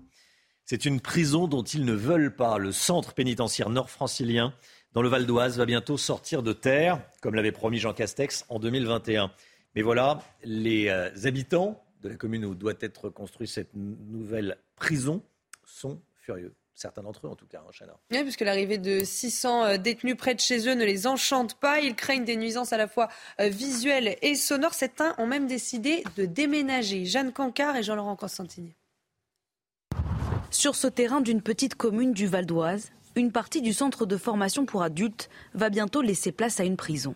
[0.70, 2.59] C'est une prison dont ils ne veulent pas.
[2.59, 4.53] Le centre pénitentiaire nord-francilien
[4.93, 8.59] dans le Val d'Oise va bientôt sortir de terre, comme l'avait promis Jean Castex en
[8.59, 9.32] 2021.
[9.74, 15.23] Mais voilà, les euh, habitants de la commune où doit être construite cette nouvelle prison
[15.65, 16.55] sont furieux.
[16.74, 17.99] Certains d'entre eux, en tout cas, hein, Chana.
[18.11, 21.81] Oui, puisque l'arrivée de 600 euh, détenus près de chez eux ne les enchante pas.
[21.81, 23.09] Ils craignent des nuisances à la fois
[23.40, 24.74] euh, visuelles et sonores.
[24.74, 27.07] Certains ont même décidé de déménager.
[27.07, 28.74] Jeanne Cancard et Jean-Laurent Constantini.
[30.51, 34.65] Sur ce terrain d'une petite commune du Val d'Oise, une partie du centre de formation
[34.65, 37.15] pour adultes va bientôt laisser place à une prison.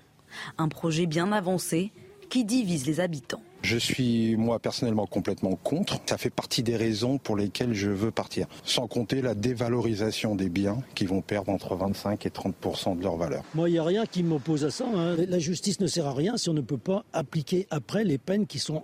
[0.58, 1.92] Un projet bien avancé
[2.28, 3.42] qui divise les habitants.
[3.62, 5.98] Je suis moi personnellement complètement contre.
[6.06, 8.46] Ça fait partie des raisons pour lesquelles je veux partir.
[8.64, 13.16] Sans compter la dévalorisation des biens qui vont perdre entre 25 et 30% de leur
[13.16, 13.44] valeur.
[13.54, 14.84] Moi, il n'y a rien qui m'oppose à ça.
[14.94, 15.16] Hein.
[15.28, 18.46] La justice ne sert à rien si on ne peut pas appliquer après les peines
[18.46, 18.82] qui sont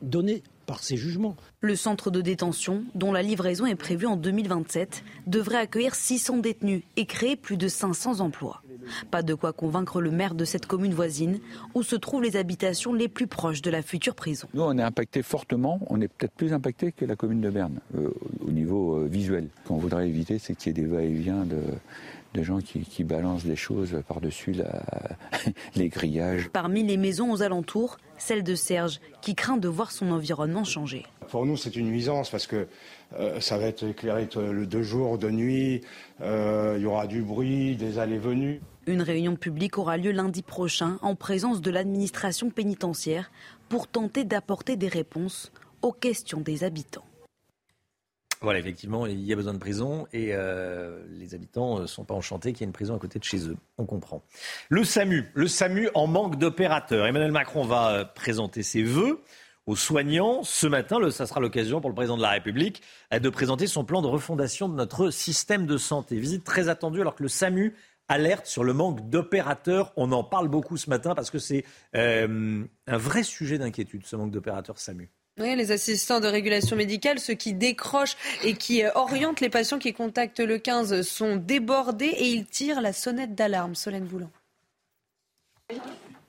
[0.00, 1.36] données par ces jugements.
[1.60, 6.82] Le centre de détention, dont la livraison est prévue en 2027, devrait accueillir 600 détenus
[6.96, 8.62] et créer plus de 500 emplois.
[9.10, 11.40] Pas de quoi convaincre le maire de cette commune voisine,
[11.74, 14.48] où se trouvent les habitations les plus proches de la future prison.
[14.54, 17.80] Nous, on est impacté fortement, on est peut-être plus impacté que la commune de Berne,
[17.94, 18.08] euh,
[18.40, 19.48] au niveau euh, visuel.
[19.64, 21.60] Ce qu'on voudrait éviter, c'est qu'il y ait des va-et-vient de,
[22.32, 24.54] de gens qui, qui, balancent des choses par-dessus
[25.76, 26.48] les grillages.
[26.50, 31.04] Parmi les maisons aux alentours, celle de Serge, qui craint de voir son environnement changer.
[31.28, 32.68] Pour nous, c'est une nuisance parce que
[33.18, 35.80] euh, ça va être éclairé de jour, de nuit,
[36.20, 38.60] euh, il y aura du bruit, des allées-venues.
[38.86, 43.30] Une réunion publique aura lieu lundi prochain en présence de l'administration pénitentiaire
[43.68, 47.04] pour tenter d'apporter des réponses aux questions des habitants.
[48.42, 52.14] Voilà, effectivement, il y a besoin de prison et euh, les habitants ne sont pas
[52.14, 53.56] enchantés qu'il y ait une prison à côté de chez eux.
[53.78, 54.22] On comprend.
[54.68, 57.06] Le SAMU, le SAMU en manque d'opérateurs.
[57.06, 59.20] Emmanuel Macron va euh, présenter ses vœux
[59.66, 60.42] aux soignants.
[60.42, 62.82] Ce matin, le, ça sera l'occasion pour le président de la République
[63.14, 66.18] euh, de présenter son plan de refondation de notre système de santé.
[66.18, 67.74] Visite très attendue alors que le SAMU
[68.08, 69.92] alerte sur le manque d'opérateurs.
[69.96, 71.64] On en parle beaucoup ce matin parce que c'est
[71.94, 75.10] euh, un vrai sujet d'inquiétude, ce manque d'opérateurs SAMU.
[75.38, 79.94] Les assistants de régulation médicale, ceux qui décrochent et qui euh, orientent les patients qui
[79.94, 83.74] contactent le 15 sont débordés et ils tirent la sonnette d'alarme.
[83.74, 84.30] Solène Boulan.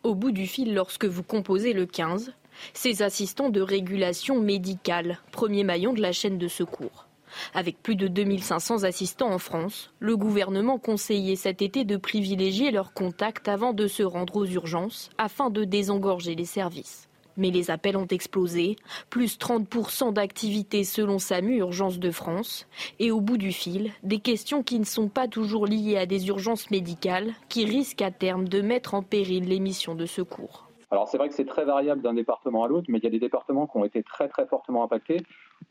[0.03, 2.31] Au bout du fil, lorsque vous composez le 15,
[2.73, 7.05] ces assistants de régulation médicale, premier maillon de la chaîne de secours.
[7.53, 12.93] Avec plus de 2500 assistants en France, le gouvernement conseillait cet été de privilégier leurs
[12.93, 17.09] contacts avant de se rendre aux urgences afin de désengorger les services.
[17.37, 18.75] Mais les appels ont explosé,
[19.09, 22.67] plus 30% d'activité selon SAMU Urgence de France.
[22.99, 26.27] Et au bout du fil, des questions qui ne sont pas toujours liées à des
[26.27, 30.69] urgences médicales, qui risquent à terme de mettre en péril les missions de secours.
[30.93, 33.09] Alors c'est vrai que c'est très variable d'un département à l'autre, mais il y a
[33.09, 35.21] des départements qui ont été très très fortement impactés,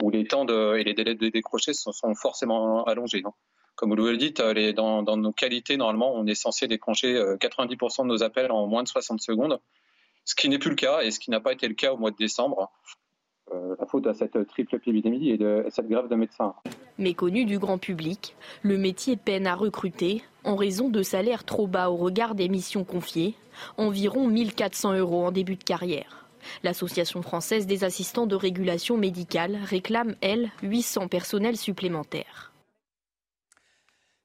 [0.02, 3.22] où les temps et les délais de décrocher sont, sont forcément allongés.
[3.76, 8.08] Comme vous le dites, dans, dans, nos qualités, normalement, on est censé décrocher 90% de
[8.08, 9.60] nos appels en moins de 60 secondes.
[10.24, 11.96] Ce qui n'est plus le cas et ce qui n'a pas été le cas au
[11.96, 12.70] mois de décembre.
[13.52, 16.54] Euh, la faute à cette triple épidémie et, de, cette grève de médecins.
[16.96, 21.90] Méconnu du grand public, le métier peine à recruter en raison de salaires trop bas
[21.90, 23.34] au regard des missions confiées,
[23.76, 26.26] environ 1400 euros en début de carrière.
[26.62, 32.52] L'Association française des assistants de régulation médicale réclame, elle, 800 personnels supplémentaires.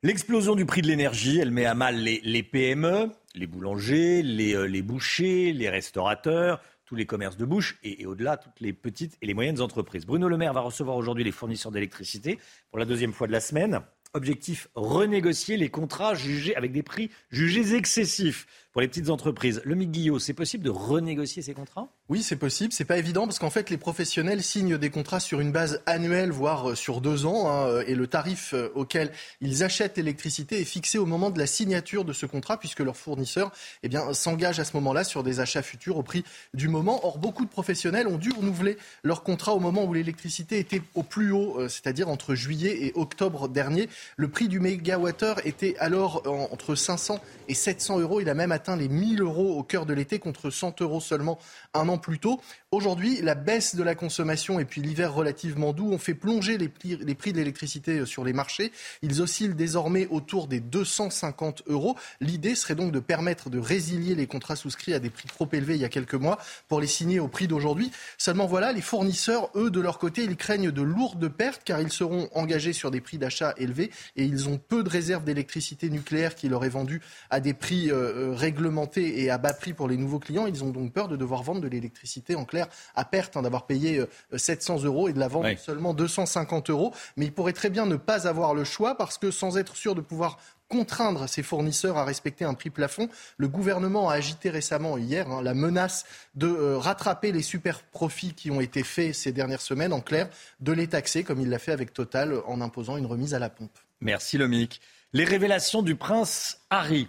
[0.04, 4.68] L'explosion du prix de l'énergie, elle met à mal les, PME, les boulangers, les, euh,
[4.68, 9.28] les bouchers, les restaurateurs, tous les commerces de bouche et, au-delà, toutes les petites et
[9.28, 10.06] les moyennes entreprises.
[10.06, 12.40] Bruno Le Maire va recevoir aujourd'hui les fournisseurs d'électricité
[12.70, 13.82] pour la deuxième fois de la semaine.
[14.14, 18.48] Objectif, renégocier les contrats jugés avec des prix jugés excessifs
[18.78, 19.60] pour les petites entreprises.
[19.66, 21.88] Le Guillot, c'est possible de renégocier ces contrats?
[22.10, 22.72] Oui, c'est possible.
[22.72, 26.30] C'est pas évident parce qu'en fait, les professionnels signent des contrats sur une base annuelle,
[26.30, 30.64] voire euh, sur deux ans, hein, et le tarif euh, auquel ils achètent l'électricité est
[30.64, 33.52] fixé au moment de la signature de ce contrat, puisque leur fournisseur
[33.82, 36.24] eh bien, s'engage à ce moment-là sur des achats futurs au prix
[36.54, 37.04] du moment.
[37.04, 41.02] Or, beaucoup de professionnels ont dû renouveler leur contrat au moment où l'électricité était au
[41.02, 43.90] plus haut, euh, c'est-à-dire entre juillet et octobre dernier.
[44.18, 46.22] Le prix du mégawattheure était alors
[46.52, 48.22] entre 500 et 700 euros.
[48.22, 51.40] Il a même atteint les 1000 euros au cœur de l'été contre 100 euros seulement
[51.74, 52.42] un an plus tôt.
[52.72, 56.68] Aujourd'hui, la baisse de la consommation et puis l'hiver relativement doux ont fait plonger les
[56.68, 58.72] prix, les prix de l'électricité euh, sur les marchés.
[59.02, 61.96] Ils oscillent désormais autour des 250 euros.
[62.20, 65.76] L'idée serait donc de permettre de résilier les contrats souscrits à des prix trop élevés
[65.76, 66.38] il y a quelques mois
[66.68, 67.92] pour les signer au prix d'aujourd'hui.
[68.18, 71.92] Seulement voilà, les fournisseurs, eux, de leur côté, ils craignent de lourdes pertes car ils
[71.92, 76.36] seront engagés sur des prix d'achat élevés et ils ont peu de réserves d'électricité nucléaire
[76.36, 79.98] qui leur est vendue à des prix euh, réglementés et à bas prix pour les
[79.98, 80.48] nouveaux clients.
[80.48, 83.66] Ils ont donc peur de devoir vendre de l'électricité en clair à perte, hein, d'avoir
[83.66, 84.02] payé
[84.34, 86.94] 700 euh, euros et de la vendre seulement 250 euros.
[87.18, 89.96] Mais ils pourraient très bien ne pas avoir le choix parce que sans être sûr
[89.96, 90.38] de pouvoir
[90.70, 93.10] contraindre ses fournisseurs à respecter un prix plafond.
[93.38, 96.06] Le gouvernement a agité récemment, hier, hein, la menace
[96.36, 100.30] de euh, rattraper les super profits qui ont été faits ces dernières semaines, en clair,
[100.62, 103.50] de les taxer, comme il l'a fait avec Total, en imposant une remise à la
[103.50, 103.78] pompe.
[104.02, 104.82] Merci Lomic.
[105.14, 107.08] Les révélations du prince Harry.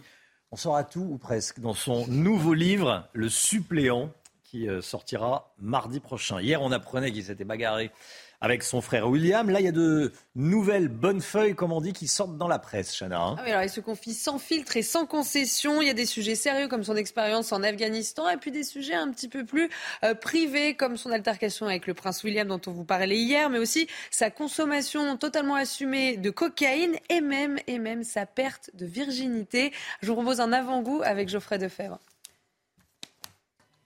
[0.50, 4.10] On saura tout, ou presque, dans son nouveau livre, Le suppléant,
[4.44, 6.40] qui euh, sortira mardi prochain.
[6.40, 7.90] Hier, on apprenait qu'il s'était bagarré
[8.40, 9.50] avec son frère William.
[9.50, 12.58] Là, il y a de nouvelles bonnes feuilles, comme on dit, qui sortent dans la
[12.58, 13.20] presse, Chana.
[13.20, 13.36] Hein.
[13.38, 15.82] Ah alors, il se confie sans filtre et sans concession.
[15.82, 18.94] Il y a des sujets sérieux comme son expérience en Afghanistan et puis des sujets
[18.94, 19.70] un petit peu plus
[20.04, 23.58] euh, privés comme son altercation avec le prince William dont on vous parlait hier, mais
[23.58, 29.72] aussi sa consommation totalement assumée de cocaïne et même, et même sa perte de virginité.
[30.02, 31.98] Je vous propose un avant-goût avec Geoffrey Defebvre.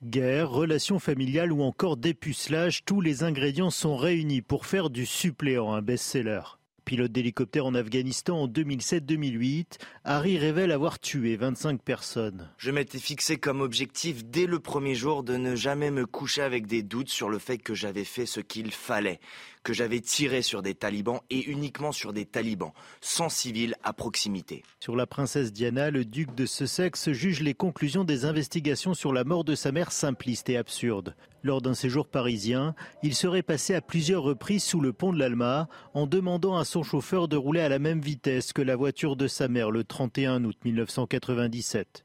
[0.05, 5.73] Guerre, relations familiales ou encore dépucelage, tous les ingrédients sont réunis pour faire du suppléant
[5.73, 6.41] un best-seller.
[6.85, 12.51] Pilote d'hélicoptère en Afghanistan en 2007-2008, Harry révèle avoir tué 25 personnes.
[12.59, 16.67] Je m'étais fixé comme objectif dès le premier jour de ne jamais me coucher avec
[16.67, 19.21] des doutes sur le fait que j'avais fait ce qu'il fallait
[19.63, 24.63] que j'avais tiré sur des talibans et uniquement sur des talibans, sans civils à proximité.
[24.81, 29.25] Sur la princesse Diana, le duc de Sussex juge les conclusions des investigations sur la
[29.25, 31.15] mort de sa mère simplistes et absurdes.
[31.45, 35.69] Lors d'un séjour parisien, il serait passé à plusieurs reprises sous le pont de l'Alma
[35.93, 39.27] en demandant à son chauffeur de rouler à la même vitesse que la voiture de
[39.27, 42.05] sa mère le 31 août 1997.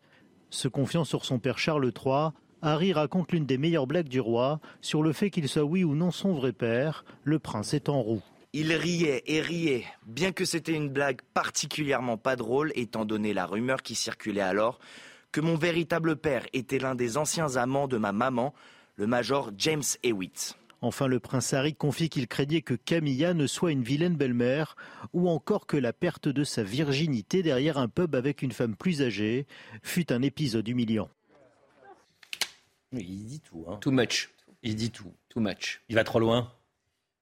[0.49, 2.31] Se confiant sur son père Charles III,
[2.61, 5.95] Harry raconte l'une des meilleures blagues du roi sur le fait qu'il soit oui ou
[5.95, 8.23] non son vrai père, le prince est en roue.
[8.53, 13.45] Il riait et riait, bien que c'était une blague particulièrement pas drôle étant donné la
[13.45, 14.79] rumeur qui circulait alors
[15.31, 18.53] que mon véritable père était l'un des anciens amants de ma maman,
[18.95, 20.57] le major James Hewitt.
[20.81, 24.75] Enfin, le prince Harry confie qu'il craignait que Camilla ne soit une vilaine belle-mère,
[25.13, 29.01] ou encore que la perte de sa virginité derrière un pub avec une femme plus
[29.01, 29.47] âgée
[29.81, 31.09] fut un épisode humiliant.
[32.93, 33.65] Il dit tout.
[33.69, 33.77] Hein.
[33.81, 34.29] Too much.
[34.63, 35.13] Il dit tout.
[35.29, 35.81] Too much.
[35.89, 36.51] Il va trop loin.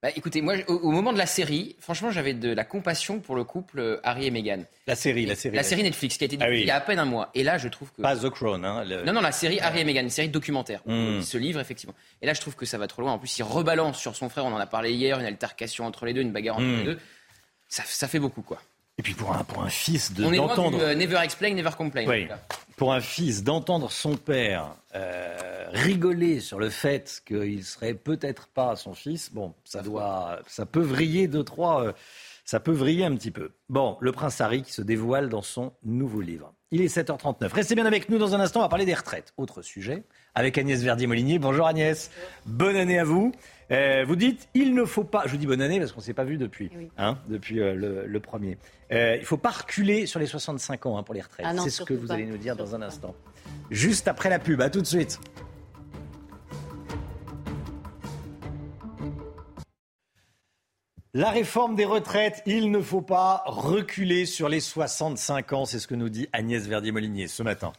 [0.02, 3.44] Bah, écoutez, moi, au, moment de la série, franchement, j'avais de la compassion pour le
[3.44, 4.62] couple euh, Harry et Meghan.
[4.86, 5.56] La série, la série.
[5.56, 7.30] La, série Netflix qui a été ah il y a à peine un mois.
[7.34, 8.02] Et là, je trouve que.
[8.02, 10.82] Pas The Crown, hein, Non, non, la série Harry et Meghan, une série documentaire.
[10.86, 11.22] Hmm.
[11.22, 11.94] Ce livre, effectivement.
[12.20, 13.12] Et là, je trouve que ça va trop loin.
[13.12, 14.44] En plus, il rebalance sur son frère.
[14.44, 16.76] On en a parlé hier, une altercation entre les deux, une bagarre entre hmm.
[16.76, 16.98] les deux.
[17.68, 18.60] Ça, ça fait beaucoup, quoi.
[18.98, 20.78] Et puis pour un, pour un fils de, d'entendre...
[20.80, 22.06] Euh, never explain, never complain.
[22.76, 28.74] Pour un fils d'entendre son père euh, rigoler sur le fait qu'il serait peut-être pas
[28.74, 31.92] son fils, bon, ça doit, ça peut vriller deux trois, euh,
[32.46, 33.50] ça peut vriller un petit peu.
[33.68, 36.54] Bon, le prince Harry qui se dévoile dans son nouveau livre.
[36.70, 37.52] Il est 7h39.
[37.52, 38.60] Restez bien avec nous dans un instant.
[38.60, 39.32] On va parler des retraites.
[39.36, 40.04] Autre sujet
[40.34, 41.38] avec Agnès Verdier-Molinier.
[41.38, 42.10] Bonjour Agnès.
[42.44, 43.32] Bonne année à vous.
[43.72, 46.04] Euh, vous dites, il ne faut pas, je vous dis bonne année parce qu'on ne
[46.04, 47.74] s'est pas vu depuis, hein, depuis euh,
[48.06, 48.58] le, premier.
[48.92, 51.46] Euh, il ne faut pas reculer sur les 65 ans hein, pour les retraites.
[51.60, 53.14] C'est ce que vous allez nous dire dans un instant.
[53.70, 55.18] Juste après la pub, à tout de suite.
[61.12, 65.64] La réforme des retraites, il ne faut pas reculer sur les 65 ans.
[65.64, 67.72] C'est ce que nous dit Agnès Verdier-Molinier ce matin.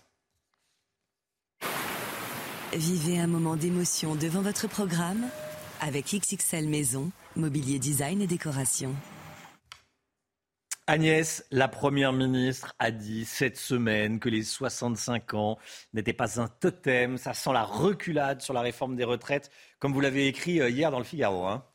[2.73, 5.23] Vivez un moment d'émotion devant votre programme
[5.81, 8.93] avec XXL Maison, mobilier design et décoration.
[10.89, 15.57] Agnès, la Première ministre, a dit cette semaine que les 65 ans
[15.93, 17.17] n'étaient pas un totem.
[17.17, 20.89] Ça sent la reculade sur la réforme des retraites, comme vous l'avez écrit euh, hier
[20.89, 21.45] dans le Figaro.
[21.45, 21.65] Hein.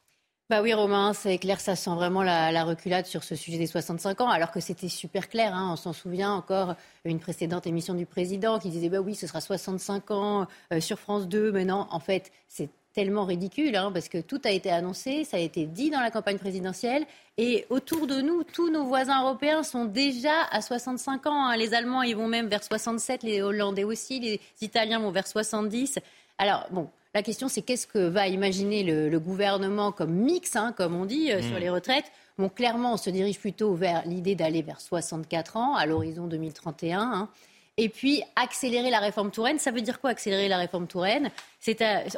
[0.48, 4.20] Bah oui, Romain, c'est clair, ça sent vraiment la, reculade sur ce sujet des 65
[4.22, 5.54] ans, alors que c'était super clair.
[5.54, 5.70] Hein.
[5.72, 6.74] on s'en souvient encore,
[7.04, 10.98] une précédente émission du président qui disait bah oui, ce sera 65 ans euh, sur
[10.98, 11.52] France 2.
[11.52, 15.36] Mais non, en fait, c'est tellement ridicule, hein, parce que tout a été annoncé, ça
[15.36, 17.04] a été dit dans la campagne présidentielle,
[17.38, 21.46] et autour de nous, tous nos voisins européens sont déjà à 65 ans.
[21.46, 21.56] Hein.
[21.56, 25.98] Les Allemands, ils vont même vers 67, les Hollandais aussi, les Italiens vont vers 70.
[26.38, 30.94] Alors, bon, la question, c'est qu'est-ce que va imaginer le, gouvernement comme mix, hein, comme
[30.94, 31.60] on dit, euh, sur mm.
[31.60, 32.12] les retraites?
[32.38, 37.28] Bon, clairement, on se dirige plutôt vers l'idée d'aller vers 64 ans à l'horizon 2031.
[37.78, 41.30] Et puis, accélérer la réforme Touraine, ça veut dire quoi accélérer la réforme Touraine?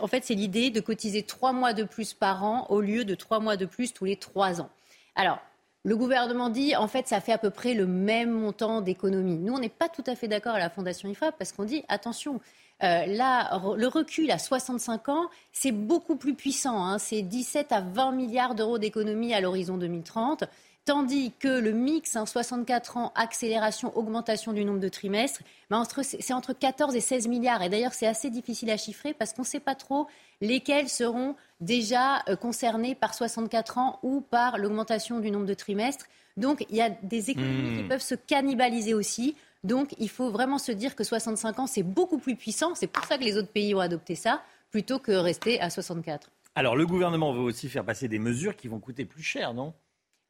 [0.01, 3.15] En fait, c'est l'idée de cotiser trois mois de plus par an au lieu de
[3.15, 4.71] trois mois de plus tous les trois ans.
[5.15, 5.39] Alors,
[5.85, 9.37] le gouvernement dit, en fait, ça fait à peu près le même montant d'économie.
[9.37, 11.85] Nous, on n'est pas tout à fait d'accord à la Fondation IFAP parce qu'on dit,
[11.89, 12.41] attention,
[12.83, 16.85] euh, là, le recul à 65 ans, c'est beaucoup plus puissant.
[16.85, 16.99] Hein.
[16.99, 20.45] c'est 17 à 20 milliards d'euros d'économie à l'horizon 2030.
[20.85, 25.41] Tandis que le mix, 64 ans, accélération, augmentation du nombre de trimestres,
[25.71, 27.63] ben, c'est entre 14 et 16 milliards.
[27.63, 30.09] Et d'ailleurs, c'est assez difficile à chiffrer parce qu'on ne sait pas trop
[30.43, 36.05] lesquels seront déjà euh, concernés par 64 ans ou par l'augmentation du nombre de trimestres.
[36.37, 37.89] Donc, il y a des économies qui hmm.
[37.89, 39.37] peuvent se cannibaliser aussi.
[39.63, 42.75] Donc, il faut vraiment se dire que 65 ans, c'est beaucoup plus puissant.
[42.75, 46.31] C'est pour ça que les autres pays ont adopté ça, plutôt que rester à 64.
[46.57, 49.73] Alors, le gouvernement veut aussi faire passer des mesures qui vont coûter plus cher, non?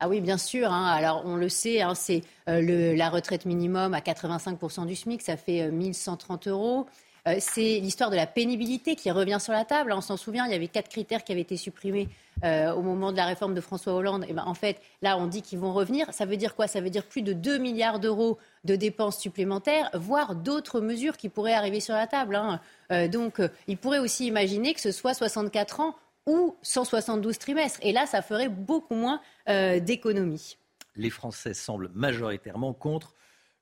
[0.01, 0.73] Ah oui, bien sûr.
[0.73, 0.87] Hein.
[0.87, 5.37] Alors, on le sait, hein, c'est euh, la retraite minimum à 85% du SMIC, ça
[5.37, 6.87] fait 1130 euh, euros.
[7.27, 9.93] Euh, c'est l'histoire de la pénibilité qui revient sur la table.
[9.93, 12.09] On s'en souvient, il y avait quatre critères qui avaient été supprimés
[12.43, 14.27] au moment de la réforme de François Hollande.
[14.29, 16.13] Et ben, en fait, là, on dit qu'ils vont revenir.
[16.13, 16.67] Ça veut dire quoi?
[16.67, 21.31] Ça veut dire plus de 2 milliards d'euros de dépenses supplémentaires, voire d'autres mesures qui
[21.31, 22.37] pourraient arriver sur la table.
[22.37, 22.61] Hein.
[23.09, 25.95] donc, il pourrait aussi imaginer que ce soit 64 ans
[26.27, 27.79] ou 172 trimestres.
[27.83, 30.57] Et là, ça ferait beaucoup moins euh, d'économies.
[30.97, 33.15] Les Français semblent majoritairement contre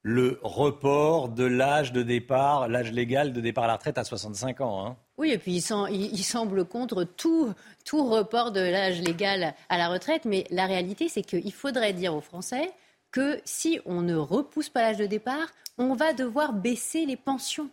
[0.02, 4.60] le report de l'âge de départ, l'âge légal de départ à la retraite à 65
[4.60, 4.86] ans.
[4.86, 4.96] Hein.
[5.16, 10.24] Oui, et puis ils, semblent contre tout, tout report de l'âge légal à la retraite.
[10.24, 12.72] Mais la réalité, c'est qu'il faudrait dire aux Français
[13.12, 15.46] que si on ne repousse pas l'âge de départ,
[15.78, 17.70] on va devoir baisser les pensions.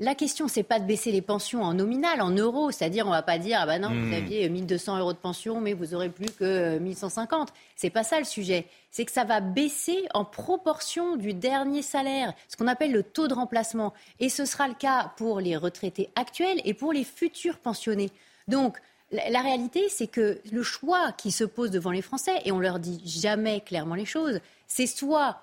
[0.00, 2.72] La question, c'est pas de baisser les pensions en nominal, en euros.
[2.72, 4.12] C'est-à-dire, on va pas dire, ah ben non, vous hmm.
[4.12, 7.52] aviez 1200 euros de pension, mais vous aurez plus que 1150.
[7.76, 8.66] C'est pas ça le sujet.
[8.90, 13.28] C'est que ça va baisser en proportion du dernier salaire, ce qu'on appelle le taux
[13.28, 13.94] de remplacement.
[14.18, 18.10] Et ce sera le cas pour les retraités actuels et pour les futurs pensionnés.
[18.48, 18.78] Donc,
[19.12, 22.80] la réalité, c'est que le choix qui se pose devant les Français, et on leur
[22.80, 25.40] dit jamais clairement les choses, c'est soit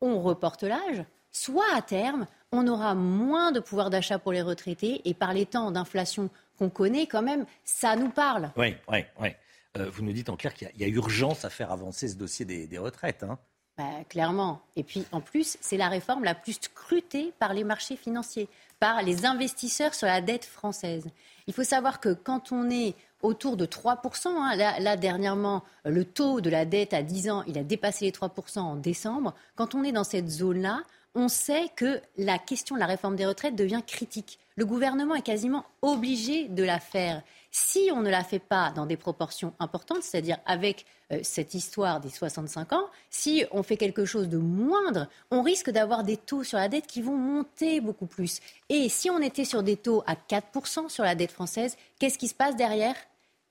[0.00, 5.02] on reporte l'âge, soit à terme, on aura moins de pouvoir d'achat pour les retraités.
[5.04, 8.50] Et par les temps d'inflation qu'on connaît, quand même, ça nous parle.
[8.56, 9.28] Oui, oui, oui.
[9.76, 12.44] Euh, vous nous dites en clair qu'il y, a urgence à faire avancer ce dossier
[12.44, 13.22] des, retraites.
[13.22, 13.38] Hein.
[13.76, 14.62] Bah, clairement.
[14.76, 18.48] Et puis, en plus, c'est la réforme la plus scrutée par les marchés financiers,
[18.80, 21.06] par les investisseurs sur la dette française.
[21.46, 26.40] Il faut savoir que quand on est autour de 3%, hein, là, dernièrement, le taux
[26.40, 29.34] de la dette à 10 ans, il a dépassé les 3% en décembre.
[29.54, 30.82] Quand on est dans cette zone-là,
[31.18, 34.38] on sait que la question de la réforme des retraites devient critique.
[34.54, 37.22] Le gouvernement est quasiment obligé de la faire.
[37.50, 42.00] Si on ne la fait pas dans des proportions importantes, c'est-à-dire avec euh, cette histoire
[42.00, 46.44] des 65 ans, si on fait quelque chose de moindre, on risque d'avoir des taux
[46.44, 48.38] sur la dette qui vont monter beaucoup plus.
[48.68, 52.28] Et si on était sur des taux à 4% sur la dette française, qu'est-ce qui
[52.28, 52.94] se passe derrière?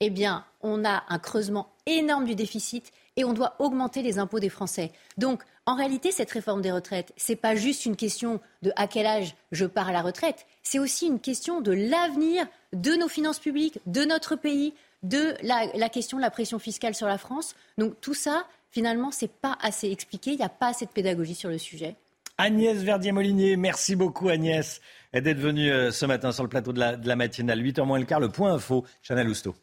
[0.00, 4.38] Eh bien, on a un creusement énorme du déficit et on doit augmenter les impôts
[4.38, 4.92] des Français.
[5.18, 8.86] Donc, en réalité, cette réforme des retraites, ce n'est pas juste une question de à
[8.86, 13.08] quel âge je pars à la retraite, c'est aussi une question de l'avenir de nos
[13.08, 14.72] finances publiques, de notre pays,
[15.02, 17.56] de la, question de la pression fiscale sur la France.
[17.76, 20.90] Donc tout ça, finalement, ce n'est pas assez expliqué, il n'y a pas assez de
[20.90, 21.96] pédagogie sur le sujet.
[22.38, 24.80] Agnès Verdier-Molinier, merci beaucoup Agnès
[25.12, 27.60] d'être venue euh, ce matin sur le plateau de la, de la matinale.
[27.60, 29.56] 8h moins le quart, le point info, Chanel Housteau.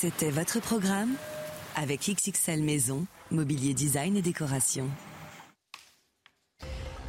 [0.00, 1.10] C'était votre programme
[1.74, 4.88] avec XXL Maison, mobilier design et décoration.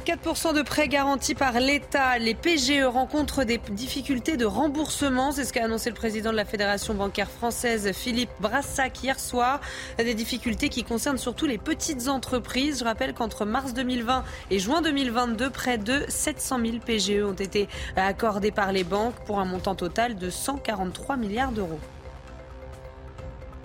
[0.04, 2.18] 4% de prêts garantis par l'État.
[2.18, 5.30] Les PGE rencontrent des difficultés de remboursement.
[5.30, 9.60] C'est ce qu'a annoncé le président de la Fédération bancaire française, Philippe Brassac, hier soir.
[9.96, 12.80] Des difficultés qui concernent surtout les petites entreprises.
[12.80, 17.68] Je rappelle qu'entre mars 2020 et juin 2022, près de 700 000 PGE ont été
[17.94, 21.78] accordés par les banques pour un montant total de 143 milliards d'euros.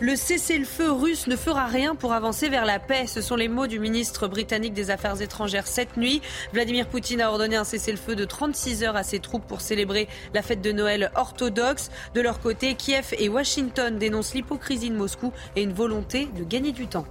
[0.02, 3.08] Le cessez-le-feu russe ne fera rien pour avancer vers la paix.
[3.08, 6.22] Ce sont les mots du ministre britannique des Affaires étrangères cette nuit.
[6.52, 10.42] Vladimir Poutine a ordonné un cessez-le-feu de 36 heures à ses troupes pour célébrer la
[10.42, 11.92] fête de Noël orthodoxe.
[12.14, 16.74] De leur côté, Kiev et Washington dénoncent l'hypocrisie de Moscou et une volonté de gagner
[16.74, 17.06] du temps.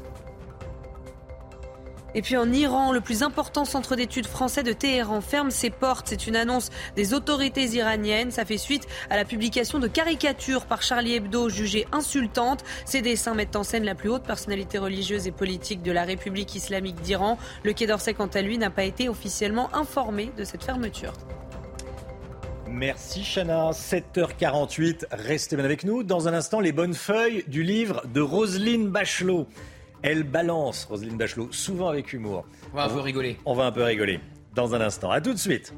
[2.15, 6.07] Et puis en Iran, le plus important centre d'études français de Téhéran ferme ses portes.
[6.09, 8.31] C'est une annonce des autorités iraniennes.
[8.31, 12.65] Ça fait suite à la publication de caricatures par Charlie Hebdo jugées insultantes.
[12.85, 16.55] Ces dessins mettent en scène la plus haute personnalité religieuse et politique de la République
[16.55, 17.36] islamique d'Iran.
[17.65, 21.12] Le Quai d'Orsay, quant à lui, n'a pas été officiellement informé de cette fermeture.
[22.69, 23.70] Merci Chana.
[23.70, 26.03] 7h48, restez bien avec nous.
[26.03, 29.47] Dans un instant, les bonnes feuilles du livre de Roselyne Bachelot.
[30.06, 32.44] Elle balance, Roselyne Bachelot, souvent avec humour.
[32.74, 33.39] On va un peu rigoler.
[33.47, 34.20] On va un peu rigoler
[34.55, 35.10] dans un instant.
[35.10, 35.72] À tout de suite.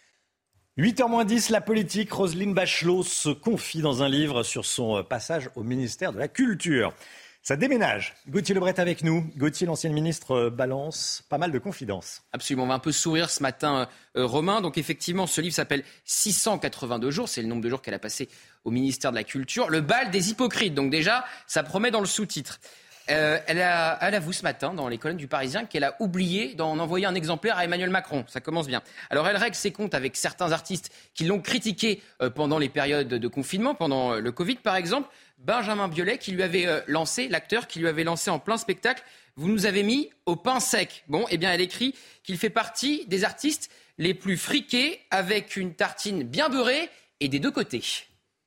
[0.78, 2.12] «8h 10, la politique.
[2.12, 6.94] Roselyne Bachelot se confie dans un livre sur son passage au ministère de la Culture.
[7.42, 8.14] Ça déménage.
[8.28, 9.24] Gauthier Lebret avec nous.
[9.36, 12.22] Gauthier, l'ancien ministre, balance pas mal de confidences.
[12.32, 12.64] Absolument.
[12.64, 14.60] On va un peu sourire ce matin, euh, Romain.
[14.60, 17.28] Donc, effectivement, ce livre s'appelle 682 jours.
[17.30, 18.28] C'est le nombre de jours qu'elle a passé
[18.64, 19.70] au ministère de la Culture.
[19.70, 20.74] Le bal des hypocrites.
[20.74, 22.60] Donc, déjà, ça promet dans le sous-titre.
[23.08, 26.54] Euh, elle, a, elle avoue ce matin dans les colonnes du Parisien qu'elle a oublié
[26.54, 28.24] d'en envoyer un exemplaire à Emmanuel Macron.
[28.28, 28.82] Ça commence bien.
[29.08, 33.08] Alors elle règle ses comptes avec certains artistes qui l'ont critiqué euh, pendant les périodes
[33.08, 35.08] de confinement, pendant le Covid par exemple.
[35.40, 39.02] Benjamin Biolay qui lui avait euh, lancé, l'acteur qui lui avait lancé en plein spectacle,
[39.36, 41.04] vous nous avez mis au pain sec.
[41.08, 45.74] Bon, eh bien, elle écrit qu'il fait partie des artistes les plus friqués avec une
[45.74, 46.90] tartine bien beurrée
[47.20, 47.82] et des deux côtés.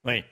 [0.06, 0.24] Oui.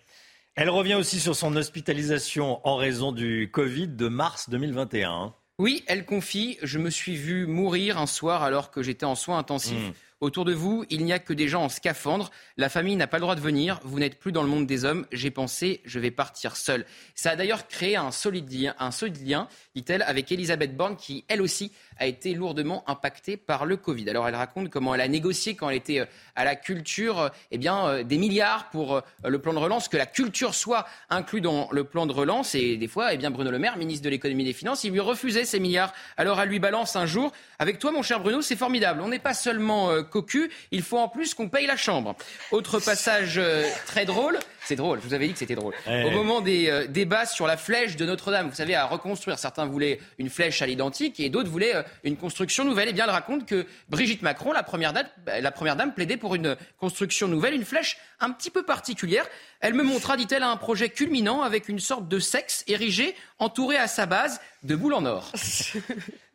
[0.55, 5.33] Elle revient aussi sur son hospitalisation en raison du Covid de mars 2021.
[5.57, 9.37] Oui, elle confie Je me suis vu mourir un soir alors que j'étais en soins
[9.37, 9.89] intensifs.
[9.89, 9.93] Hmm.
[10.21, 12.29] Autour de vous, il n'y a que des gens en scaphandre.
[12.55, 13.79] La famille n'a pas le droit de venir.
[13.83, 15.07] Vous n'êtes plus dans le monde des hommes.
[15.11, 16.85] J'ai pensé, je vais partir seul.
[17.15, 21.25] Ça a d'ailleurs créé un solide lien, un solide lien, dit-elle, avec Elisabeth Borne, qui
[21.27, 24.09] elle aussi a été lourdement impactée par le Covid.
[24.09, 26.05] Alors elle raconte comment elle a négocié quand elle était euh,
[26.35, 29.97] à la culture, euh, eh bien, euh, des milliards pour le plan de relance, que
[29.97, 32.55] la culture soit inclue dans le plan de relance.
[32.55, 34.91] Et des fois, eh bien, Bruno Le Maire, ministre de l'économie et des finances, il
[34.91, 35.93] lui refusait ces milliards.
[36.17, 39.01] Alors elle lui balance un jour, avec toi, mon cher Bruno, c'est formidable.
[39.01, 42.15] On n'est pas seulement cocu, il faut en plus qu'on paye la chambre.
[42.51, 43.39] Autre passage
[43.85, 44.39] très drôle.
[44.63, 45.73] C'est drôle, je vous avais dit que c'était drôle.
[45.87, 49.99] Au moment des débats sur la flèche de Notre-Dame, vous savez, à reconstruire, certains voulaient
[50.17, 52.87] une flèche à l'identique et d'autres voulaient une construction nouvelle.
[52.87, 56.17] Et eh bien, elle raconte que Brigitte Macron, la première, dame, la première dame, plaidait
[56.17, 59.25] pour une construction nouvelle, une flèche un petit peu particulière.
[59.61, 63.87] Elle me montra, dit-elle, un projet culminant avec une sorte de sexe érigé, entouré à
[63.87, 65.31] sa base de boules en or.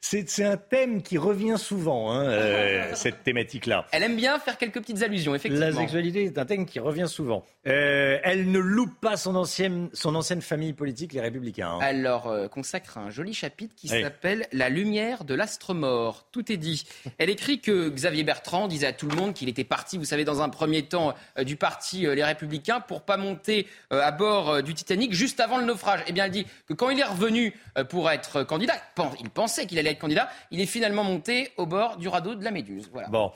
[0.09, 3.87] C'est un thème qui revient souvent, hein, euh, cette thématique-là.
[3.91, 5.67] Elle aime bien faire quelques petites allusions, effectivement.
[5.67, 7.45] La sexualité est un thème qui revient souvent.
[7.67, 11.71] Euh, elle ne loupe pas son ancienne, son ancienne famille politique, les Républicains.
[11.71, 11.81] Hein.
[11.83, 16.29] Elle leur euh, consacre un joli chapitre qui s'appelle La lumière de l'astre mort.
[16.31, 16.87] Tout est dit.
[17.19, 20.25] Elle écrit que Xavier Bertrand disait à tout le monde qu'il était parti, vous savez,
[20.25, 25.13] dans un premier temps du parti Les Républicains pour pas monter à bord du Titanic
[25.13, 26.01] juste avant le naufrage.
[26.07, 27.55] Eh bien, elle dit que quand il est revenu
[27.89, 28.75] pour être candidat,
[29.21, 32.45] il pensait qu'il allait être candidat, il est finalement monté au bord du radeau de
[32.45, 32.89] la Méduse.
[32.93, 33.09] Voilà.
[33.09, 33.33] Bon.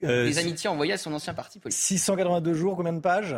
[0.00, 1.82] Les amitiés envoyées à son ancien parti politique.
[1.82, 3.36] 682 jours, combien de pages?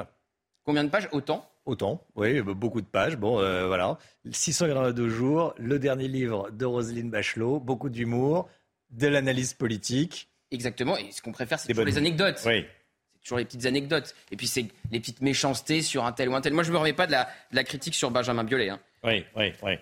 [0.65, 1.09] Combien de pages?
[1.13, 1.47] Autant.
[1.67, 3.17] Autant, oui, beaucoup de pages.
[3.17, 3.99] Bon, euh, voilà.
[4.31, 8.49] 682 jours, le dernier livre de Roselyne Bachelot, beaucoup d'humour,
[8.91, 10.31] de l'analyse politique.
[10.51, 12.43] Exactement, et ce qu'on préfère, c'est toujours les anecdotes.
[12.47, 12.65] Oui.
[13.23, 14.15] Toujours les petites anecdotes.
[14.31, 16.53] Et puis, c'est les petites méchancetés sur un tel ou un tel.
[16.53, 18.71] Moi, je ne me remets pas de la, de la critique sur Benjamin Biolay.
[18.71, 18.81] Hein.
[19.05, 19.73] Oui, oui, oui.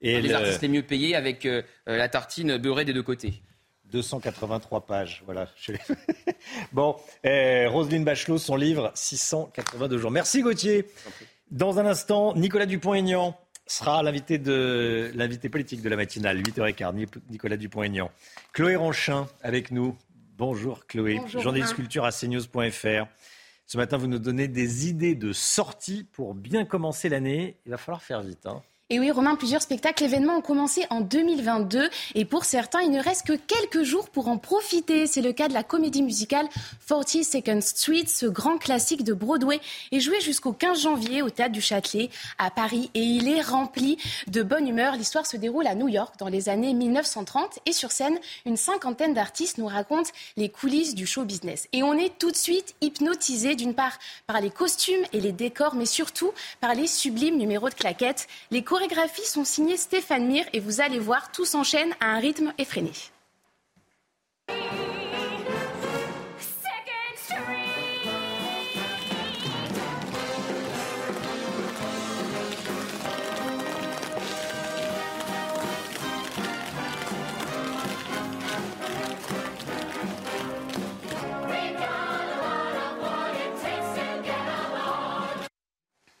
[0.00, 3.40] Et les artistes les mieux payés avec euh, euh, la tartine beurrée des deux côtés.
[3.90, 5.48] 283 pages, voilà.
[6.72, 10.10] bon, eh, Roselyne Bachelot, son livre, 682 jours.
[10.10, 10.86] Merci Gauthier.
[11.50, 17.56] Dans un instant, Nicolas Dupont-Aignan sera l'invité de l'invité politique de la matinale, 8h15, Nicolas
[17.56, 18.10] Dupont-Aignan.
[18.52, 19.96] Chloé Ranchin avec nous.
[20.36, 23.06] Bonjour Chloé, Bonjour, journaliste culture à cnews.fr.
[23.66, 27.60] Ce matin, vous nous donnez des idées de sortie pour bien commencer l'année.
[27.66, 28.44] Il va falloir faire vite.
[28.46, 28.60] Hein.
[28.90, 33.02] Et oui, Romain, plusieurs spectacles, événements ont commencé en 2022 et pour certains, il ne
[33.02, 35.06] reste que quelques jours pour en profiter.
[35.06, 36.46] C'est le cas de la comédie musicale
[36.86, 39.58] 42nd Street, ce grand classique de Broadway,
[39.90, 43.96] est joué jusqu'au 15 janvier au Théâtre du Châtelet à Paris et il est rempli
[44.26, 44.96] de bonne humeur.
[44.96, 49.14] L'histoire se déroule à New York dans les années 1930 et sur scène, une cinquantaine
[49.14, 51.68] d'artistes nous racontent les coulisses du show business.
[51.72, 55.74] Et on est tout de suite hypnotisé d'une part par les costumes et les décors,
[55.74, 58.26] mais surtout par les sublimes numéros de claquettes.
[58.50, 62.52] Les chorégraphies sont signées Stéphane Mir et vous allez voir, tout s'enchaîne à un rythme
[62.58, 62.90] effréné.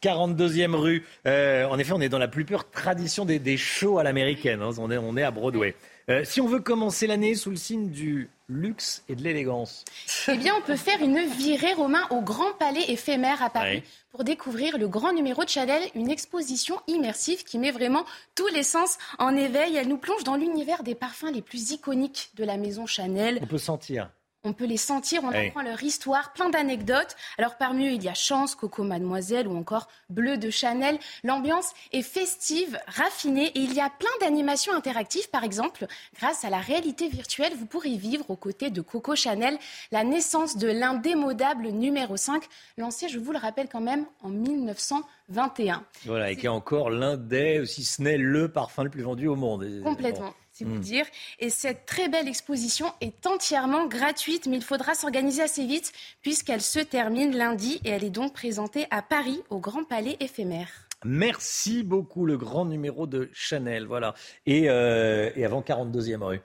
[0.04, 1.04] 42e rue.
[1.26, 4.60] Euh, en effet, on est dans la plus pure tradition des, shows à l'américaine.
[4.62, 4.70] hein.
[4.78, 5.74] On, est, on est à Broadway.
[6.10, 9.86] Euh, si on veut commencer l'année sous le signe du luxe et de l'élégance.
[10.28, 13.82] Eh bien, on peut faire une virée romain au Grand Palais éphémère à Paris Ouais.
[14.10, 18.04] pour découvrir le grand numéro de Chanel, une exposition immersive qui met vraiment
[18.34, 19.76] tous les sens en éveil.
[19.76, 23.38] Elle nous plonge dans l'univers des parfums les plus iconiques de la maison Chanel.
[23.40, 24.10] On peut sentir.
[24.46, 27.16] On peut les sentir, on apprend leur histoire, plein d'anecdotes.
[27.38, 30.98] Alors parmi eux, il y a Chance, Coco Mademoiselle ou encore Bleu de Chanel.
[31.22, 35.30] L'ambiance est festive, raffinée et il y a plein d'animations interactives.
[35.30, 35.86] Par exemple,
[36.18, 39.56] grâce à la réalité virtuelle, vous pourrez vivre aux côtés de Coco Chanel
[39.92, 42.44] la naissance de l'indémodable numéro 5,
[42.76, 45.82] lancé, je vous le rappelle quand même, en 1921.
[46.04, 49.26] Voilà, et qui est encore l'un des, si ce n'est le parfum le plus vendu
[49.26, 49.66] au monde.
[49.82, 50.26] Complètement.
[50.26, 50.34] bon.
[50.56, 50.80] C'est vous Mm.
[50.80, 51.04] dire.
[51.40, 56.60] Et cette très belle exposition est entièrement gratuite, mais il faudra s'organiser assez vite puisqu'elle
[56.60, 60.68] se termine lundi et elle est donc présentée à Paris au Grand Palais éphémère.
[61.04, 63.84] Merci beaucoup, le grand numéro de Chanel.
[63.86, 64.14] Voilà.
[64.46, 66.40] Et, euh, et avant 42e rue.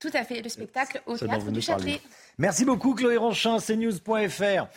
[0.00, 1.60] Tout à fait, le spectacle au théâtre du.
[1.60, 2.00] Châtelet.
[2.38, 4.68] Merci beaucoup, Chloé Ranchin, cnews.fr.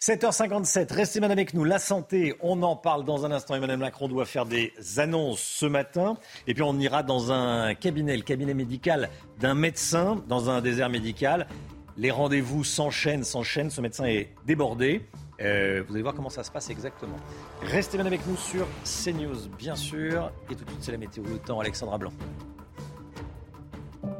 [0.00, 1.64] 7h57, restez bien avec nous.
[1.64, 3.56] La santé, on en parle dans un instant.
[3.56, 6.16] Emmanuel Macron doit faire des annonces ce matin.
[6.46, 9.10] Et puis on ira dans un cabinet, le cabinet médical
[9.40, 11.48] d'un médecin, dans un désert médical.
[11.96, 13.70] Les rendez-vous s'enchaînent, s'enchaînent.
[13.70, 15.04] Ce médecin est débordé.
[15.40, 17.16] Euh, vous allez voir comment ça se passe exactement.
[17.62, 20.30] Restez bien avec nous sur CNews, bien sûr.
[20.48, 22.12] Et tout de suite, c'est la météo, le temps, Alexandra Blanc.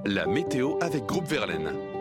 [0.05, 1.98] La météo avec Groupe Verlaine.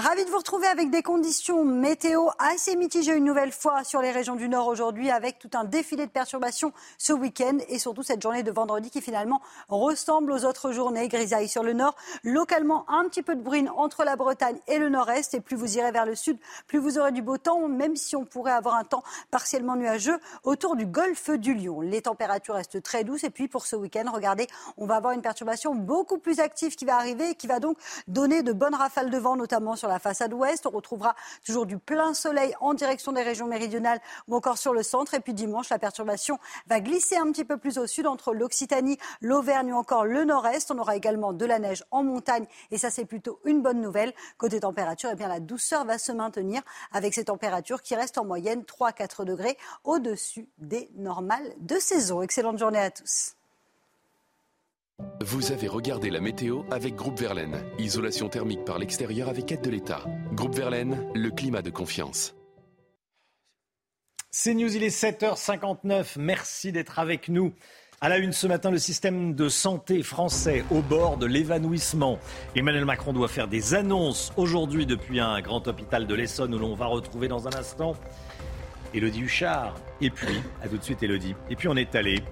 [0.00, 4.12] Ravi de vous retrouver avec des conditions météo assez mitigées une nouvelle fois sur les
[4.12, 8.22] régions du Nord aujourd'hui avec tout un défilé de perturbations ce week-end et surtout cette
[8.22, 11.08] journée de vendredi qui finalement ressemble aux autres journées.
[11.08, 14.88] Grisaille sur le Nord, localement un petit peu de bruine entre la Bretagne et le
[14.88, 16.38] Nord-Est et plus vous irez vers le Sud,
[16.68, 19.02] plus vous aurez du beau temps même si on pourrait avoir un temps
[19.32, 21.80] partiellement nuageux autour du golfe du Lion.
[21.80, 24.46] Les températures restent très douces et puis pour ce week-end, regardez,
[24.76, 27.76] on va avoir une perturbation beaucoup plus active qui va arriver et qui va donc
[28.06, 30.66] donner de bonnes rafales de vent notamment sur la façade ouest.
[30.66, 34.82] On retrouvera toujours du plein soleil en direction des régions méridionales ou encore sur le
[34.82, 35.14] centre.
[35.14, 38.98] Et puis dimanche, la perturbation va glisser un petit peu plus au sud entre l'Occitanie,
[39.22, 40.70] l'Auvergne ou encore le nord-est.
[40.70, 44.12] On aura également de la neige en montagne et ça c'est plutôt une bonne nouvelle.
[44.36, 46.60] Côté température, eh bien, la douceur va se maintenir
[46.92, 52.20] avec ces températures qui restent en moyenne 3-4 degrés au-dessus des normales de saison.
[52.20, 53.37] Excellente journée à tous.
[55.20, 57.62] Vous avez regardé la météo avec Groupe Verlaine.
[57.78, 60.04] Isolation thermique par l'extérieur avec aide de l'État.
[60.32, 62.34] Groupe Verlaine, le climat de confiance.
[64.30, 66.14] C'est News, il est 7h59.
[66.18, 67.52] Merci d'être avec nous.
[68.00, 72.18] À la une ce matin, le système de santé français au bord de l'évanouissement.
[72.56, 76.74] Emmanuel Macron doit faire des annonces aujourd'hui depuis un grand hôpital de l'Essonne où l'on
[76.74, 77.94] va retrouver dans un instant
[78.94, 79.74] Elodie Huchard.
[80.00, 81.34] Et puis, à tout de suite Elodie.
[81.50, 82.22] Et puis on est allé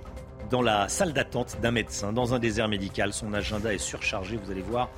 [0.50, 3.12] dans la salle d'attente d'un médecin dans un désert médical.
[3.12, 4.90] Son agenda est surchargé, vous allez voir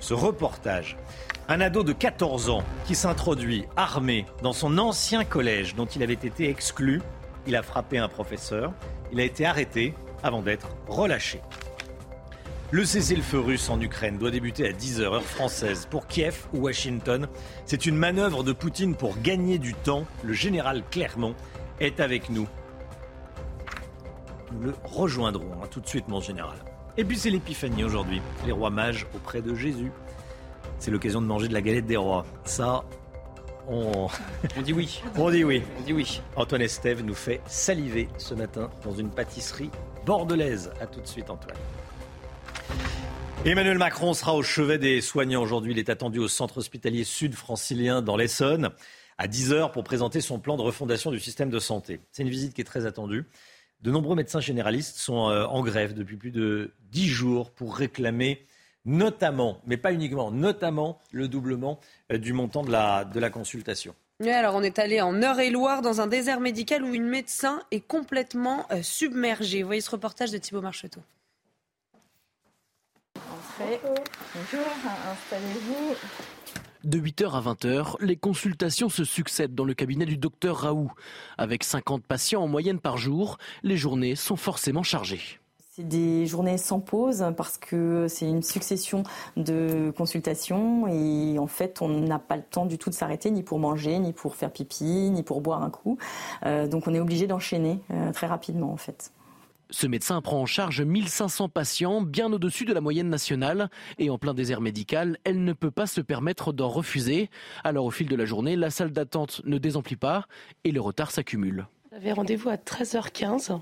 [0.00, 0.96] ce reportage.
[1.48, 6.12] Un ado de 14 ans qui s'introduit armé dans son ancien collège dont il avait
[6.14, 7.02] été exclu.
[7.46, 8.72] Il a frappé un professeur.
[9.12, 11.40] Il a été arrêté avant d'être relâché.
[12.70, 15.86] Le cessez-le-feu russe en Ukraine doit débuter à 10h heure française.
[15.90, 17.28] Pour Kiev ou Washington,
[17.66, 20.06] c'est une manœuvre de Poutine pour gagner du temps.
[20.22, 21.34] Le général Clermont
[21.80, 22.48] est avec nous.
[24.52, 26.56] Nous le rejoindrons hein, tout de suite, mon général.
[26.96, 29.90] Et puis c'est l'épiphanie aujourd'hui, les rois mages auprès de Jésus.
[30.78, 32.26] C'est l'occasion de manger de la galette des rois.
[32.44, 32.84] Ça,
[33.68, 34.08] on...
[34.56, 35.02] On dit oui.
[35.16, 35.62] on dit oui.
[35.78, 36.20] On dit oui.
[36.36, 39.70] Antoine Estève nous fait saliver ce matin dans une pâtisserie
[40.04, 40.70] bordelaise.
[40.80, 41.56] A tout de suite, Antoine.
[43.44, 45.72] Emmanuel Macron sera au chevet des soignants aujourd'hui.
[45.72, 48.70] Il est attendu au centre hospitalier sud francilien dans l'Essonne.
[49.18, 52.00] à 10h pour présenter son plan de refondation du système de santé.
[52.10, 53.26] C'est une visite qui est très attendue.
[53.82, 58.46] De nombreux médecins généralistes sont euh, en grève depuis plus de 10 jours pour réclamer
[58.84, 61.80] notamment, mais pas uniquement, notamment le doublement
[62.12, 63.94] euh, du montant de la, de la consultation.
[64.24, 68.66] alors on est allé en Eure-et-Loire dans un désert médical où une médecin est complètement
[68.70, 69.62] euh, submergée.
[69.62, 71.00] Vous voyez ce reportage de Thibault Marcheteau.
[73.58, 74.66] Bonjour,
[75.12, 75.94] installez-vous.
[76.84, 80.90] De 8h à 20h, les consultations se succèdent dans le cabinet du docteur Raoult.
[81.38, 85.38] Avec 50 patients en moyenne par jour, les journées sont forcément chargées.
[85.70, 89.04] C'est des journées sans pause parce que c'est une succession
[89.36, 93.44] de consultations et en fait on n'a pas le temps du tout de s'arrêter ni
[93.44, 95.98] pour manger, ni pour faire pipi, ni pour boire un coup.
[96.44, 99.12] Euh, donc on est obligé d'enchaîner euh, très rapidement en fait.
[99.72, 103.70] Ce médecin prend en charge 1500 patients, bien au-dessus de la moyenne nationale.
[103.98, 107.30] Et en plein désert médical, elle ne peut pas se permettre d'en refuser.
[107.64, 110.26] Alors au fil de la journée, la salle d'attente ne désemplit pas
[110.64, 111.66] et le retard s'accumule.
[111.90, 113.60] J'avais rendez-vous à 13h15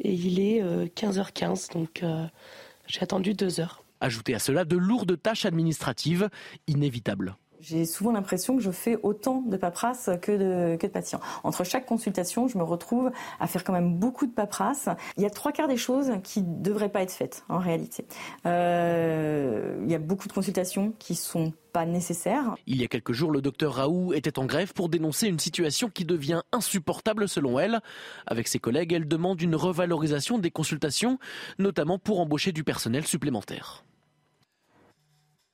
[0.00, 2.24] et il est 15h15, euh, donc euh,
[2.86, 3.84] j'ai attendu deux heures.
[4.00, 6.30] Ajoutez à cela de lourdes tâches administratives
[6.68, 7.36] inévitables.
[7.60, 11.20] J'ai souvent l'impression que je fais autant de paperasse que de, patients.
[11.44, 14.88] Entre chaque consultation, je me retrouve à faire quand même beaucoup de paperasse.
[15.16, 18.06] Il y a trois quarts des choses qui ne devraient pas être faites en réalité.
[18.46, 22.54] Euh, il y a beaucoup de consultations qui sont pas nécessaires.
[22.66, 25.88] Il y a quelques jours, le docteur Raoult était en grève pour dénoncer une situation
[25.88, 27.80] qui devient insupportable selon elle.
[28.26, 31.18] Avec ses collègues, elle demande une revalorisation des consultations,
[31.58, 33.84] notamment pour embaucher du personnel supplémentaire.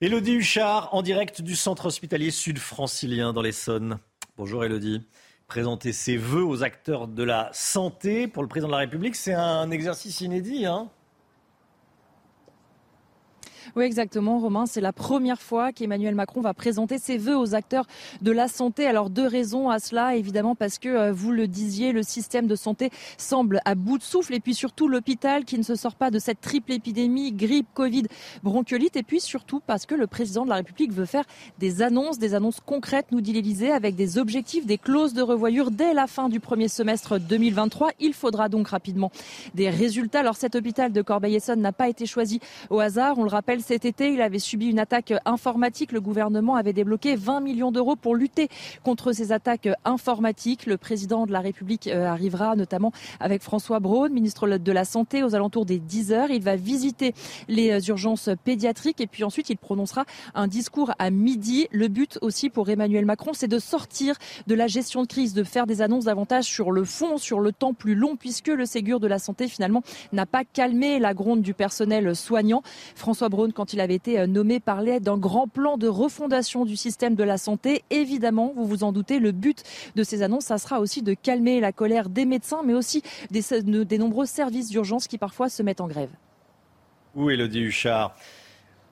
[0.02, 3.98] Elodie Huchard, en direct du centre hospitalier sud-francilien dans l'Essonne.
[4.36, 5.00] Bonjour Elodie.
[5.46, 9.32] Présenter ses voeux aux acteurs de la santé pour le président de la République, c'est
[9.32, 10.66] un exercice inédit.
[10.66, 10.90] Hein
[13.76, 14.64] oui, exactement, Romain.
[14.64, 17.84] C'est la première fois qu'Emmanuel Macron va présenter ses vœux aux acteurs
[18.22, 18.86] de la santé.
[18.86, 22.56] Alors, deux raisons à cela, évidemment, parce que, euh, vous le disiez, le système de
[22.56, 22.88] santé
[23.18, 24.32] semble à bout de souffle.
[24.32, 28.04] Et puis surtout, l'hôpital qui ne se sort pas de cette triple épidémie, grippe, Covid,
[28.42, 28.96] bronchiolite.
[28.96, 31.24] Et puis surtout, parce que le président de la République veut faire
[31.58, 35.70] des annonces, des annonces concrètes, nous dit l'Élysée, avec des objectifs, des clauses de revoyure
[35.70, 37.90] dès la fin du premier semestre 2023.
[38.00, 39.12] Il faudra donc rapidement
[39.54, 40.20] des résultats.
[40.20, 42.40] Alors, cet hôpital de Corbeil-Essonne n'a pas été choisi
[42.70, 43.18] au hasard.
[43.18, 45.90] On le rappelle, cet été, il avait subi une attaque informatique.
[45.90, 48.48] Le gouvernement avait débloqué 20 millions d'euros pour lutter
[48.84, 50.66] contre ces attaques informatiques.
[50.66, 55.24] Le président de la République euh, arrivera notamment avec François Braun, ministre de la Santé,
[55.24, 56.30] aux alentours des 10 heures.
[56.30, 57.12] Il va visiter
[57.48, 60.04] les urgences pédiatriques et puis ensuite il prononcera
[60.36, 61.66] un discours à midi.
[61.72, 64.14] Le but aussi pour Emmanuel Macron, c'est de sortir
[64.46, 67.50] de la gestion de crise, de faire des annonces davantage sur le fond, sur le
[67.50, 69.82] temps plus long, puisque le Ségur de la santé finalement
[70.12, 72.62] n'a pas calmé la gronde du personnel soignant.
[72.94, 76.76] François Braun quand il avait été euh, nommé, parlait d'un grand plan de refondation du
[76.76, 77.82] système de la santé.
[77.90, 79.64] Évidemment, vous vous en doutez, le but
[79.96, 83.98] de ces annonces, ça sera aussi de calmer la colère des médecins, mais aussi des,
[83.98, 86.10] nombreux services d'urgence qui parfois se mettent en grève.
[87.14, 88.14] Oui, Elodie Huchard,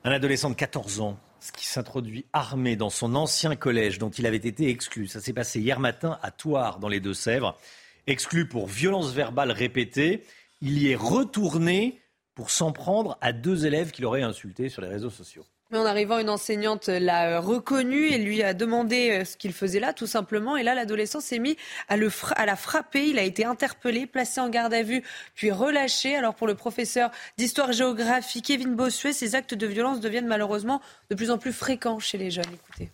[0.03, 1.19] un adolescent de 14 ans
[1.55, 5.07] qui s'introduit armé dans son ancien collège dont il avait été exclu.
[5.09, 7.59] Ça s'est passé hier matin à Thouars, dans les Deux-Sèvres.
[8.07, 10.25] Exclu pour violence verbale répétée,
[10.63, 12.01] il y est retourné
[12.35, 15.45] pour s'en prendre à deux élèves qu'il aurait insultés sur les réseaux sociaux.
[15.71, 19.81] Mais en arrivant, une enseignante l'a reconnu et lui a demandé euh, ce qu'il faisait
[19.81, 20.57] là, tout simplement.
[20.57, 21.57] Et là, l'adolescent s'est mis
[21.89, 23.09] à, le à la frapper.
[23.09, 25.03] Il a été interpellé, placé en garde à vue,
[25.35, 26.17] puis relâché.
[26.17, 30.81] Alors pour le professeur d'histoire-géographie Kevin Bossuet, ces actes de violence deviennent malheureusement
[31.11, 32.45] de plus en plus fréquents chez les jeunes.
[32.53, 32.91] Écoutez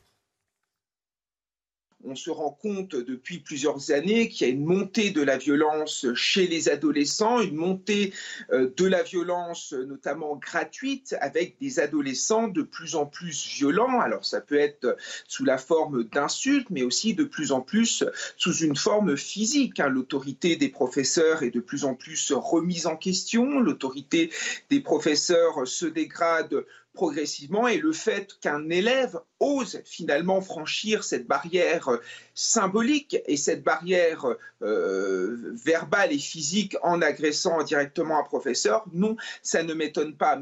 [2.04, 6.06] on se rend compte depuis plusieurs années qu'il y a une montée de la violence
[6.14, 8.12] chez les adolescents, une montée
[8.52, 14.00] euh, de la violence notamment gratuite avec des adolescents de plus en plus violents.
[14.00, 14.96] Alors ça peut être
[15.28, 18.04] sous la forme d'insultes, mais aussi de plus en plus
[18.36, 19.80] sous une forme physique.
[19.80, 19.88] Hein.
[19.88, 24.30] L'autorité des professeurs est de plus en plus remise en question, l'autorité
[24.70, 31.88] des professeurs se dégrade progressivement et le fait qu'un élève ose finalement franchir cette barrière
[31.88, 32.02] euh,
[32.34, 34.26] symbolique et cette barrière
[34.62, 40.40] euh, verbale et physique en agressant directement un professeur, non, ça ne m'étonne pas.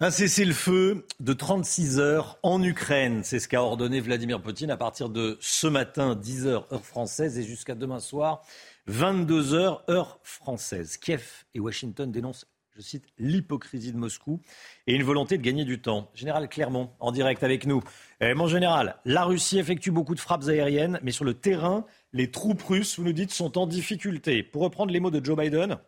[0.00, 5.08] Un cessez-le-feu de 36 heures en Ukraine, c'est ce qu'a ordonné Vladimir Poutine à partir
[5.08, 8.44] de ce matin, 10 heures heure française, et jusqu'à demain soir,
[8.86, 10.98] 22 heures heure française.
[10.98, 12.46] Kiev et Washington dénoncent
[12.78, 14.40] je cite, l'hypocrisie de Moscou
[14.86, 16.08] et une volonté de gagner du temps.
[16.14, 17.82] Général Clermont, en direct avec nous.
[18.20, 22.30] Eh, mon général, la Russie effectue beaucoup de frappes aériennes, mais sur le terrain, les
[22.30, 24.44] troupes russes, vous nous dites, sont en difficulté.
[24.44, 25.78] Pour reprendre les mots de Joe Biden,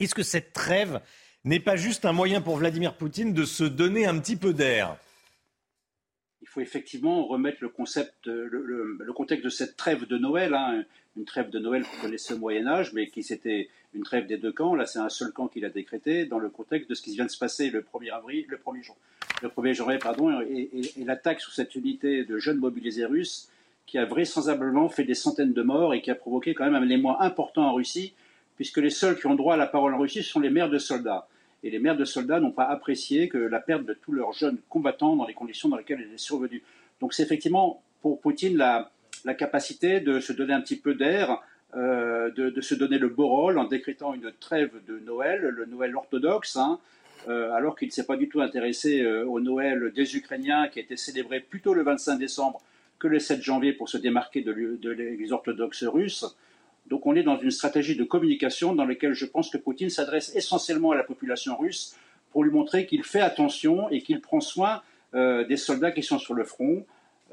[0.00, 1.00] est-ce que cette trêve
[1.44, 4.98] n'est pas juste un moyen pour Vladimir Poutine de se donner un petit peu d'air?
[6.52, 10.84] Faut effectivement remettre le concept, le, contexte de cette trêve de Noël, hein,
[11.16, 14.36] une trêve de Noël qu'on connaissait au Moyen Âge, mais qui c'était une trêve des
[14.36, 14.74] deux camps.
[14.74, 17.24] Là, c'est un seul camp qui l'a décrété dans le contexte de ce qui vient
[17.24, 18.96] de se passer le 1er avril, le 1er, jour,
[19.42, 20.68] le 1er janvier, pardon, et,
[20.98, 23.48] l'attaque sur cette unité de jeunes mobilisés russes
[23.86, 26.88] qui a vraisemblablement fait des centaines de morts et qui a provoqué quand même un
[26.88, 28.12] émoi important en Russie,
[28.56, 30.78] puisque les seuls qui ont droit à la parole en Russie sont les mères de
[30.78, 31.26] soldats.
[31.64, 34.58] Et les mères de soldats n'ont pas apprécié que la perte de tous leurs jeunes
[34.68, 36.62] combattants dans les conditions dans lesquelles elle est survenue.
[37.00, 38.90] Donc c'est effectivement pour Poutine la,
[39.34, 41.40] capacité de se donner un petit peu d'air,
[41.76, 45.96] euh, de, se donner le beau rôle en décrétant une trêve de Noël, le Noël
[45.96, 46.80] orthodoxe, hein,
[47.28, 50.80] euh, alors qu'il ne s'est pas du tout intéressé euh, au Noël des Ukrainiens qui
[50.80, 52.60] a été célébré plutôt le 25 décembre
[52.98, 56.36] que le 7 janvier pour se démarquer de, de l'Église orthodoxe russe.
[56.92, 60.36] Donc on est dans une stratégie de communication dans laquelle je pense que Poutine s'adresse
[60.36, 61.96] essentiellement à la population russe
[62.30, 64.82] pour lui montrer qu'il fait attention et qu'il prend soin
[65.14, 66.84] des soldats qui sont sur le front,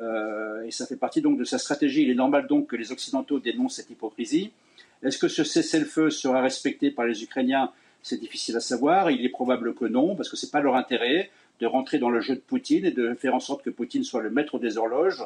[0.01, 2.03] euh, et ça fait partie donc de sa stratégie.
[2.03, 4.51] Il est normal donc que les Occidentaux dénoncent cette hypocrisie.
[5.03, 7.71] Est-ce que ce cessez-le-feu sera respecté par les Ukrainiens?
[8.01, 9.11] C'est difficile à savoir.
[9.11, 11.29] Il est probable que non, parce que ce n'est pas leur intérêt
[11.59, 14.21] de rentrer dans le jeu de Poutine et de faire en sorte que Poutine soit
[14.21, 15.23] le maître des horloges.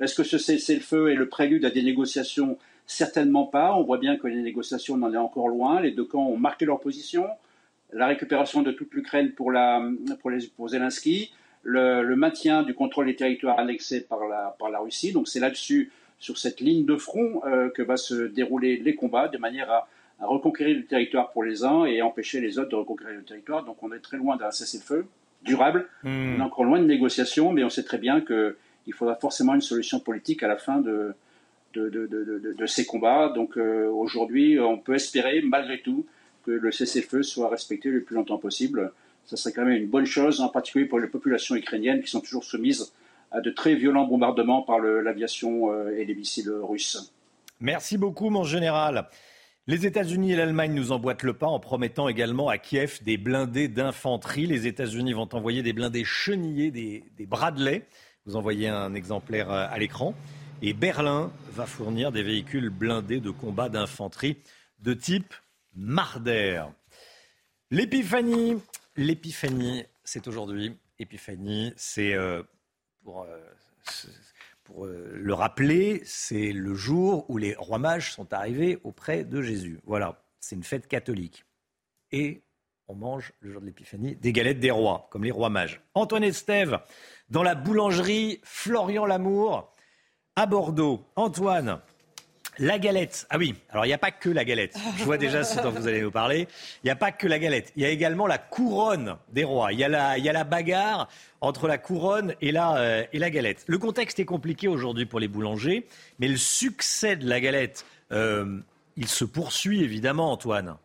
[0.00, 3.74] Est-ce que ce cessez-le-feu est le prélude à des négociations Certainement pas.
[3.74, 5.78] On voit bien que les négociations n'en est encore loin.
[5.78, 7.26] Les deux camps ont marqué leur position.
[7.92, 9.52] La récupération de toute l'Ukraine pour,
[10.22, 11.30] pour, pour Zelensky,
[11.62, 15.12] le, maintien du contrôle des territoires annexés par la, par la Russie.
[15.12, 19.28] Donc c'est là-dessus, sur cette ligne de front, euh, que va se dérouler les combats,
[19.28, 19.86] de manière à,
[20.20, 23.64] reconquérir le territoire pour les uns et empêcher les autres de reconquérir le territoire.
[23.64, 25.06] Donc on est très loin d'un cessez-le-feu
[25.42, 25.86] durable.
[26.04, 26.36] Hmm.
[26.36, 29.60] On est encore loin de négociations, mais on sait très bien qu'il faudra forcément une
[29.60, 31.14] solution politique à la fin de,
[31.74, 33.32] de, ces combats.
[33.34, 36.06] Donc euh, aujourd'hui, on peut espérer, malgré tout,
[36.44, 38.92] que le cessez-le-feu soit respecté le plus longtemps possible
[39.28, 42.20] ça serait quand même une bonne chose, en particulier pour les populations ukrainiennes qui sont
[42.20, 42.92] toujours soumises
[43.30, 47.12] à de très violents bombardements par l'aviation euh, et les missiles russes.
[47.60, 49.06] Merci beaucoup, mon général.
[49.66, 53.68] Les États-Unis et l'Allemagne nous emboîtent le pas en promettant également à Kiev des blindés
[53.68, 54.46] d'infanterie.
[54.46, 57.84] Les États-Unis vont envoyer des blindés chenillés, des, des Bradley.
[58.24, 60.14] Vous envoyez un exemplaire euh, à l'écran.
[60.60, 64.38] Et Berlin va fournir des véhicules blindés de combat d'infanterie
[64.80, 65.32] de type
[65.76, 66.64] Marder.
[67.70, 68.60] L'épiphanie,
[68.96, 70.76] L'épiphanie, c'est aujourd'hui.
[70.98, 72.42] Épiphanie, c'est euh,
[73.04, 73.38] pour, euh,
[74.78, 79.78] euh, le rappeler, c'est le jour où les rois mages sont arrivés auprès de Jésus.
[79.84, 81.44] Voilà, c'est une fête catholique.
[82.10, 82.42] Et
[82.88, 85.80] on mange le jour de l'épiphanie des galettes des rois, comme les rois mages.
[85.94, 86.80] Antoine Estève,
[87.30, 89.72] dans la boulangerie Florian Lamour,
[90.38, 91.02] à Bordeaux.
[91.16, 91.80] Antoine,
[92.60, 93.26] la galette.
[93.28, 94.76] Ah oui, alors il n'y a pas que la galette.
[94.96, 96.46] Je vois déjà ce dont vous allez nous parler.
[96.84, 97.72] Il n'y a pas que la galette.
[97.74, 99.72] Il y a également la couronne des rois.
[99.72, 101.08] Il y a la, bagarre
[101.40, 103.64] entre la couronne et la, euh, et la galette.
[103.66, 105.88] Le contexte est compliqué aujourd'hui pour les boulangers,
[106.20, 108.60] mais le succès de la galette, euh,
[108.96, 110.76] il se poursuit évidemment, Antoine.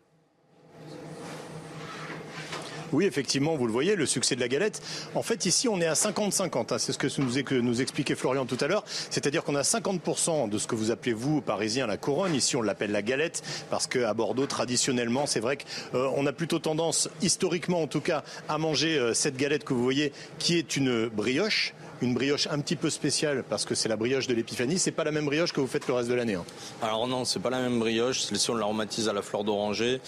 [2.94, 4.80] Oui, effectivement, vous le voyez, le succès de la galette.
[5.16, 6.72] En fait, ici, on est à 50-50.
[6.72, 6.78] Hein.
[6.78, 8.84] C'est ce que nous, expliquait Florian tout à l'heure.
[8.86, 12.36] C'est-à-dire qu'on a 50% de ce que vous appelez, vous, Parisiens, la couronne.
[12.36, 15.58] Ici, on l'appelle la galette parce qu'à Bordeaux, traditionnellement, c'est vrai
[15.90, 19.74] qu'on euh, a plutôt tendance, historiquement en tout cas, à manger euh, cette galette que
[19.74, 23.88] vous voyez, qui est une brioche une brioche un petit peu spéciale parce que c'est
[23.88, 24.78] la brioche de l'épiphanie.
[24.78, 26.34] C'est pas la même brioche que vous faites le reste de l'année.
[26.34, 26.44] Hein.
[26.82, 28.20] Alors non, c'est pas la même brioche.
[28.20, 30.00] Celle-ci on l'aromatise à la fleur d'oranger.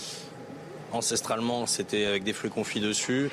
[0.97, 3.31] Ancestralement, c'était avec des fruits confits dessus.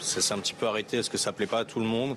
[0.00, 2.16] Ça s'est un petit peu arrêté parce que ça plaît pas à tout le monde.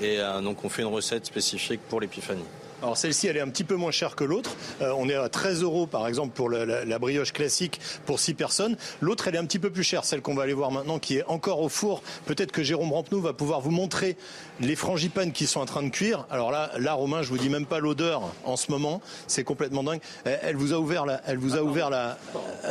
[0.00, 2.44] Et euh, donc on fait une recette spécifique pour l'épiphanie.
[2.82, 4.56] Alors celle-ci, elle est un petit peu moins chère que l'autre.
[4.80, 8.76] Euh, on est à 13 euros par exemple pour la, brioche classique pour 6 personnes.
[9.00, 11.18] L'autre, elle est un petit peu plus chère, celle qu'on va aller voir maintenant, qui
[11.18, 12.02] est encore au four.
[12.26, 14.16] Peut-être que Jérôme Rampenou va pouvoir vous montrer
[14.58, 16.26] les frangipanes qui sont en train de cuire.
[16.28, 19.00] Alors là, là Romain, je vous dis même pas l'odeur en ce moment.
[19.28, 20.00] C'est complètement dingue.
[20.24, 22.18] Elle vous a ouvert, la, elle vous a ouvert la,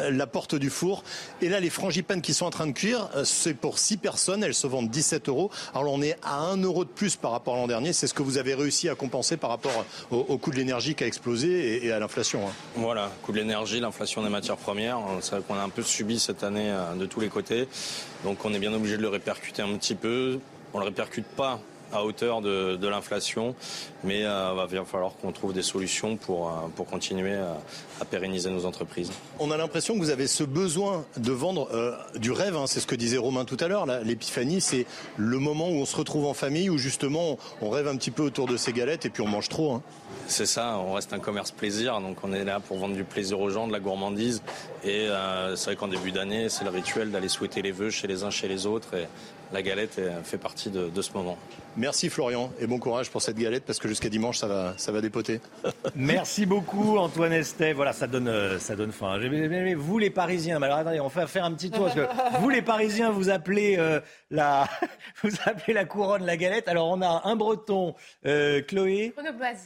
[0.09, 1.05] la porte du four.
[1.41, 4.43] Et là, les frangipanes qui sont en train de cuire, euh, c'est pour 6 personnes.
[4.43, 5.51] Elles se vendent 17 euros.
[5.73, 7.93] Alors on est à 1 euro de plus par rapport à l'an dernier.
[7.93, 11.03] C'est ce que vous avez réussi à compenser par rapport au, coût de l'énergie qui
[11.03, 12.47] a explosé et, à l'inflation.
[12.47, 12.51] Hein.
[12.75, 14.99] Voilà, coût de l'énergie, l'inflation des matières premières.
[15.21, 17.67] C'est vrai qu'on a un peu subi cette année euh, de tous les côtés.
[18.23, 20.39] Donc on est bien obligé de le répercuter un petit peu.
[20.73, 21.59] On ne le répercute pas
[21.93, 23.55] à hauteur de, l'inflation,
[24.03, 28.05] mais il euh, va bien falloir qu'on trouve des solutions pour, euh, pour continuer à,
[28.09, 29.11] pérenniser nos entreprises.
[29.39, 32.79] On a l'impression que vous avez ce besoin de vendre euh, du rêve, hein, c'est
[32.79, 33.85] ce que disait Romain tout à l'heure.
[34.03, 34.85] L'épiphanie, c'est
[35.17, 38.23] le moment où on se retrouve en famille, où justement on rêve un petit peu
[38.23, 39.73] autour de ces galettes et puis on mange trop.
[39.73, 39.81] Hein.
[40.27, 43.39] C'est ça, on reste un commerce plaisir, donc on est là pour vendre du plaisir
[43.39, 44.41] aux gens, de la gourmandise.
[44.83, 45.07] Et
[45.55, 48.29] c'est vrai qu'en début d'année, c'est le rituel d'aller souhaiter les vœux chez les uns,
[48.29, 48.95] chez les autres.
[48.95, 49.07] Et
[49.53, 51.37] la galette fait partie de, ce moment.
[51.77, 54.91] Merci Florian et bon courage pour cette galette parce que jusqu'à dimanche ça va, ça
[54.91, 55.39] va dépoter.
[55.95, 57.71] Merci beaucoup Antoine Estet.
[57.71, 59.17] Voilà, ça donne, euh, ça donne faim.
[59.77, 62.61] Vous les Parisiens, alors attendez, on va faire un petit tour parce que vous les
[62.61, 64.67] Parisiens, vous appelez euh, la,
[65.23, 66.67] vous appelez la couronne la galette.
[66.67, 67.95] Alors on a un Breton,
[68.25, 69.13] euh, Chloé,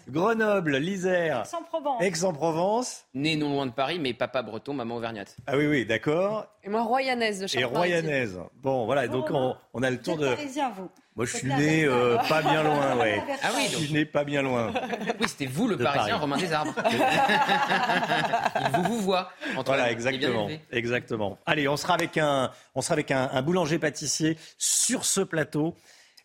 [0.07, 2.01] Grenoble, l'Isère, Aix-en-Provence.
[2.03, 3.05] Aix-en-Provence.
[3.15, 5.35] Né non loin de Paris, mais papa breton, maman auvergnate.
[5.47, 6.45] Ah oui oui, d'accord.
[6.63, 8.39] Et moi royanaise de Et royanaise.
[8.61, 10.27] Bon voilà, donc on, on a le tour de.
[10.27, 10.89] Parisien, vous.
[11.15, 13.23] Moi, je suis né euh, pas bien loin, ouais.
[13.41, 14.73] Ah oui, Je suis né pas bien loin.
[15.19, 16.19] Oui, c'était vous le De Parisien, Paris.
[16.21, 16.73] Romain des Arbres.
[18.61, 19.31] Il vous vous voit.
[19.65, 21.37] Voilà, exactement, exactement.
[21.45, 25.75] Allez, on sera avec un, on sera avec un, un boulanger-pâtissier sur ce plateau.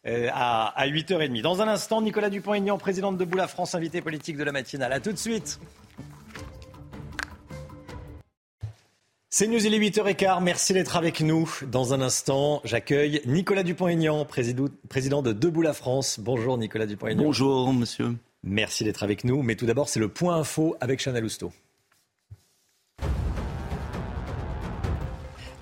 [0.07, 1.41] euh, à, à 8h30.
[1.43, 4.93] Dans un instant, Nicolas Dupont-Aignan, président de Debout la France, invité politique de la matinale.
[4.93, 5.61] À tout de suite.
[9.33, 10.43] C'est News, il est 8h15.
[10.43, 11.49] Merci d'être avec nous.
[11.71, 16.19] Dans un instant, j'accueille Nicolas Dupont-Aignan, président, de Debout la France.
[16.19, 17.23] Bonjour Nicolas Dupont-Aignan.
[17.23, 18.17] Bonjour monsieur.
[18.43, 19.45] Merci d'être avec nous.
[19.45, 21.53] Mais tout d'abord, c'est le point info avec Chana Lousteau.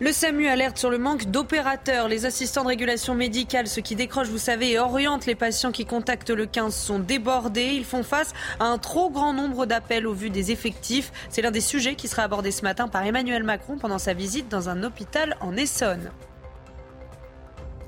[0.01, 2.07] Le SAMU alerte sur le manque d'opérateurs.
[2.07, 5.87] Les assistants de régulation médicale, ceux qui décrochent, vous savez, et orientent les patients qui
[5.87, 7.73] contactent le 15, sont débordés.
[7.75, 11.11] Ils font face à un trop grand nombre d'appels au vu des effectifs.
[11.31, 14.49] C'est l'un des sujets qui sera abordé ce matin par Emmanuel Macron pendant sa visite
[14.49, 16.13] dans un hôpital en Essonne.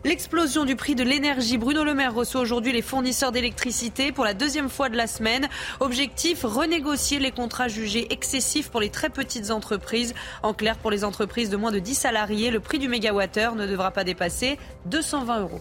[0.03, 1.59] L'explosion du prix de l'énergie.
[1.59, 5.47] Bruno Le Maire reçoit aujourd'hui les fournisseurs d'électricité pour la deuxième fois de la semaine.
[5.79, 10.15] Objectif, renégocier les contrats jugés excessifs pour les très petites entreprises.
[10.43, 13.67] En clair, pour les entreprises de moins de 10 salariés, le prix du mégawattheure ne
[13.67, 15.61] devra pas dépasser 220 euros.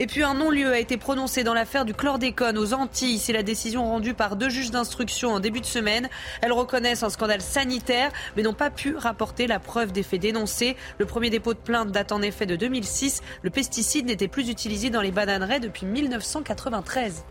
[0.00, 3.18] Et puis un non-lieu a été prononcé dans l'affaire du chlordécone aux Antilles.
[3.18, 6.08] C'est la décision rendue par deux juges d'instruction en début de semaine.
[6.42, 10.76] Elles reconnaissent un scandale sanitaire, mais n'ont pas pu rapporter la preuve des faits dénoncés.
[10.98, 13.22] Le premier dépôt de plainte date en effet de 2006.
[13.42, 17.24] Le pesticide n'était plus utilisé dans les bananeraies depuis 1993.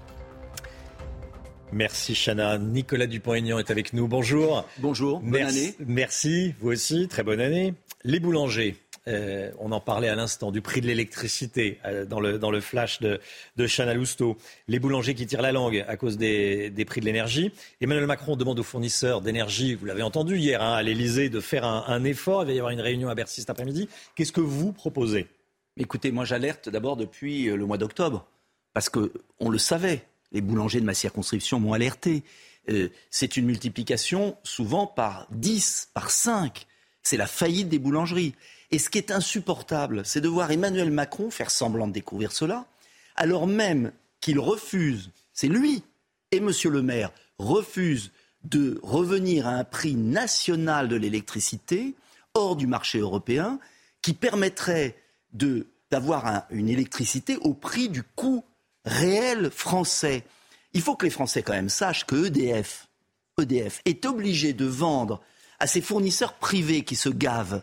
[1.73, 2.57] Merci Chana.
[2.59, 4.07] Nicolas Dupont-Aignan est avec nous.
[4.07, 4.65] Bonjour.
[4.77, 5.75] Bonjour, bonne merci, année.
[5.85, 7.73] Merci, vous aussi, très bonne année.
[8.03, 8.77] Les boulangers,
[9.07, 12.61] euh, on en parlait à l'instant, du prix de l'électricité euh, dans, le, dans le
[12.61, 13.19] flash de,
[13.57, 14.37] de Chana Lousteau.
[14.67, 17.51] Les boulangers qui tirent la langue à cause des, des prix de l'énergie.
[17.81, 21.65] Emmanuel Macron demande aux fournisseurs d'énergie, vous l'avez entendu hier hein, à l'Elysée, de faire
[21.65, 22.43] un, effort.
[22.43, 23.89] Il va y avoir une réunion à Bercy cet après-midi.
[24.15, 25.27] Qu'est-ce que vous proposez?
[25.77, 28.25] Écoutez, moi j'alerte d'abord depuis euh, le mois d'octobre,
[28.73, 32.23] parce que on le savait, les boulangers de ma circonscription m'ont alerté.
[33.09, 36.65] C'est une multiplication souvent par 10, par 5.
[37.01, 38.33] C'est la faillite des boulangeries.
[38.73, 42.65] Et ce qui est insupportable, c'est de voir Emmanuel Macron faire semblant de découvrir cela,
[43.15, 45.83] alors même qu'il refuse, c'est lui
[46.31, 48.09] et Monsieur le maire refusent
[48.43, 51.93] de revenir à un prix national de l'électricité
[52.33, 53.59] hors du marché européen
[54.01, 54.95] qui permettrait
[55.91, 58.43] d'avoir un- une électricité au prix du coût
[58.85, 60.23] réel français.
[60.73, 62.87] Il faut que les Français quand même sachent que EDF,
[63.39, 65.21] EDF est obligé de vendre
[65.59, 67.61] à ses fournisseurs privés qui se gavent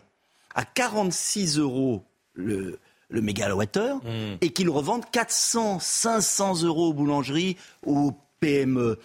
[0.55, 2.03] à 46 euros
[2.33, 2.79] le,
[3.09, 3.99] le mégawattheure
[4.41, 8.99] et qu'ils revendent 400, 500 euros aux boulangeries, aux PME.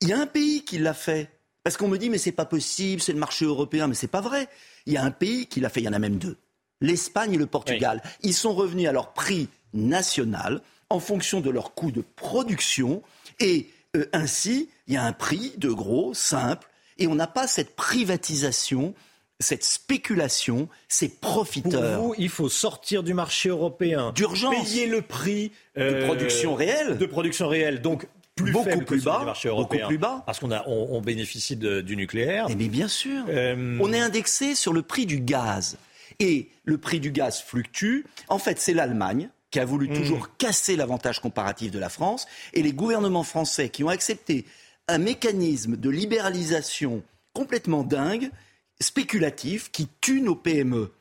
[0.00, 1.30] Il y a un pays qui l'a fait.
[1.62, 3.88] Parce qu'on me dit, mais c'est pas possible, c'est le marché européen.
[3.88, 4.48] Mais c'est pas vrai.
[4.86, 6.36] Il y a un pays qui l'a fait, il y en a même deux.
[6.80, 8.02] L'Espagne et le Portugal.
[8.22, 13.02] Ils sont revenus à leur prix national en fonction de leur coût de production.
[13.40, 16.68] Et euh, ainsi, il y a un prix de gros, simple.
[16.98, 18.94] Et on n'a pas cette privatisation,
[19.40, 21.98] cette spéculation, ces profiteurs.
[21.98, 24.12] Pour vous, il faut sortir du marché européen.
[24.14, 24.54] D'urgence.
[24.54, 26.96] Payer le prix De production réelle.
[26.98, 27.82] De production réelle.
[27.82, 30.22] Donc, plus Beaucoup plus bas, beaucoup plus bas.
[30.26, 32.48] Parce qu'on a, on, on bénéficie de- du nucléaire.
[32.50, 33.24] Mais bien sûr.
[33.30, 35.78] Euh, On est indexé sur le prix du gaz.
[36.18, 38.00] Et le prix du gaz fluctue.
[38.28, 42.62] En fait, c'est l'Allemagne qui a voulu toujours casser l'avantage comparatif de la France et
[42.62, 44.44] les gouvernements français qui ont accepté
[44.88, 47.02] un mécanisme de libéralisation
[47.32, 48.30] complètement dingue,
[48.80, 50.92] spéculatif, qui tue nos PME.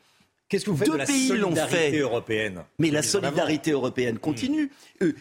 [0.47, 1.99] Qu'est-ce que vous faites Deux de la pays l'ont solidarité fait.
[1.99, 4.71] européenne Mais la solidarité européenne continue.
[5.01, 5.13] Euh,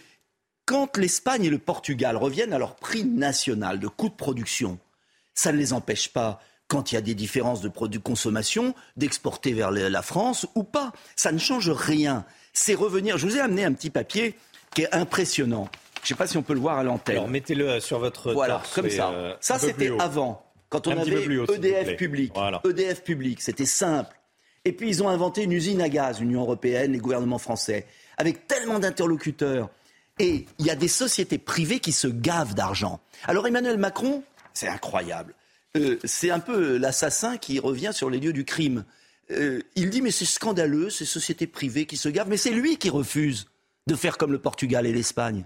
[0.67, 4.79] quand l'Espagne et le Portugal reviennent à leur prix national de coût de production,
[5.35, 9.53] ça ne les empêche pas, quand il y a des différences de produits consommation, d'exporter
[9.53, 10.93] vers la France ou pas.
[11.17, 12.25] Ça ne change rien.
[12.53, 13.19] C'est revenir.
[13.19, 14.35] Je vous ai amené un petit papier
[14.75, 15.69] qui est impressionnant.
[15.97, 17.17] Je ne sais pas si on peut le voir à l'antenne.
[17.17, 19.11] Alors, mettez-le sur votre Voilà, torse comme ça.
[19.11, 20.44] euh, ça, c'était avant.
[20.75, 21.97] Quand on Un avait haut, EDF plaît.
[21.97, 22.33] public.
[22.35, 22.61] Voilà.
[22.69, 24.15] EDF public, c'était simple.
[24.65, 27.87] Et puis, ils ont inventé une usine à gaz, l'Union européenne, les gouvernements français,
[28.17, 29.69] avec tellement d'interlocuteurs.
[30.19, 33.01] Et il y a des sociétés privées qui se gavent d'argent.
[33.25, 34.23] Alors, Emmanuel Macron,
[34.53, 35.35] c'est incroyable.
[35.77, 38.85] Euh, c'est un peu l'assassin qui revient sur les lieux du crime.
[39.33, 42.77] euh, il dit mais c'est scandaleux, ces sociétés privées qui se gavent, mais c'est lui
[42.77, 43.47] qui refuse
[43.87, 45.45] de faire comme le Portugal et l'Espagne.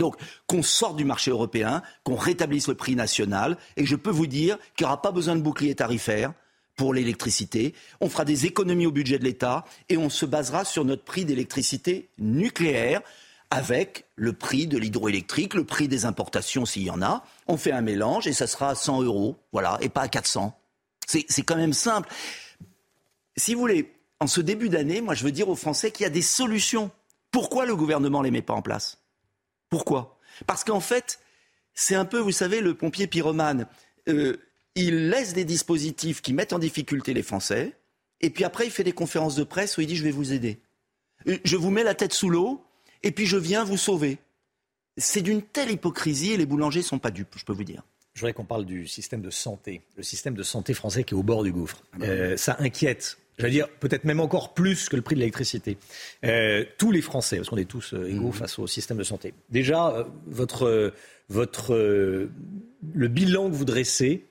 [0.00, 0.16] Donc,
[0.46, 4.58] qu'on sorte du marché européen, qu'on rétablisse le prix national, et je peux vous dire
[4.74, 6.32] qu'il n'y aura pas besoin de bouclier tarifaire
[6.74, 7.74] pour l'électricité.
[8.00, 11.26] On fera des économies au budget de l'État et on se basera sur notre prix
[11.26, 13.02] d'électricité nucléaire
[13.50, 17.22] avec le prix de l'hydroélectrique, le prix des importations s'il y en a.
[17.46, 20.58] On fait un mélange et ça sera à 100 euros, voilà, et pas à 400.
[21.06, 22.08] C'est quand même simple.
[23.36, 26.06] Si vous voulez, en ce début d'année, moi je veux dire aux Français qu'il y
[26.06, 26.90] a des solutions.
[27.30, 28.99] Pourquoi le gouvernement ne les met pas en place?
[29.70, 30.18] Pourquoi?
[30.46, 31.20] Parce qu'en fait,
[31.74, 33.66] c'est un peu, vous savez, le pompier pyromane.
[34.08, 34.36] Euh,
[34.74, 37.76] il laisse des dispositifs qui mettent en difficulté les Français,
[38.20, 40.32] et puis après il fait des conférences de presse où il dit je vais vous
[40.32, 40.60] aider.
[41.26, 42.62] Euh, je vous mets la tête sous l'eau,
[43.02, 44.18] et puis je viens vous sauver.
[44.96, 47.82] C'est d'une telle hypocrisie et les boulangers sont pas dupes, je peux vous dire.
[48.14, 51.16] Je voudrais qu'on parle du système de santé, le système de santé français qui est
[51.16, 51.82] au bord du gouffre.
[51.92, 53.18] Ah bah euh, ça inquiète.
[53.40, 55.78] Je veux dire, peut-être même encore plus que le prix de l'électricité.
[56.24, 58.34] Euh, tous les Français, parce qu'on est tous euh, égaux mmh.
[58.34, 59.34] face au système de santé.
[59.48, 60.92] Déjà, votre,
[61.28, 64.26] votre, le bilan que vous dressez,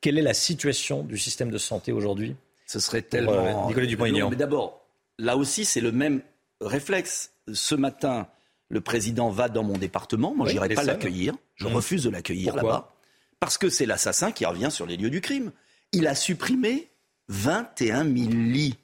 [0.00, 2.36] quelle est la situation du système de santé aujourd'hui
[2.66, 3.68] Ce serait tellement.
[3.68, 4.28] Nicolas Dupont-Aignan.
[4.28, 4.84] Mais d'abord,
[5.18, 6.20] là aussi, c'est le même
[6.60, 8.26] réflexe ce matin,
[8.68, 10.34] le président va dans mon département.
[10.34, 11.34] Moi, je n'irai pas l'accueillir.
[11.56, 11.72] Je mmh.
[11.72, 12.92] refuse de l'accueillir là-bas.
[13.40, 15.52] Parce que c'est l'assassin qui revient sur les lieux du crime.
[15.92, 16.88] Il a supprimé
[17.28, 18.76] 21 000 lits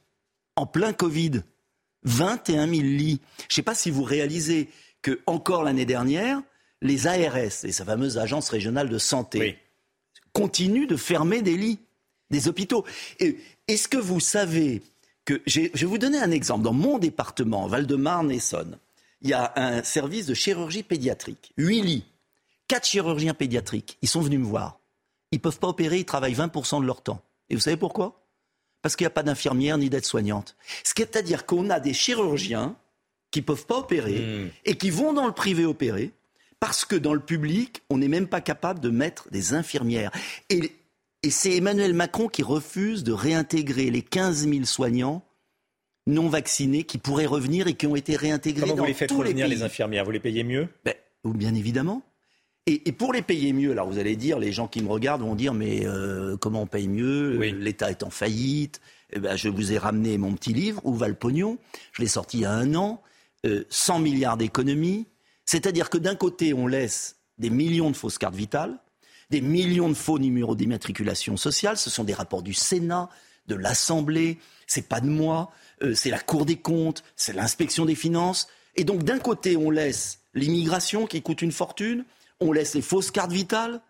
[0.57, 1.43] en plein Covid.
[2.05, 3.21] 21 000 lits.
[3.41, 4.69] Je ne sais pas si vous réalisez
[5.03, 6.41] que encore l'année dernière,
[6.83, 9.59] les ARS, les fameuses agences régionales de santé,
[10.33, 11.79] continuent de fermer des lits,
[12.31, 12.85] des hôpitaux.
[13.69, 14.83] Est-ce que vous savez
[15.47, 16.62] je vais vous donner un exemple.
[16.62, 18.79] Dans mon département, Val-de-Marne-Essonne,
[19.23, 21.53] il y a un service de chirurgie pédiatrique.
[21.57, 22.05] Huit lits.
[22.69, 23.99] Quatre chirurgiens pédiatriques.
[24.03, 24.79] Ils sont venus me voir.
[25.33, 27.23] Ils ne peuvent pas opérer, ils travaillent 20% de leur temps.
[27.49, 28.19] Et vous savez pourquoi?
[28.82, 30.57] Parce qu'il n'y a pas d'infirmière ni d'aide-soignante.
[30.85, 32.77] C'est-à-dire qu'on a des chirurgiens
[33.31, 34.51] qui ne peuvent pas opérer hmm.
[34.65, 36.12] et qui vont dans le privé opérer
[36.59, 40.11] parce que dans le public, on n'est même pas capable de mettre des infirmières.
[40.51, 40.73] Et
[41.23, 45.23] et c'est Emmanuel Macron qui refuse de réintégrer les 15 000 soignants
[46.07, 49.12] non vaccinés qui pourraient revenir et qui ont été réintégrés Comment dans vous les faites
[49.12, 50.05] revenir les, infirmières?
[50.05, 50.69] Vous les payez mieux?
[50.85, 50.94] Ben,
[51.24, 52.02] Bien évidemment.
[52.66, 55.35] Et, pour les payer mieux, alors vous allez dire, les gens qui me regardent vont
[55.35, 57.37] dire, mais euh, comment on paye mieux?
[57.39, 58.81] L'État est en faillite.
[59.12, 61.59] Eh ben, je vous ai ramené mon petit livre, Où va le pognon?
[61.93, 63.03] Je l'ai sorti il y a un an.
[63.70, 65.07] 100 euh, milliards d'économies.
[65.47, 68.78] C'est-à-dire que d'un côté, on laisse des millions de fausses cartes vitales
[69.31, 71.77] des millions de faux numéros d'immatriculation sociale.
[71.77, 73.09] Ce sont des rapports du Sénat,
[73.47, 74.39] de l'Assemblée.
[74.66, 75.51] C'est pas de moi.
[75.82, 77.03] Euh, c'est la Cour des comptes.
[77.16, 78.49] C'est l'inspection des finances.
[78.77, 82.05] Et donc, d'un côté, on laisse l'immigration qui coûte une fortune.
[82.41, 83.81] On laisse les fausses cartes vitales.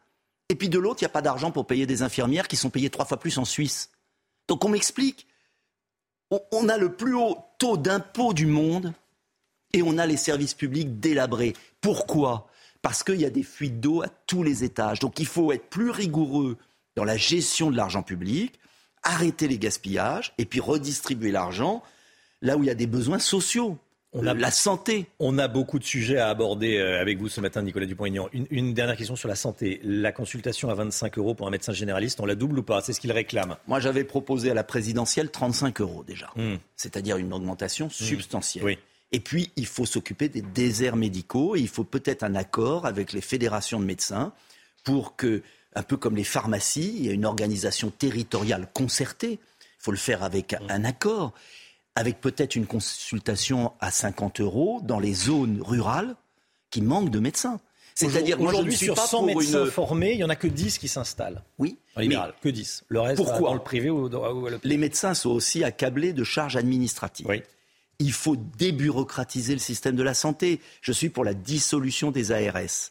[0.49, 2.71] Et puis de l'autre, il n'y a pas d'argent pour payer des infirmières qui sont
[2.71, 3.91] payées trois fois plus en Suisse.
[4.49, 5.27] Donc on m'explique.
[6.53, 8.93] On a le plus haut taux d'impôt du monde
[9.73, 11.55] et on a les services publics délabrés.
[11.81, 12.49] Pourquoi?
[12.83, 15.01] Parce qu'il y a des fuites d'eau à tous les étages.
[15.01, 16.57] Donc il faut être plus rigoureux
[16.97, 18.59] dans la gestion de l'argent public,
[19.03, 21.83] arrêter les gaspillages et puis redistribuer l'argent
[22.43, 23.79] là où il y a des besoins sociaux.
[24.12, 25.07] On a, la santé.
[25.20, 28.28] On a beaucoup de sujets à aborder euh, avec vous ce matin, Nicolas Dupont-Aignan.
[28.32, 29.81] Une, dernière question sur la santé.
[29.85, 32.81] La consultation à 25 euros pour un médecin généraliste, on la double ou pas?
[32.82, 33.57] C'est ce qu'il réclame.
[33.69, 36.31] Moi, j'avais proposé à la présidentielle 35 euros déjà.
[36.35, 36.57] Hmm.
[36.74, 37.91] C'est-à-dire une augmentation hmm.
[37.91, 38.65] substantielle.
[38.65, 38.78] Oui.
[39.12, 41.55] Et puis, il faut s'occuper des déserts médicaux.
[41.55, 44.32] Et il faut peut-être un accord avec les fédérations de médecins
[44.82, 45.43] pour que,
[45.77, 49.35] un peu comme les pharmacies, il y ait une organisation territoriale concertée.
[49.35, 51.32] Il faut le faire avec un accord,
[51.95, 56.15] avec peut-être une consultation à 50 euros dans les zones rurales
[56.71, 57.61] qui manquent de médecins.
[57.95, 61.43] C'est-à-dire, aujourd'hui, sur 100 médecins formés, il n'y en a que 10 qui s'installent.
[61.59, 61.77] Oui.
[61.97, 62.85] En libéral, que 10.
[62.89, 66.57] Le reste, pourquoi dans le privé ou, ou Les médecins sont aussi accablés de charges
[66.57, 67.27] administratives.
[67.27, 67.43] Oui
[68.01, 70.61] il faut débureaucratiser le système de la santé.
[70.81, 72.91] Je suis pour la dissolution des ARS.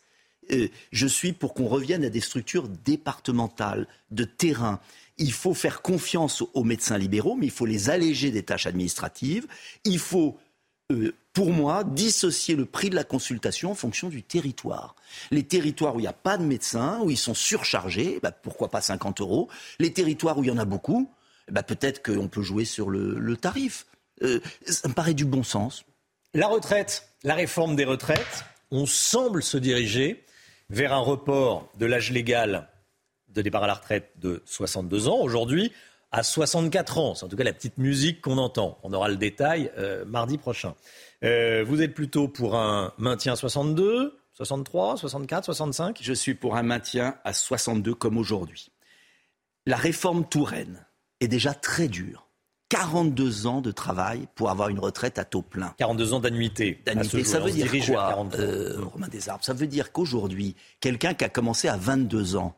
[0.51, 4.79] Euh, je suis pour qu'on revienne à des structures départementales, de terrain.
[5.19, 9.47] Il faut faire confiance aux médecins libéraux, mais il faut les alléger des tâches administratives.
[9.83, 10.37] Il faut,
[10.91, 14.95] euh, pour moi, dissocier le prix de la consultation en fonction du territoire.
[15.29, 18.69] Les territoires où il n'y a pas de médecins, où ils sont surchargés, bah, pourquoi
[18.69, 21.11] pas 50 euros Les territoires où il y en a beaucoup,
[21.51, 23.85] bah, peut-être qu'on peut jouer sur le tarif.
[24.23, 25.85] Euh, ça me paraît du bon sens.
[26.33, 30.23] La retraite, la réforme des retraites, on semble se diriger
[30.69, 32.67] vers un report de l'âge légal
[33.33, 35.71] de départ à la retraite de 62 ans aujourd'hui
[36.11, 37.15] à 64 ans.
[37.15, 38.77] C'est en tout cas la petite musique qu'on entend.
[38.83, 40.75] On aura le détail euh, mardi prochain.
[41.23, 46.55] Euh, vous êtes plutôt pour un maintien à 62, 63, 64, 65 Je suis pour
[46.55, 48.71] un maintien à 62 comme aujourd'hui.
[49.65, 50.85] La réforme Touraine
[51.19, 52.29] est déjà très dure
[52.69, 55.73] 42 ans de travail pour avoir une retraite à taux plein.
[55.77, 56.79] 42 ans d'annuité.
[56.85, 59.43] D'annuité, ça veut dire quoi, euh, Romain Desarbres?
[59.43, 62.55] Ça veut dire qu'aujourd'hui, quelqu'un qui a commencé à 22 ans,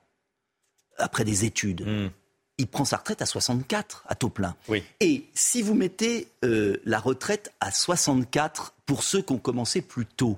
[0.97, 2.09] après des études, Hmm.
[2.57, 4.55] il prend sa retraite à 64 à taux plein.
[4.67, 4.83] Oui.
[4.99, 10.05] Et si vous mettez euh, la retraite à 64 pour ceux qui ont commencé plus
[10.05, 10.37] tôt,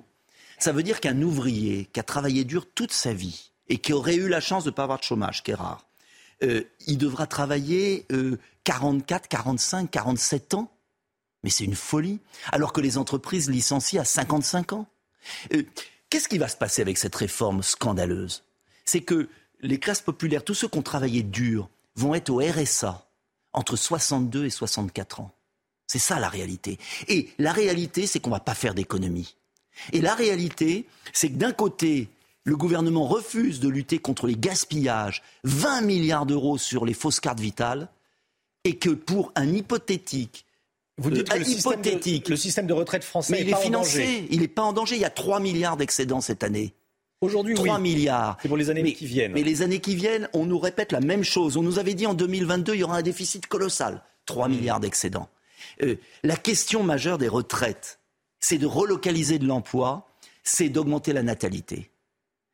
[0.59, 4.15] ça veut dire qu'un ouvrier qui a travaillé dur toute sa vie et qui aurait
[4.15, 5.85] eu la chance de ne pas avoir de chômage, qui est rare,
[6.43, 10.71] euh, il devra travailler euh, 44, 45, 47 ans.
[11.43, 12.19] Mais c'est une folie.
[12.53, 14.87] Alors que les entreprises licencient à 55 ans.
[15.53, 15.63] Euh,
[16.09, 18.43] Qu'est-ce qui va se passer avec cette réforme scandaleuse?
[18.85, 19.27] C'est que
[19.63, 23.07] les classes populaires, tous ceux qui ont travaillé dur, vont être au RSA
[23.53, 25.31] entre 62 et 64 ans.
[25.87, 26.79] C'est ça la réalité.
[27.07, 29.35] Et la réalité, c'est qu'on ne va pas faire d'économie.
[29.91, 32.09] Et la réalité, c'est que d'un côté,
[32.43, 37.39] le gouvernement refuse de lutter contre les gaspillages, 20 milliards d'euros sur les fausses cartes
[37.39, 37.89] vitales,
[38.63, 40.45] et que pour un hypothétique,
[40.97, 43.43] Vous dites euh, que le système, de, hypothétique, le système de retraite français mais est
[43.43, 44.27] il est pas en financé, danger.
[44.31, 44.95] il n'est pas en danger.
[44.95, 46.73] Il y a 3 milliards d'excédents cette année.
[47.23, 47.81] Aujourd'hui, 3 oui.
[47.81, 48.37] milliards.
[48.41, 49.31] C'est pour les années mais, qui viennent.
[49.33, 51.57] Mais les années qui viennent, on nous répète la même chose.
[51.57, 54.01] On nous avait dit en 2022, il y aura un déficit colossal.
[54.25, 54.51] 3 Hmm.
[54.51, 55.29] milliards d'excédents.
[55.81, 57.99] Euh, la question majeure des retraites,
[58.39, 60.07] c'est de relocaliser de l'emploi,
[60.43, 61.89] c'est d'augmenter la natalité.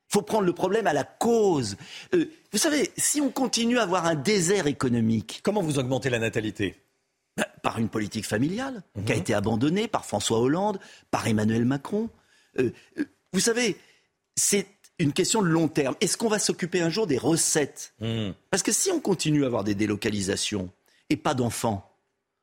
[0.09, 1.75] Il faut prendre le problème à la cause.
[2.15, 5.41] Euh, vous savez, si on continue à avoir un désert économique.
[5.43, 6.75] Comment vous augmentez la natalité?
[7.37, 9.21] Ben, Par une politique familiale qui a Mhm.
[9.21, 10.79] été abandonnée par François Hollande,
[11.11, 12.09] par Emmanuel Macron.
[12.57, 12.71] Euh,
[13.33, 13.77] vous savez,
[14.39, 14.67] c'est
[14.97, 15.95] une question de long terme.
[16.01, 18.31] Est-ce qu'on va s'occuper un jour des recettes Hmm.
[18.49, 20.69] Parce que si on continue à avoir des délocalisations
[21.09, 21.89] et pas d'enfants,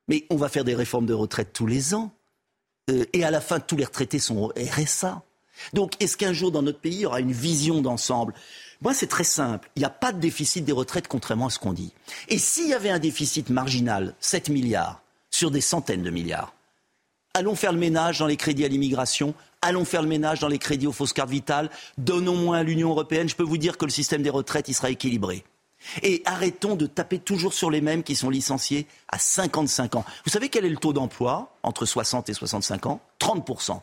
[0.08, 2.12] mais on va faire des réformes de retraite tous les ans.
[2.90, 5.22] Euh, et à la fin, tous les retraités sont au RSA.
[5.72, 8.34] Donc, est-ce qu'un jour dans notre pays, il y aura une vision d'ensemble?
[8.82, 9.70] Moi, c'est très simple.
[9.74, 11.92] Il n'y a pas de déficit des retraites, contrairement à ce qu'on dit.
[12.28, 16.54] Et s'il y avait un déficit marginal, 7 milliards, sur des centaines de milliards,
[17.34, 19.34] allons faire le ménage dans les crédits à l'immigration,
[19.66, 22.90] allons faire le ménage dans les crédits aux fausses cartes vitales, donnons moins à l'Union
[22.90, 23.28] européenne.
[23.28, 25.44] Je peux vous dire que le système des retraites, il sera équilibré.
[26.02, 30.04] Et arrêtons de taper toujours sur les mêmes qui sont licenciés à 55 ans.
[30.24, 33.00] Vous savez quel est le taux d'emploi entre 60 et 65 ans?
[33.20, 33.80] 30%.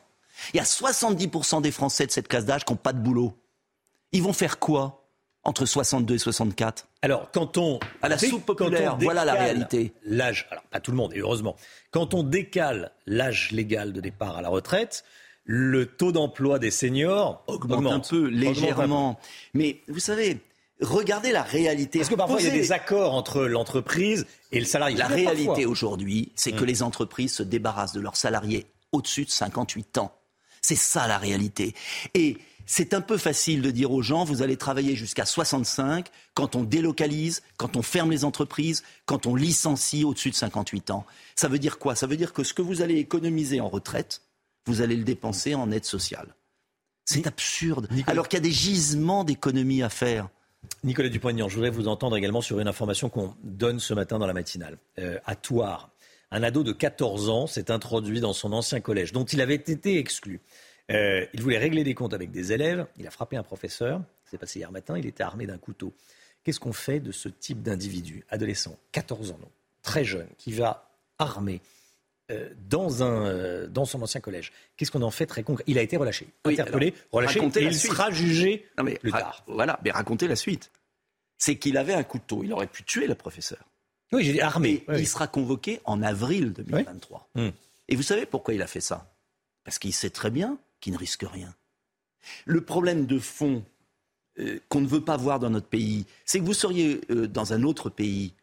[0.53, 3.37] Il y a 70% des Français de cette classe d'âge qui n'ont pas de boulot.
[4.11, 5.03] Ils vont faire quoi
[5.43, 7.79] entre 62 et 64 Alors, quand on.
[8.01, 9.93] À la soupe populaire, voilà la réalité.
[10.05, 11.55] L'âge, alors pas tout le monde, et heureusement.
[11.91, 15.03] Quand on décale l'âge légal de départ à la retraite,
[15.45, 19.19] le taux d'emploi des seniors augmente, un peu, Augmente un légèrement.
[19.53, 20.39] Mais vous savez,
[20.81, 21.99] regardez la réalité.
[21.99, 24.97] Parce que parfois, il y a des accords entre l'entreprise et le salarié.
[24.97, 26.67] La réalité aujourd'hui, c'est que Mm.
[26.67, 30.15] les entreprises se débarrassent de leurs salariés au-dessus de 58 ans.
[30.61, 31.75] C'est ça la réalité.
[32.13, 36.55] Et c'est un peu facile de dire aux gens, vous allez travailler jusqu'à 65 quand
[36.55, 41.05] on délocalise, quand on ferme les entreprises, quand on licencie au-dessus de 58 ans.
[41.35, 41.95] Ça veut dire quoi?
[41.95, 44.21] Ça veut dire que ce que vous allez économiser en retraite,
[44.65, 46.35] vous allez le dépenser en aide sociale.
[47.05, 47.87] C'est absurde.
[48.07, 50.29] Alors qu'il y a des gisements d'économies à faire.
[50.83, 54.27] Nicolas Dupont-Aignan, je voudrais vous entendre également sur une information qu'on donne ce matin dans
[54.27, 54.77] la matinale.
[54.99, 55.89] Euh, à Thouars,
[56.31, 59.97] un ado de 14 ans s'est introduit dans son ancien collège, dont il avait été
[59.97, 60.39] exclu.
[60.91, 62.85] Euh, il voulait régler des comptes avec des élèves.
[62.97, 64.01] Il a frappé un professeur.
[64.25, 64.97] C'est passé hier matin.
[64.97, 65.93] Il était armé d'un couteau.
[66.43, 69.49] Qu'est-ce qu'on fait de ce type d'individu, adolescent, 14 ans, non,
[69.81, 71.61] très jeune, qui va armé
[72.69, 75.81] dans, un, euh, dans son ancien collège Qu'est-ce qu'on en fait très concret Il a
[75.81, 77.91] été relâché, Oui, interpellé, alors, relâché, et il suite.
[77.91, 79.43] sera jugé Non, mais plus tard.
[79.47, 80.71] Voilà, mais racontez la suite.
[81.37, 82.43] C'est qu'il avait un couteau.
[82.43, 83.59] Il aurait pu tuer le professeur.
[84.11, 84.83] Oui, j'ai dit armé.
[84.87, 84.95] Oui.
[84.99, 87.29] il sera convoqué en avril 2023.
[87.35, 87.49] Hmm.
[87.89, 89.11] Et vous savez pourquoi il a fait ça?
[89.63, 91.53] Parce qu'il sait très bien qu'il ne risque rien.
[92.45, 93.63] Le problème de fond
[94.39, 97.53] euh, qu'on ne veut pas voir dans notre pays, c'est que vous seriez euh, dans
[97.53, 98.33] un autre pays,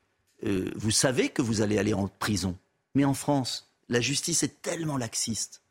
[0.44, 2.56] euh, vous savez que vous allez aller en prison.
[2.94, 5.62] Mais en France, la justice est tellement laxiste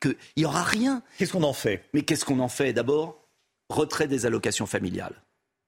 [0.00, 1.02] qu'il n'y aura rien.
[1.18, 1.84] Qu'est-ce qu'on en fait?
[1.92, 2.72] Mais qu'est-ce qu'on en fait?
[2.72, 3.28] D'abord,
[3.68, 5.22] retrait des allocations familiales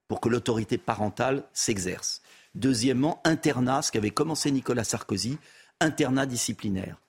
[0.09, 2.23] pour que l'autorité parentale s'exerce.
[2.55, 5.37] Deuxièmement, internat, ce qu'avait commencé Nicolas Sarkozy,
[5.81, 7.01] internat disciplinaire.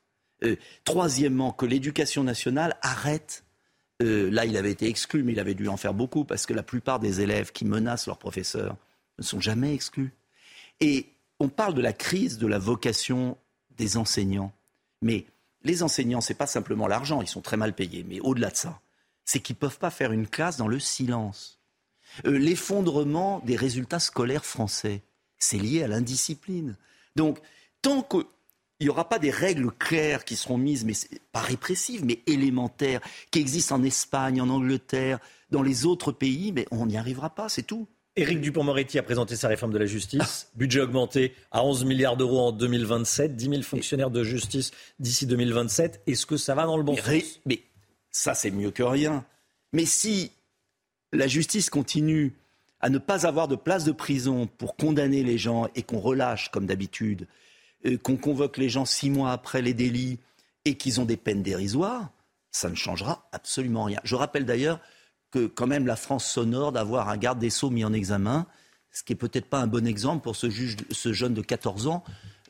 [0.43, 3.45] Euh, troisièmement, que l'éducation nationale arrête.
[4.03, 6.53] euh, là, il avait été exclu, mais il avait dû en faire beaucoup parce que
[6.53, 8.75] la plupart des élèves qui menacent leurs professeurs
[9.19, 10.11] ne sont jamais exclus.
[10.79, 11.07] Et
[11.39, 13.37] on parle de la crise de la vocation
[13.77, 14.51] des enseignants.
[15.01, 15.25] Mais
[15.63, 18.05] les enseignants, c'est pas simplement l'argent, ils sont très mal payés.
[18.07, 18.79] Mais au-delà de ça,
[19.25, 21.59] c'est qu'ils ne peuvent pas faire une classe dans le silence.
[22.25, 25.01] Euh, L'effondrement des résultats scolaires français,
[25.37, 26.75] c'est lié à l'indiscipline.
[27.15, 27.39] Donc,
[27.81, 28.25] tant qu'il
[28.81, 30.93] n'y aura pas des règles claires qui seront mises, mais
[31.31, 33.01] pas répressives, mais élémentaires,
[33.31, 35.19] qui existent en Espagne, en Angleterre,
[35.51, 37.87] dans les autres pays, on n'y arrivera pas, c'est tout.
[38.17, 40.49] Éric Dupont-Moretti a présenté sa réforme de la justice.
[40.55, 46.01] Budget augmenté à 11 milliards d'euros en 2027, 10 000 fonctionnaires de justice d'ici 2027.
[46.07, 47.39] Est-ce que ça va dans le bon mais, sens?
[47.45, 47.61] Mais
[48.09, 49.23] ça, c'est mieux que rien.
[49.71, 50.31] Mais si
[51.13, 52.33] la justice continue
[52.79, 56.49] à ne pas avoir de place de prison pour condamner les gens et qu'on relâche
[56.49, 57.27] comme d'habitude,
[57.85, 60.17] euh, qu'on convoque les gens six mois après les délits
[60.65, 62.09] et qu'ils ont des peines dérisoires,
[62.49, 63.99] ça ne changera absolument rien.
[64.03, 64.79] Je rappelle d'ailleurs
[65.31, 68.45] que quand même la France s'honore d'avoir un garde des Sceaux mis en examen,
[68.91, 71.87] ce qui est peut-être pas un bon exemple pour ce, juge, ce jeune de 14
[71.87, 72.03] ans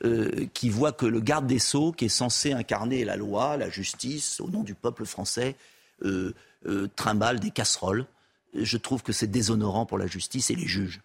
[0.06, 3.70] euh, qui voit que le garde des Sceaux, qui est censé incarner la loi, la
[3.70, 5.56] justice, au nom du peuple français,
[6.04, 6.34] euh,
[6.68, 8.06] euh, trimballe des casseroles.
[8.54, 11.02] Je trouve que c'est déshonorant pour la justice et les juges.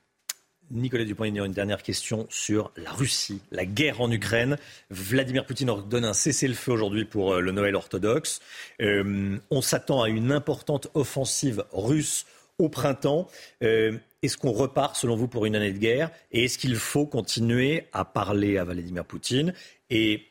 [0.72, 4.56] Nicolas Dupont-Aignan, une dernière question sur la Russie, la guerre en Ukraine.
[4.90, 8.40] Vladimir Poutine ordonne un cessez-le-feu aujourd'hui pour euh, le Noël orthodoxe.
[8.80, 12.24] Euh, on s'attend à une importante offensive russe
[12.58, 13.28] au printemps.
[13.62, 16.10] Euh, est-ce qu'on repart, selon vous, pour une année de guerre?
[16.30, 19.52] Et est-ce qu'il faut continuer à parler à Vladimir Poutine?
[19.90, 20.28] Et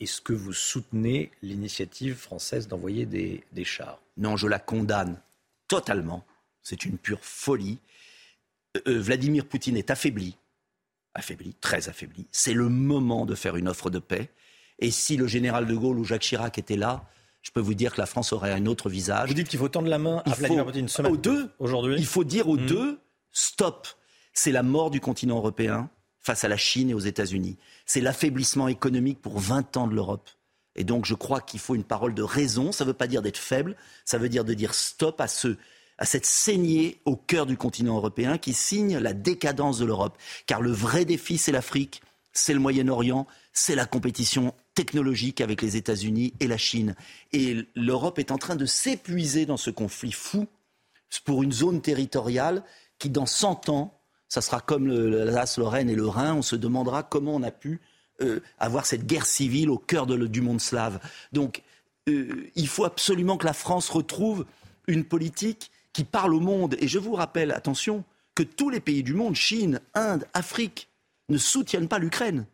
[0.00, 4.00] est-ce que vous soutenez l'initiative française d'envoyer des, des chars?
[4.16, 5.20] Non, je la condamne
[5.66, 6.24] totalement.
[6.62, 7.78] C'est une pure folie.
[8.76, 10.36] Euh, Vladimir Poutine est affaibli,
[11.14, 12.26] affaibli, très affaibli.
[12.32, 14.30] C'est le moment de faire une offre de paix.
[14.78, 17.04] Et si le général de Gaulle ou Jacques Chirac étaient là,
[17.42, 19.28] je peux vous dire que la France aurait un autre visage.
[19.28, 21.96] Vous dites qu'il faut tendre la main à Vladimir Poutine Aux deux, aujourd'hui.
[21.98, 22.66] Il faut dire aux hmm.
[22.66, 23.00] deux,
[23.32, 23.88] stop.
[24.32, 25.90] C'est la mort du continent européen
[26.20, 27.56] face à la Chine et aux États-Unis.
[27.86, 30.28] C'est l'affaiblissement économique pour 20 ans de l'Europe.
[30.76, 32.70] Et donc je crois qu'il faut une parole de raison.
[32.70, 35.56] Ça ne veut pas dire d'être faible, ça veut dire de dire stop à ce
[35.98, 40.16] à cette saignée au cœur du continent européen qui signe la décadence de l'Europe.
[40.46, 42.02] Car le vrai défi, c'est l'Afrique,
[42.32, 46.94] c'est le Moyen-Orient, c'est la compétition technologique avec les États-Unis et la Chine.
[47.32, 50.46] Et l'Europe est en train de s'épuiser dans ce conflit fou
[51.24, 52.62] pour une zone territoriale
[52.98, 53.94] qui, dans 100 ans,
[54.28, 57.80] ça sera comme l'Alsace, Lorraine et le Rhin, on se demandera comment on a pu
[58.20, 61.00] euh, avoir cette guerre civile au cœur du monde slave.
[61.32, 61.62] Donc,
[62.08, 64.44] euh, il faut absolument que la France retrouve
[64.86, 66.76] une politique qui parle au monde.
[66.78, 68.04] Et je vous rappelle, attention,
[68.36, 70.88] que tous les pays du monde, Chine, Inde, Afrique,
[71.28, 72.46] ne soutiennent pas l'Ukraine.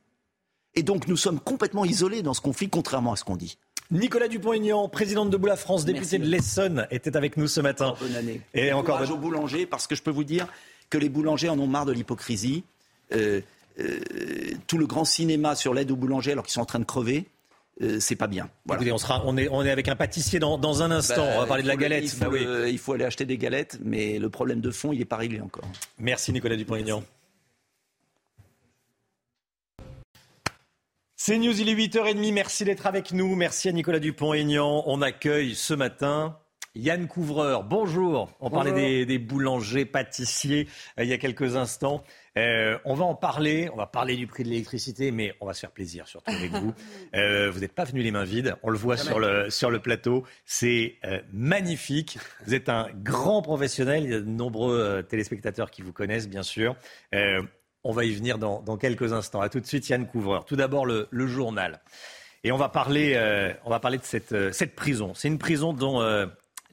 [0.75, 3.59] Et donc nous sommes complètement isolés dans ce conflit, contrairement à ce qu'on dit.
[3.91, 7.95] Nicolas Dupont-Aignan, président de Boula France, député de l'Essonne, était avec nous ce matin.
[8.01, 8.41] bonne année.
[8.55, 9.13] Et encore bonne...
[9.13, 10.49] aux boulangers, parce que je peux vous dire
[10.89, 12.65] que les boulangers en ont marre de l'hypocrisie.
[13.13, 13.43] Euh,
[13.79, 14.01] euh,
[14.67, 17.27] tout le grand cinéma sur l'aide aux boulangers alors qu'ils sont en train de crever.
[17.83, 18.49] Euh, c'est pas bien.
[18.69, 21.25] on, sera, on, est, on est avec un pâtissier dans, un instant.
[21.25, 22.05] on va bah, parler de la galette.
[22.05, 25.05] Il faut, il faut, aller acheter des galettes, mais le problème de fond, il n'est
[25.05, 25.65] pas réglé encore.
[25.99, 27.03] Merci Nicolas Dupont-Aignan.
[31.17, 32.33] C'est News, il est 8h30.
[32.33, 33.35] Merci d'être avec nous.
[33.35, 34.85] Merci à Nicolas Dupont-Aignan.
[34.87, 36.39] On accueille ce matin
[36.75, 37.65] Yann Couvreur.
[37.65, 38.31] Bonjour.
[38.41, 40.69] On parlait des, des, boulangers, pâtissiers
[40.99, 42.03] euh, il y a quelques instants.
[42.37, 45.55] Euh, on va en parler, on va parler du prix de l'électricité, mais on va
[45.55, 46.73] se faire plaisir surtout avec vous.
[47.15, 49.79] Euh, vous n'êtes pas venu les mains vides, on le voit sur le, sur le
[49.79, 50.25] plateau.
[50.47, 52.19] C'est euh, magnifique.
[52.45, 56.43] Vous êtes un grand professionnel, il y a de nombreux téléspectateurs qui vous connaissent bien
[56.43, 56.75] sûr.
[57.13, 59.41] on va y venir dans, quelques instants.
[59.41, 60.45] A tout de suite Yann Couvreur.
[60.45, 61.81] Tout d'abord le, journal.
[62.43, 63.17] Et on va parler,
[63.65, 65.15] on va parler de cette, cette prison.
[65.15, 66.01] C'est une prison dont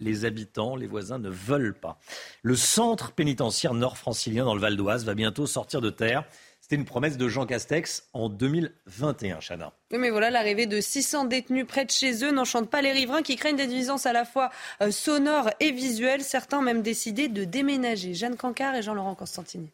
[0.01, 1.99] les habitants, les voisins ne veulent pas.
[2.41, 6.25] Le centre pénitentiaire nord-francilien dans le Val d'Oise va bientôt sortir de terre.
[6.59, 9.73] C'était une promesse de Jean Castex en 2021, Chana.
[9.91, 13.23] Oui, mais voilà, l'arrivée de 600 détenus près de chez eux n'enchante pas les riverains
[13.23, 14.51] qui craignent des nuisances à la fois
[14.81, 16.23] euh, sonores et visuelles.
[16.23, 18.13] Certains ont même décidé de déménager.
[18.13, 19.69] Jeanne Cancard et Jean-Laurent Constantini.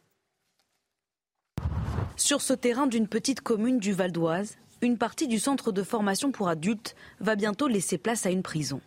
[2.16, 6.32] Sur ce terrain d'une petite commune du Val d'Oise, une partie du centre de formation
[6.32, 8.80] pour adultes va bientôt laisser place à une prison.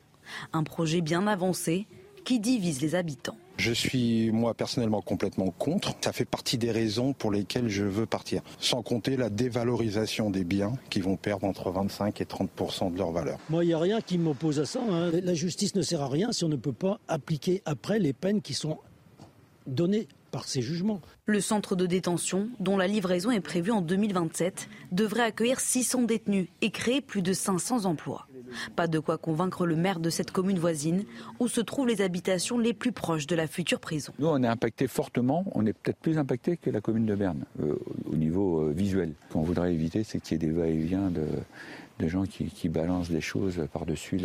[0.54, 1.88] Un projet bien avancé
[2.24, 3.38] qui divise les habitants.
[3.58, 5.94] Je suis moi personnellement complètement contre.
[6.02, 8.42] Ça fait partie des raisons pour lesquelles je veux partir.
[8.60, 13.12] Sans compter la dévalorisation des biens qui vont perdre entre 25 et 30% de leur
[13.12, 13.38] valeur.
[13.50, 14.80] Moi, il n'y a rien qui m'oppose à ça.
[14.90, 15.12] Hein.
[15.12, 18.42] La justice ne sert à rien si on ne peut pas appliquer après les peines
[18.42, 18.80] qui sont
[19.68, 21.02] données par ces jugements.
[21.26, 26.48] Le centre de détention, dont la livraison est prévue en 2027, devrait accueillir 600 détenus
[26.62, 28.28] et créer plus de 500 emplois.
[28.76, 31.04] Pas de quoi convaincre le maire de cette commune voisine,
[31.40, 34.14] où se trouvent les habitations les plus proches de la future prison.
[34.20, 37.46] Nous, on est impacté fortement, on est peut-être plus impacté que la commune de Berne,
[37.62, 37.76] euh,
[38.12, 39.14] au niveau euh, visuel.
[39.28, 41.26] Ce qu'on voudrait éviter, c'est qu'il y ait des va-et-vient de,
[42.10, 44.20] gens qui, balancent des choses par-dessus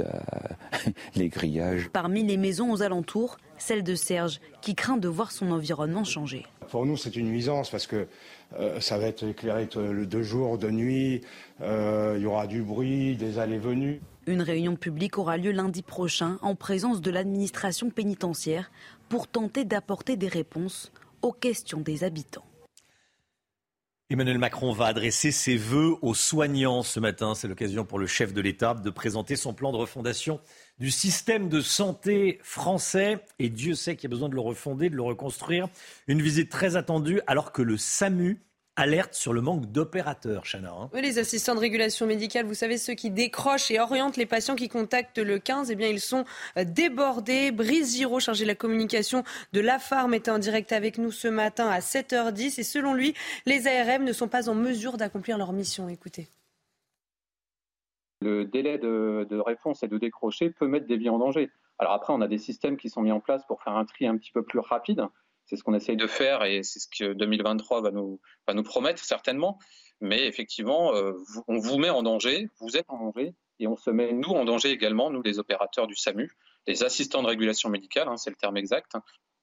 [1.16, 1.89] les grillages.
[1.93, 6.44] Parmi les maisons aux alentours, celle de Serge, qui craint de voir son environnement changer.
[6.70, 8.07] Pour nous, c'est une nuisance parce que
[8.59, 11.23] euh, ça va être éclairé de jour, de nuit,
[11.61, 14.01] euh, il y aura du bruit, des allées-venues.
[14.27, 18.70] Une réunion publique aura lieu lundi prochain en présence de l'administration pénitentiaire
[19.09, 20.93] pour tenter d'apporter des réponses
[21.23, 22.44] aux questions des habitants.
[24.09, 27.35] Emmanuel Macron va adresser ses vœux aux soignants ce matin.
[27.35, 30.39] C'est l'occasion pour le chef de l'État de présenter son plan de refondation
[30.78, 33.19] du système de santé français.
[33.41, 35.66] Et Dieu sait qu'il y a besoin de le refonder, de le reconstruire.
[36.07, 38.41] Une visite très attendue alors que le SAMU
[38.77, 40.70] alerte sur le manque d'opérateurs, Chana.
[40.70, 40.90] Hein.
[40.93, 44.55] Oui, les assistants de régulation médicale, vous savez, ceux qui décrochent et orientent les patients
[44.55, 46.24] qui contactent le 15, eh bien, ils sont
[46.59, 47.51] euh, débordés.
[47.51, 51.28] Brice Giraud, chargé de la communication de la Farm, était en direct avec nous ce
[51.28, 52.61] matin à 7h10.
[52.61, 53.15] Et selon lui,
[53.47, 55.89] les ARM ne sont pas en mesure d'accomplir leur mission.
[55.89, 56.28] Écoutez.
[58.20, 61.51] Le délai de, de réponse et de décrocher peut mettre des vies en danger.
[61.78, 64.07] Alors après, on a des systèmes qui sont mis en place pour faire un tri
[64.07, 65.07] un petit peu plus rapide.
[65.47, 68.20] C'est ce qu'on essaye de faire et c'est ce que 2023 va nous,
[68.64, 69.59] promettre certainement.
[70.01, 71.12] Mais effectivement, euh,
[71.48, 74.44] on vous met en danger, vous êtes en danger et on se met nous en
[74.44, 76.31] danger également, nous les opérateurs du SAMU,
[76.66, 78.93] les assistants de régulation médicale, hein, c'est le terme exact,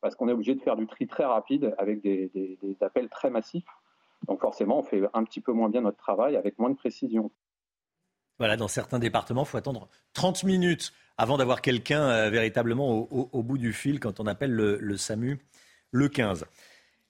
[0.01, 3.65] parce qu'on est obligé de faire du tri très rapide avec des, appels très massifs.
[4.27, 7.31] Donc forcément, on fait un petit peu moins bien notre travail avec moins de précision.
[8.37, 13.43] Voilà, dans certains départements, il faut attendre 30 minutes avant d'avoir quelqu'un euh, véritablement au,
[13.43, 15.39] bout du fil quand on appelle le, le SAMU
[15.93, 16.45] le 15.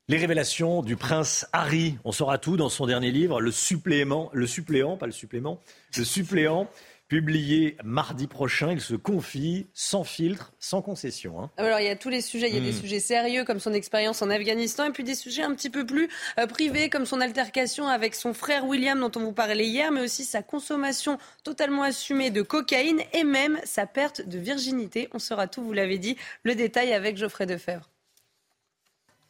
[0.10, 4.45] Les révélations du prince Harry, on saura tout dans son dernier livre, le supplément, le
[4.45, 5.61] suppléant, pas le supplément,
[5.97, 6.69] le suppléant,
[7.07, 8.73] publié mardi prochain.
[8.73, 11.41] Il se confie sans filtre, sans concession.
[11.41, 11.51] Hein.
[11.55, 12.81] Alors il y a tous les sujets, il y a des hmm.
[12.81, 16.10] sujets sérieux comme son expérience en Afghanistan et puis des sujets un petit peu plus
[16.38, 20.01] euh, privés comme son altercation avec son frère William dont on vous parlait hier, mais
[20.01, 25.07] aussi sa consommation totalement assumée de cocaïne et même sa perte de virginité.
[25.14, 27.93] On saura tout, vous l'avez dit, le détail avec Geoffrey Defebvre.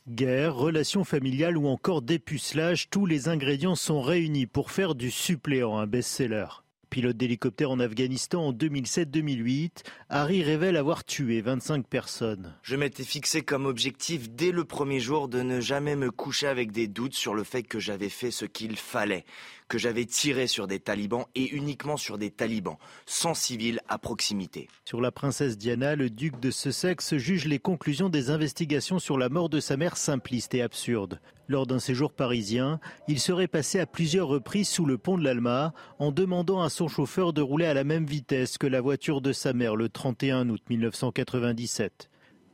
[0.09, 5.77] Guerre, relations familiales ou encore dépucelage, tous les ingrédients sont réunis pour faire du suppléant
[5.77, 6.45] un best-seller.
[6.89, 12.53] Pilote d'hélicoptère en Afghanistan en 2007-2008, Harry révèle avoir tué 25 personnes.
[12.63, 16.73] Je m'étais fixé comme objectif dès le premier jour de ne jamais me coucher avec
[16.73, 19.23] des doutes sur le fait que j'avais fait ce qu'il fallait
[19.68, 24.68] que j'avais tiré sur des talibans et uniquement sur des talibans, sans civils à proximité.
[24.85, 29.30] Sur la princesse Diana, le duc de Sussex juge les conclusions des investigations sur la
[29.30, 31.19] mort de sa mère simplistes et absurdes.
[31.48, 35.73] Lors d'un séjour parisien, il serait passé à plusieurs reprises sous le pont de l'Alma
[35.99, 39.34] en demandant à son chauffeur de rouler à la même vitesse que la voiture de
[39.34, 42.10] sa mère le 31 août 1997.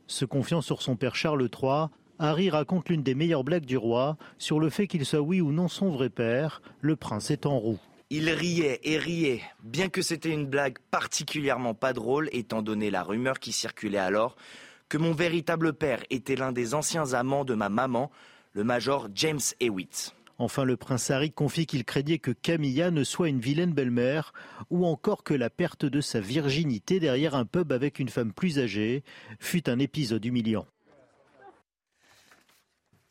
[0.08, 1.86] Se confiant sur son père Charles III,
[2.22, 5.52] Harry raconte l'une des meilleures blagues du roi sur le fait qu'il soit oui ou
[5.52, 7.80] non son vrai père, le prince est en roue.
[8.10, 13.02] Il riait et riait, bien que c'était une blague particulièrement pas drôle étant donné la
[13.04, 14.36] rumeur qui circulait alors
[14.90, 18.10] que mon véritable père était l'un des anciens amants de ma maman,
[18.52, 20.14] le major James Hewitt.
[20.36, 24.34] Enfin, le prince Harry confie qu'il craignait que Camilla ne soit une vilaine belle-mère,
[24.68, 28.58] ou encore que la perte de sa virginité derrière un pub avec une femme plus
[28.58, 29.04] âgée
[29.38, 30.66] fut un épisode humiliant.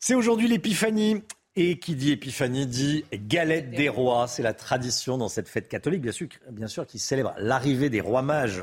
[0.00, 1.22] C'est aujourd'hui l'épiphanie.
[1.56, 4.28] Et qui dit épiphanie dit galette des rois.
[4.28, 8.00] C'est la tradition dans cette fête catholique, bien sûr, bien sûr qui célèbre l'arrivée des
[8.00, 8.62] rois mages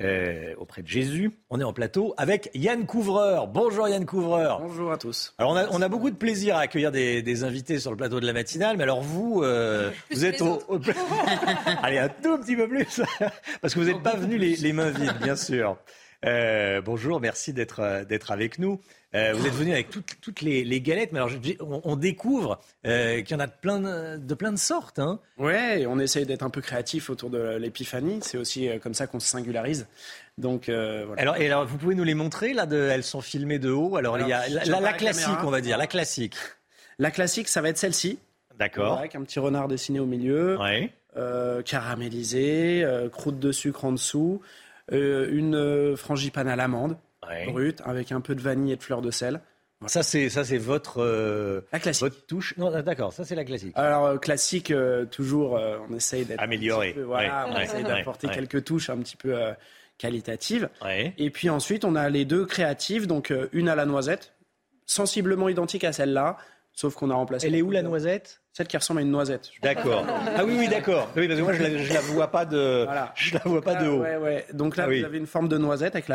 [0.00, 1.30] euh, auprès de Jésus.
[1.48, 3.46] On est en plateau avec Yann Couvreur.
[3.46, 4.60] Bonjour Yann Couvreur.
[4.60, 5.32] Bonjour à tous.
[5.38, 8.32] Alors on a, beaucoup de plaisir à accueillir des, invités sur le plateau de la
[8.32, 10.60] matinale, mais alors vous, euh, vous êtes au,
[11.82, 13.00] Allez, un tout petit peu plus,
[13.60, 15.78] parce que vous n'êtes pas venu les, mains vides, bien sûr.
[16.24, 17.80] Euh, bonjour, merci d'être
[18.30, 18.80] avec nous.
[19.14, 21.30] Euh, vous êtes venu avec toutes, les, galettes, mais alors
[21.84, 23.78] on, découvre euh, qu'il y en a de plein
[24.18, 24.98] de, plein de sortes.
[24.98, 25.20] Hein.
[25.36, 28.20] Ouais, on essaye d'être un peu créatif autour de l'épiphanie.
[28.22, 29.86] C'est aussi euh, comme ça qu'on se singularise.
[30.38, 31.20] Donc voilà.
[31.20, 33.96] Alors, et alors, vous pouvez nous les montrer là de, Elles sont filmées de haut?
[33.96, 36.36] Alors, il y a la, classique, on va dire, la classique.
[36.98, 38.18] La classique, ça va être celle-ci.
[38.58, 38.98] D'accord.
[38.98, 40.58] Avec un petit renard dessiné au milieu,
[41.66, 44.40] caramélisé, croûte de sucre en dessous,
[44.90, 46.96] une frangipane à l'amande
[47.46, 49.40] brute avec un peu de vanille et de fleur de sel.
[49.86, 52.02] Ça c'est ça c'est votre euh, la classique.
[52.02, 52.56] votre touche.
[52.56, 53.72] Non d'accord, ça c'est la classique.
[53.74, 56.94] Alors euh, classique euh, toujours on essaye d'être amélioré.
[57.04, 59.36] voilà, on essaye d'apporter quelques touches un petit peu
[59.98, 60.68] qualitatives.
[61.18, 64.34] Et puis ensuite on a les deux créatives donc une à la noisette
[64.86, 66.36] sensiblement identique à celle-là
[66.72, 67.48] sauf qu'on a remplacé.
[67.48, 68.41] Elle est où la noisette?
[68.52, 69.50] Celle qui ressemble à une noisette.
[69.62, 70.04] D'accord.
[70.36, 71.08] Ah oui, oui, d'accord.
[71.16, 73.88] Oui, parce que moi, je la, la vois pas de, je la vois pas de
[73.88, 74.00] haut.
[74.00, 74.46] Ouais, ouais.
[74.52, 76.08] Donc là, ah vous avez une forme de noisette avec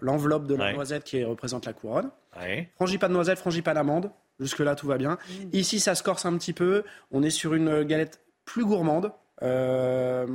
[0.00, 2.10] l'enveloppe de la noisette qui représente la couronne.
[2.36, 4.10] De noisette, pas d'amande.
[4.40, 5.12] Jusque-là, tout va bien.
[5.28, 5.48] Mmh.
[5.52, 6.84] Ici, ça se corse un petit peu.
[7.10, 9.12] On est sur une galette plus gourmande.
[9.42, 10.26] Euh,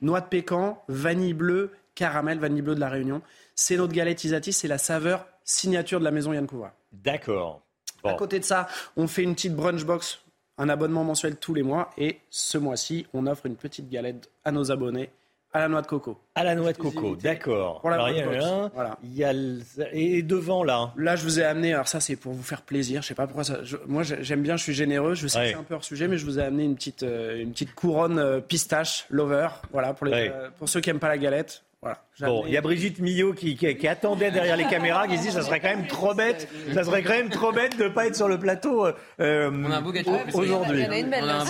[0.00, 3.20] noix de pécan, vanille bleue caramel, vanille bleue de la Réunion.
[3.54, 6.72] C'est notre galette Isatis, c'est la saveur signature de la maison Yann Couvreur.
[6.92, 7.62] D'accord.
[8.10, 8.66] À côté de ça,
[8.96, 10.20] on fait une petite brunch box,
[10.58, 11.90] un abonnement mensuel tous les mois.
[11.98, 15.10] Et ce mois-ci, on offre une petite galette à nos abonnés
[15.52, 16.18] à la noix de coco.
[16.34, 17.80] À la noix de coco, d'accord.
[17.80, 18.50] Pour la Alors, il y a brunch box.
[18.50, 18.98] un, Voilà.
[19.04, 19.60] il y a le-
[19.92, 20.92] et devant là.
[20.96, 23.26] Là, je vous ai amené, alors ça c'est pour vous faire plaisir, je sais pas
[23.28, 23.62] pourquoi ça.
[23.62, 25.44] je- moi j'ai- j'aime bien, je suis généreux, je sais Ouais.
[25.44, 27.52] que c'est un peu hors sujet, mais je vous ai amené une petite, euh, une
[27.52, 30.32] petite couronne euh, pistache lover, voilà, pour, les, Ouais.
[30.34, 31.62] euh, pour ceux qui aiment pas la galette.
[31.84, 32.32] Voilà.
[32.32, 35.22] Bon, il y a Brigitte Millot qui, qui- qui attendait derrière les caméras, qui se
[35.22, 38.06] dit ça serait quand même trop bête, ça serait quand même trop bête de pas
[38.06, 38.86] être sur le plateau
[39.20, 40.12] euh, On a un beau gâteau.
[40.14, 40.34] en plus.
[40.34, 40.80] aujourd'hui.
[40.86, 41.44] Là, là.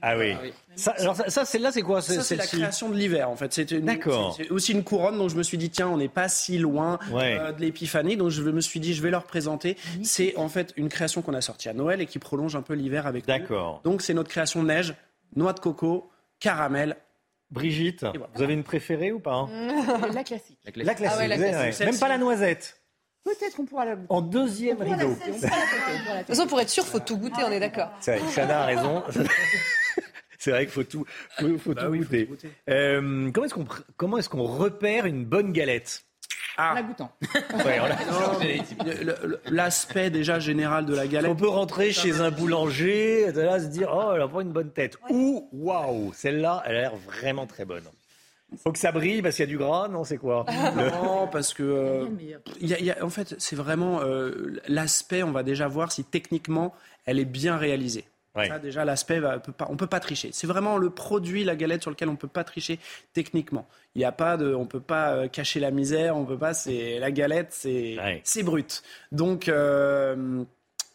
[0.00, 0.34] Ah oui.
[0.76, 2.00] Ça, alors ça, ça, celle-là, c'est quoi?
[2.00, 3.52] C'est la création de l'hiver, en fait.
[3.52, 4.34] C'est une- D'accord.
[4.36, 6.98] C'est aussi une couronne, donc je me suis dit, tiens, on n'est pas si loin
[7.12, 7.36] Ouais.
[7.38, 9.76] euh, de l'épiphanie, donc je me suis dit, je vais leur présenter.
[10.02, 12.74] C'est en fait une création qu'on a sortie à Noël et qui prolonge un peu
[12.74, 13.34] l'hiver avec nous.
[13.34, 13.80] D'accord.
[13.84, 14.94] Donc c'est notre création neige,
[15.36, 16.08] noix de coco,
[16.38, 16.96] caramel.
[17.50, 19.48] Brigitte, vous avez une préférée ou pas hein
[20.14, 20.58] La classique.
[20.76, 21.80] La classique, Ah ouais, la vous avez- classique.
[21.80, 21.86] ouais.
[21.86, 22.76] même pas la noisette.
[23.24, 24.06] Peut-être qu'on pourra la goûter.
[24.08, 25.08] En deuxième rideau.
[25.10, 27.90] De toute façon, pour être sûr, faut tout goûter, on est d'accord.
[28.00, 29.02] C'est vrai, Chana a raison.
[30.38, 31.04] C'est vrai qu'il faut tout,
[31.38, 32.30] faut, faut Bah tout goûter.
[32.70, 36.04] Euh, comment est-ce qu'on pr- comment est-ce qu'on repère une bonne galette?
[36.56, 36.72] Ah.
[36.72, 37.12] En la goûtant.
[37.64, 37.78] Ouais,
[39.50, 41.30] L'aspect déjà général de la galette.
[41.30, 44.42] On peut rentrer chez un boulanger, et de là se dire oh elle a pas
[44.42, 44.96] une bonne tête.
[45.08, 47.84] Ou waouh celle-là elle a l'air vraiment très bonne.
[48.64, 50.44] Faut que ça brille parce qu'il y a du gras, non c'est quoi?
[50.76, 52.06] Non, parce que euh,
[52.60, 55.22] il y a- il y a- en fait, c'est vraiment euh, l'aspect.
[55.22, 56.74] On va déjà voir si techniquement
[57.06, 58.04] elle est bien réalisée.
[58.36, 58.48] Ouais.
[58.48, 60.30] Ça, déjà, l'aspect, pas- on peut pas tricher.
[60.32, 62.78] C'est vraiment le produit, la galette, sur lequel on peut pas tricher
[63.12, 63.66] techniquement.
[63.96, 66.54] Il n'y a pas de, on peut pas euh, cacher la misère, on peut pas.
[66.54, 68.82] C'est la galette, c'est c'est brut.
[69.10, 70.44] Donc euh,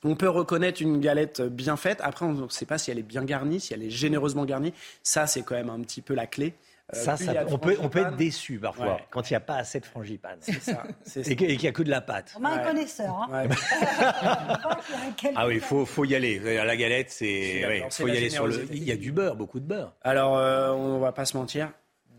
[0.03, 1.99] on peut reconnaître une galette bien faite.
[2.03, 4.73] Après, on ne sait pas si elle est bien garnie, si elle est généreusement garnie.
[5.03, 6.53] Ça, c'est quand même un petit peu la clé.
[6.93, 9.05] Euh, Ça, ça- on, peut, on peut être déçu parfois Ouais.
[9.09, 10.37] quand il n'y a pas assez de frangipane.
[10.41, 10.83] C'est ça.
[11.03, 11.31] c'est ça.
[11.31, 12.35] Et qu'il n'y a que de la pâte.
[12.39, 13.27] On a un connaisseur.
[13.33, 13.47] Hein.
[15.35, 16.39] Ah oui, il faut, faut y aller.
[16.39, 17.63] La galette, c'est.
[17.89, 18.67] faut y aller sur le.
[18.71, 19.93] Il y a du beurre, beaucoup de beurre.
[20.03, 21.71] Alors, euh, on va pas se mentir,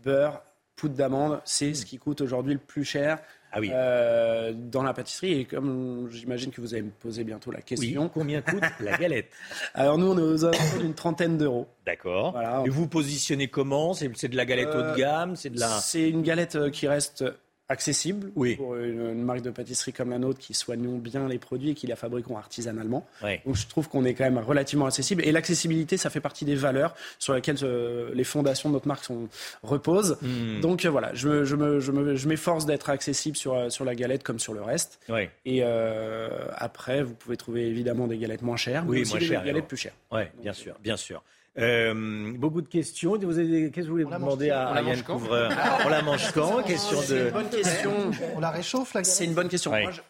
[0.03, 0.41] beurre,
[0.75, 3.19] poudre d'amande, c'est ce qui coûte aujourd'hui le plus cher
[3.51, 3.69] Ah oui.
[3.73, 5.33] euh, dans la pâtisserie.
[5.41, 8.03] Et comme j'imagine que vous allez me poser bientôt la question.
[8.03, 9.31] Oui, combien coûte la galette?
[9.73, 11.67] Alors, nous, on est aux alentours d'une trentaine d'euros.
[11.85, 12.31] D'accord.
[12.33, 12.63] Voilà.
[12.65, 13.93] Et vous positionnez comment?
[13.93, 15.35] C'est de la galette haut Euh, de gamme?
[15.35, 15.67] C'est de la.
[15.79, 17.23] C'est une galette euh, qui reste
[17.69, 18.55] accessible Oui.
[18.55, 21.73] pour une, une marque de pâtisserie comme la nôtre qui soignons bien les produits et
[21.73, 23.05] qui la fabriquons artisanalement.
[23.23, 23.41] Ouais.
[23.45, 25.23] Donc je trouve qu'on est quand même relativement accessible.
[25.25, 29.03] Et l'accessibilité, ça fait partie des valeurs sur lesquelles euh, les fondations de notre marque
[29.03, 29.27] sont,
[29.63, 30.17] reposent.
[30.21, 30.61] Hmm.
[30.61, 33.83] Donc euh, voilà, je, je, me- je, me- je m'efforce d'être accessible sur, euh, sur
[33.85, 34.99] la galette comme sur le reste.
[35.09, 35.29] Ouais.
[35.45, 39.19] Et euh, après, vous pouvez trouver évidemment des galettes moins chères, mais Oui, aussi moins
[39.19, 39.39] des cher.
[39.41, 39.67] galettes alors.
[39.67, 39.93] plus chères.
[40.11, 41.21] Ouais, bien sûr, bien sûr.
[41.59, 43.17] Euh, beaucoup de questions.
[43.17, 45.51] Vous avez des- Qu'est-ce que vous voulez demander à, à Yann Couvreur
[45.85, 47.25] On la mange quand Question C'est de.
[47.27, 47.91] une bonne question.
[48.35, 49.71] On la réchauffe, la galette C'est une bonne question.
[49.71, 49.83] Ouais.
[49.83, 50.01] Moi, je-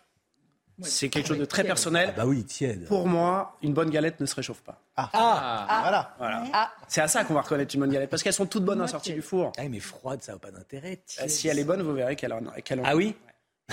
[0.81, 2.13] C'est quelque chose de très personnel.
[2.15, 2.85] bah oui, tiède.
[2.85, 4.79] Pour moi, une bonne galette ne se réchauffe pas.
[4.95, 5.09] Ah,
[5.81, 6.13] Voilà.
[6.19, 6.43] Voilà.
[6.53, 6.71] Ah.
[6.87, 8.87] C'est à ça qu'on va reconnaître une bonne galette, parce qu'elles sont toutes bonnes à
[8.87, 9.53] sortie du four.
[9.57, 10.99] Ah, mais froide, ça n'a pas d'intérêt.
[11.21, 13.15] Euh, Si elle est bonne, vous verrez qu'elle en, qu'elle en- Ah oui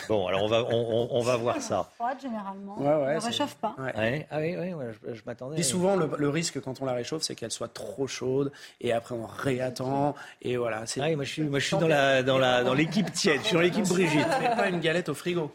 [0.08, 1.88] Bon, alors on va, on, on- on va voir ça.
[1.94, 2.76] Froide, généralement.
[2.80, 3.76] Ouais, ouais, ne réchauffe pas.
[3.78, 4.26] Ouais.
[4.28, 5.54] Ah oui, oui, ouais, je, je m'attendais.
[5.54, 8.50] Puis souvent, le, le risque quand on la réchauffe, c'est qu'elle soit trop chaude,
[8.80, 10.84] et après on réattend, et voilà.
[10.86, 13.12] C'est Ah oui, moi je suis, moi, je suis dans la, dans la, dans l'équipe
[13.12, 13.40] tiède.
[13.42, 14.26] Je suis dans l'équipe Brigitte.
[14.40, 15.54] Mais pas une galette au frigo.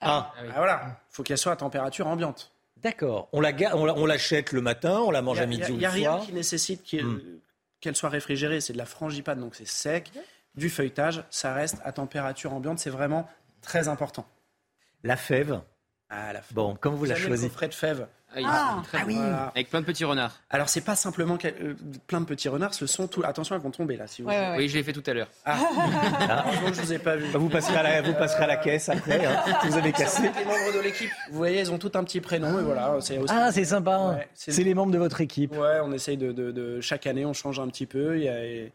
[0.00, 0.96] Ah, Ah, voilà.
[1.08, 2.50] faut qu'elle soit à température ambiante.
[2.82, 3.28] d'accord.
[3.32, 5.84] On la, on on l'achète le matin, on la mange à Il midi ou n'y
[5.86, 6.26] a, le rien soir.
[6.26, 7.20] qui nécessite qu'il- Hmm.
[7.80, 8.60] qu'elle soit réfrigérée.
[8.60, 10.10] C'est de la frangipane, donc c'est sec.
[10.56, 12.78] Du feuilletage, ça reste à température ambiante.
[12.78, 13.28] C'est vraiment
[13.62, 14.26] très important.
[15.02, 15.60] La fève.
[16.08, 18.06] Ah, la Bon, comment vous la avez le choisissez de fèves.
[18.34, 19.18] Ah, Ah, très ah oui.
[19.54, 20.36] Avec plein de petits renards.
[20.50, 21.74] Alors, c'est pas simplement euh,
[22.06, 23.22] plein de petits renards, ce sont tout.
[23.24, 24.06] Attention, elles vont tomber là.
[24.06, 24.28] Si vous...
[24.28, 24.56] Ouais, ouais, ouais.
[24.58, 25.28] Oui, je l'ai fait tout à l'heure.
[25.44, 25.56] Ah,
[26.66, 27.26] que je vous ai pas vu.
[27.32, 29.24] Vous passerez à la, vous passerez à la caisse après.
[29.24, 30.22] Hein, si vous avez cassé.
[30.22, 32.96] Les membres de l'équipe, vous voyez, ils ont tout un petit prénom et voilà.
[33.00, 33.98] C'est aussi- Ah, c'est sympa.
[34.16, 35.52] Ouais, c'est- c'est les membres de votre équipe.
[35.52, 38.16] Ouais, on essaye de, de- de- chaque année, on change un petit peu.
[38.18, 38.72] Il y a- et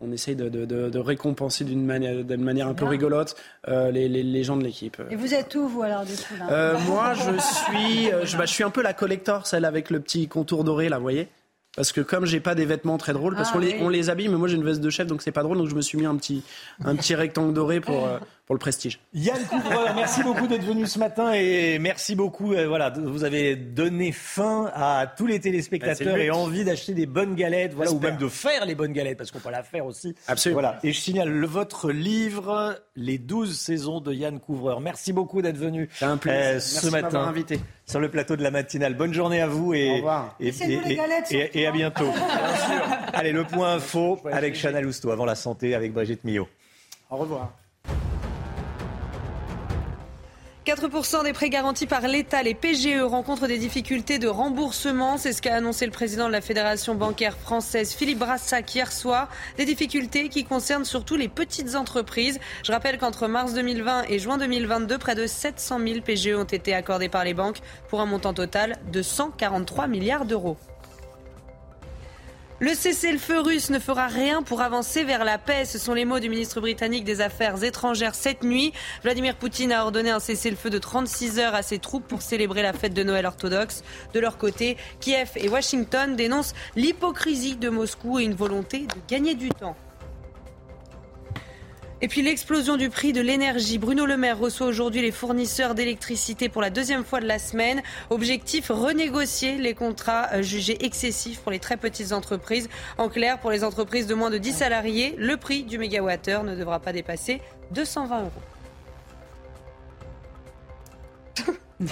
[0.00, 3.36] on essaye de, de- de- de récompenser d'une manière, un peu rigolote
[3.68, 4.96] euh, les, les- les gens de l'équipe.
[5.10, 6.46] Et vous êtes où, vous, alors, du coup là?
[6.50, 9.90] Euh, moi, je suis, euh, je, bah, je suis un peu la collector, celle avec
[9.90, 11.28] le petit contour doré, là, vous voyez?
[11.76, 13.78] Parce que comme j'ai pas des vêtements très drôles, parce Ah, qu'on les, oui.
[13.82, 15.68] on les habille, mais moi j'ai une veste de chef, donc c'est pas drôle, donc
[15.68, 16.42] je me suis mis un petit,
[16.84, 18.08] un petit rectangle doré pour,
[18.48, 18.98] pour le prestige.
[19.12, 22.54] Yann Couvreur, merci beaucoup d'être venu ce matin et merci beaucoup.
[22.54, 27.04] euh, voilà, vous avez donné fin à tous les Bah, téléspectateurs et envie d'acheter des
[27.04, 29.84] bonnes galettes, voilà, ou même de faire les bonnes galettes parce qu'on peut la faire
[29.84, 30.14] aussi.
[30.26, 30.62] Absolument.
[30.62, 30.78] Voilà.
[30.82, 34.80] Et je signale le, votre livre, Les 12 saisons de Yann Couvreur.
[34.80, 36.40] Merci beaucoup d'être venu C'est un plaisir.
[36.40, 37.60] euh, ce matin invité.
[37.84, 38.94] sur le plateau de la matinale.
[38.94, 40.36] Bonne journée à vous et, Au revoir.
[40.40, 42.10] et, Laissez-nous les et- galettes, et- surtout, et à bientôt.
[43.12, 46.48] Allez, le point info avec Chanel Housteau avant la santé avec Brigitte Millot.
[47.10, 47.52] Au revoir.
[50.68, 55.16] 4% des prêts garantis par l'État, les PGE, rencontrent des difficultés de remboursement.
[55.16, 59.30] C'est ce qu'a annoncé le président de la Fédération bancaire française, Philippe Brassac, hier soir.
[59.56, 62.38] Des difficultés qui concernent surtout les petites entreprises.
[62.64, 66.74] Je rappelle qu'entre mars 2020 et juin 2022, près de 700 000 PGE ont été
[66.74, 70.58] accordés par les banques pour un montant total de 143 milliards d'euros.
[72.60, 75.64] Le cessez-le-feu russe ne fera rien pour avancer vers la paix.
[75.64, 78.72] Ce sont les mots du ministre britannique des Affaires étrangères cette nuit.
[79.04, 82.72] Vladimir Poutine a ordonné un cessez-le-feu de 36 heures à ses troupes pour célébrer la
[82.72, 83.84] fête de Noël orthodoxe.
[84.12, 89.36] De leur côté, Kiev et Washington dénoncent l'hypocrisie de Moscou et une volonté de gagner
[89.36, 89.76] du temps.
[92.00, 93.78] Et puis l'explosion du prix de l'énergie.
[93.78, 97.82] Bruno Le Maire reçoit aujourd'hui les fournisseurs d'électricité pour la deuxième fois de la semaine.
[98.10, 102.68] Objectif, renégocier les contrats euh, jugés excessifs pour les très petites entreprises.
[102.98, 106.54] En clair, pour les entreprises de moins de 10 salariés, le prix du mégawattheure ne
[106.54, 107.40] devra pas dépasser
[107.72, 108.30] 220 euros.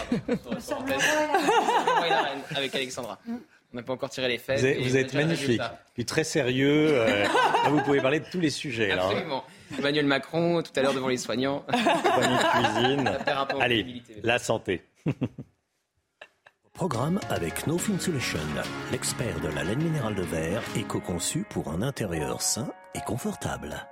[2.54, 3.18] avec Alexandra.
[3.28, 4.60] On n'a pas encore tiré les fesses.
[4.60, 5.60] Vous êtes, vous êtes magnifique.
[5.94, 6.90] Puis très sérieux.
[6.92, 7.24] euh,
[7.64, 8.94] là, vous pouvez parler de tous les sujets.
[8.94, 9.42] là, hein.
[9.78, 11.64] Emmanuel Macron, tout à l'heure devant les soignants.
[11.72, 13.10] Cuisine.
[13.60, 14.82] Allez, la santé.
[16.72, 18.38] Programme avec No Insulation,
[18.92, 23.86] l'expert de la laine minérale de verre, éco-conçu pour un intérieur sain et confortable.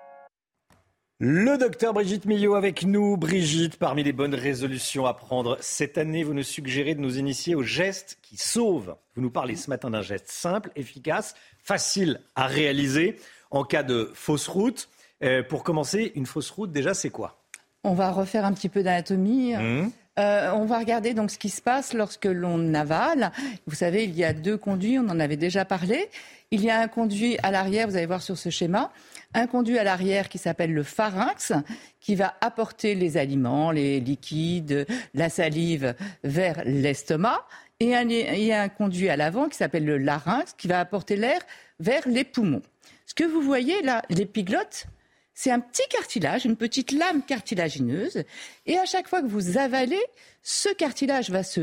[1.21, 3.17] Le docteur Brigitte Millot avec nous.
[3.17, 7.55] Brigitte, parmi les bonnes résolutions à prendre cette année, vous nous suggérez de nous initier
[7.55, 8.97] au geste qui sauve.
[9.15, 13.17] Vous nous parlez ce matin d'un geste simple, efficace, facile à réaliser
[13.51, 14.91] en cas de fausse route.
[15.23, 17.39] Euh, pour commencer, une fausse route, déjà, c'est quoi?
[17.85, 19.55] On va refaire un petit peu d'anatomie.
[19.55, 19.91] Mmh.
[20.19, 23.33] Euh, on va regarder donc ce qui se passe lorsque l'on avale.
[23.67, 26.09] Vous savez, il y a deux conduits, on en avait déjà parlé.
[26.51, 28.93] Il y a un conduit à l'arrière, vous allez voir sur ce schéma,
[29.35, 31.53] un conduit à l'arrière qui s'appelle le pharynx,
[32.01, 37.45] qui va apporter les aliments, les liquides, la salive vers l'estomac.
[37.81, 40.79] Et un, il y a un conduit à l'avant qui s'appelle le larynx, qui va
[40.79, 41.41] apporter l'air
[41.81, 42.63] vers les poumons.
[43.07, 44.87] Ce que vous voyez là, l'épiglotte,
[45.35, 48.23] c'est un petit cartilage, une petite lame cartilagineuse.
[48.67, 50.01] Et à chaque fois que vous avalez,
[50.43, 51.63] ce cartilage va se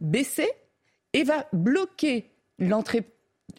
[0.00, 0.48] baisser
[1.12, 3.02] et va bloquer l'entrée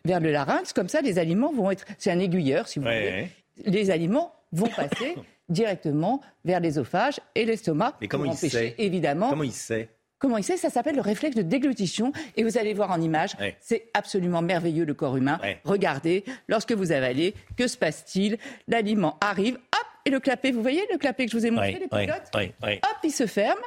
[0.06, 0.72] vers le larynx.
[0.74, 1.86] Comme ça, les aliments vont être.
[1.98, 3.30] C'est un aiguilleur, si vous Ouais.
[3.58, 3.72] voulez.
[3.72, 5.16] Les aliments vont passer
[5.50, 7.98] directement vers l'ésophage et l'estomac.
[8.02, 8.76] Mais comment pour il empêcher, sait?
[8.78, 9.30] Évidemment.
[9.30, 9.90] Comment il sait?
[10.20, 10.58] Comment il sait?
[10.58, 12.12] Ça s'appelle le réflexe de déglutition.
[12.36, 13.56] Et vous allez voir en image, Ouais.
[13.62, 15.40] c'est absolument merveilleux le corps humain.
[15.42, 15.60] Ouais.
[15.64, 18.38] Regardez, lorsque vous avalez, que se passe-t-il?
[18.68, 21.74] L'aliment arrive, hop, et le clapet, vous voyez le clapet que je vous ai montré,
[21.74, 22.32] Ouais, les pilotes?
[22.84, 23.60] Hop, il se ferme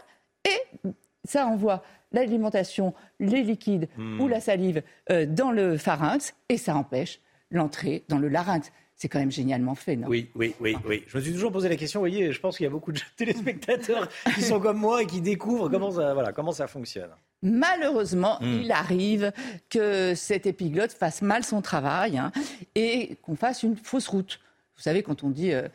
[0.44, 0.88] et
[1.24, 1.82] ça envoie
[2.12, 4.20] l'alimentation, les liquides Hmm.
[4.20, 8.70] ou la salive euh, dans le pharynx et ça empêche l'entrée dans le larynx.
[9.02, 10.06] C'est quand même génialement fait, non?
[10.06, 11.02] Oui, oui, oui, oui.
[11.08, 11.98] Je me suis toujours posé la question.
[11.98, 15.06] Vous voyez, je pense qu'il y a beaucoup de téléspectateurs qui sont comme moi et
[15.06, 17.10] qui découvrent comment ça, voilà, comment ça fonctionne.
[17.42, 18.60] Malheureusement, Mm.
[18.62, 19.32] il arrive
[19.70, 22.30] que cette épiglotte fasse mal son travail hein,
[22.76, 24.38] et qu'on fasse une fausse route.
[24.76, 25.66] Vous savez, quand on dit, euh,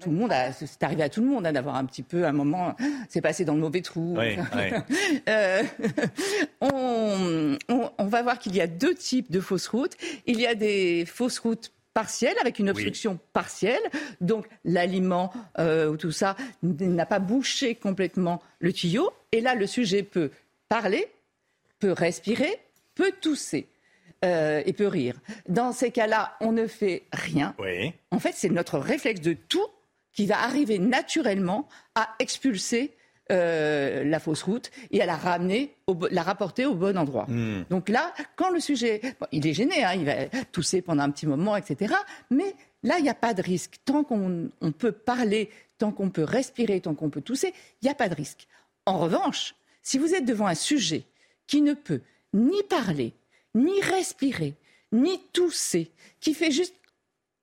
[0.00, 2.32] tout le monde, c'est arrivé à tout le monde hein, d'avoir un petit peu un
[2.32, 2.76] moment,
[3.08, 4.14] c'est passé dans le mauvais trou.
[4.16, 4.96] Oui, oui.
[5.28, 5.62] Euh,
[6.60, 9.96] on, on- on va voir qu'il y a deux types de fausses routes.
[10.26, 13.82] Il y a des fausses routes partielles avec une obstruction partielle,
[14.20, 19.10] donc l'aliment euh, ou tout ça n'a pas bouché complètement le tuyau.
[19.32, 20.30] Et là, le sujet peut
[20.68, 21.06] parler,
[21.78, 22.58] peut respirer,
[22.94, 23.66] peut tousser.
[24.24, 25.16] euh, et peut rire.
[25.48, 27.54] Dans ces cas-là, on ne fait rien.
[27.58, 27.92] Oui.
[28.12, 29.66] En fait, c'est notre réflexe de tout
[30.12, 32.92] qui va arriver naturellement à expulser
[33.32, 37.26] euh, la fausse route et à la ramener, au la rapporter au bon endroit.
[37.28, 37.64] Hmm.
[37.70, 41.10] Donc là, quand le sujet, bon, il est gêné, hein, il va tousser pendant un
[41.10, 41.94] petit moment, etc.
[42.30, 43.76] Mais là, il n'y a pas de risque.
[43.84, 47.90] Tant qu'on on peut parler, tant qu'on peut respirer, tant qu'on peut tousser, il n'y
[47.90, 48.46] a pas de risque.
[48.86, 51.04] En revanche, si vous êtes devant un sujet
[51.46, 52.00] qui ne peut
[52.34, 53.14] ni parler,
[53.54, 54.54] ni respirer,
[54.92, 56.74] ni tousser, qui fait juste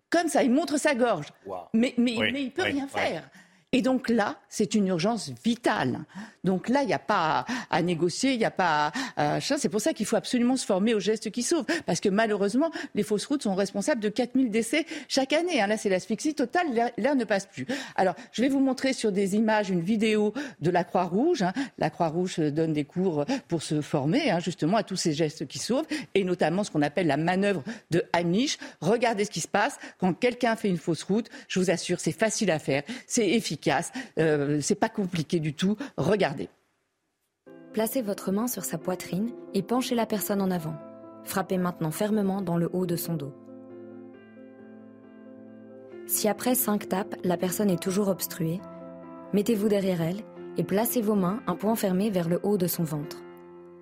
[0.10, 1.28] comme ça, il montre sa gorge,
[1.74, 3.30] mais, mais, Oui, mais il peut oui, rien faire.
[3.72, 6.00] Et donc là, c'est une urgence vitale.
[6.44, 9.40] Donc là, il n'y a pas à, négocier, il n'y a pas à...
[9.42, 11.66] C'est pour ça qu'il faut absolument se former aux gestes qui sauvent.
[11.86, 15.62] Parce que malheureusement, les fausses routes sont responsables de 4000 décès chaque année.
[15.62, 15.68] hein.
[15.68, 16.66] Là, c'est l'asphyxie totale,
[16.98, 17.68] l'air- ne passe plus.
[17.96, 21.44] Alors, je vais vous montrer sur des images une vidéo de la Croix-Rouge.
[21.44, 21.54] hein.
[21.78, 25.60] La Croix-Rouge donne des cours pour se former hein, justement à tous ces gestes qui
[25.60, 28.58] sauvent, et notamment ce qu'on appelle la manœuvre de Heimlich.
[28.82, 31.30] Regardez ce qui se passe quand quelqu'un fait une fausse route.
[31.48, 33.59] Je vous assure, c'est facile à faire, c'est efficace,
[34.18, 35.76] euh, c'est pas compliqué du tout.
[35.98, 36.50] Regardez.
[37.74, 40.76] Placez votre main sur sa poitrine et penchez la personne en avant.
[41.24, 43.34] Frappez maintenant fermement dans le haut de son dos.
[46.08, 48.60] Si après 5 tapes, la personne est toujours obstruée,
[49.34, 50.24] mettez-vous derrière elle
[50.58, 53.18] et placez vos mains un point fermé vers le haut de son ventre.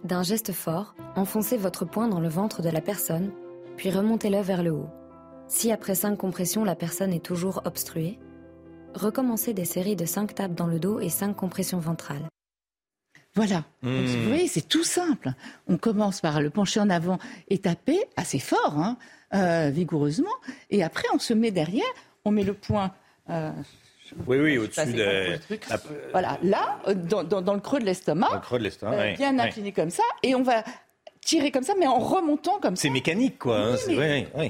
[0.04, 3.32] D'un geste fort, enfoncez votre poing dans le ventre de la personne,
[3.78, 4.90] puis remontez-le vers le haut.
[5.48, 8.20] Si après 5 compressions, la personne est toujours obstruée,
[8.94, 12.28] recommencez des séries de 5 tapes dans le dos et 5 compressions ventrales.
[13.36, 13.64] Voilà.
[13.84, 14.06] Donc, Hmm.
[14.24, 15.32] vous voyez, c'est tout simple.
[15.68, 18.98] On commence par le pencher en avant et taper assez fort, hein,
[19.36, 20.32] euh, vigoureusement.
[20.72, 21.86] Et après, on se met derrière,
[22.26, 22.92] on met le poing.
[23.30, 23.52] euh,
[24.26, 25.04] Oui, oui, au-dessus de.
[25.70, 25.78] la-
[26.14, 28.98] Voilà, là, euh, dans, dans- dans le creux de l'estomac, le creux de l'estomac, euh,
[29.00, 30.64] ouais, bien incliné comme ça, et on va
[31.28, 32.84] tirer comme ça, mais en remontant comme ça.
[32.84, 33.58] C'est mécanique, quoi.
[33.60, 33.76] hein.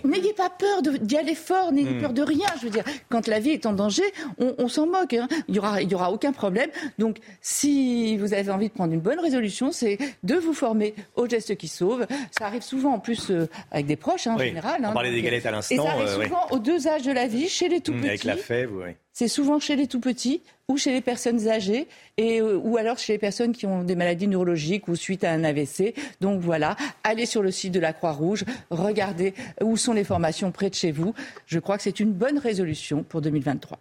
[0.04, 2.02] N'ayez pas peur d'y aller fort, n'ayez Mm.
[2.02, 2.46] peur de rien.
[2.60, 4.04] Je veux dire, quand la vie est en danger,
[4.38, 5.14] on, on s'en moque.
[5.16, 5.28] hein.
[5.48, 6.70] Il y aura, il y aura aucun problème.
[7.00, 11.28] Donc, si vous avez envie de prendre une bonne résolution, c'est de vous former aux
[11.28, 12.06] gestes qui sauvent.
[12.38, 14.86] Ça arrive souvent, en plus, euh, avec des proches, hein, en général.
[14.88, 17.12] on parlait des galettes à Et l'instant, ça arrive euh, souvent aux deux âges de
[17.12, 18.08] la vie, chez les tout Mmh, petits.
[18.10, 18.92] Avec la fève, oui.
[19.20, 21.88] C'est souvent chez les tout petits ou chez les personnes âgées
[22.18, 25.32] et, euh, ou alors chez les personnes qui ont des maladies neurologiques ou suite à
[25.32, 25.96] un AVC.
[26.22, 30.70] Donc voilà, allez sur le site de la Croix-Rouge, regardez où sont les formations près
[30.70, 31.16] de chez vous.
[31.48, 33.80] Je crois que c'est une bonne résolution pour 2023.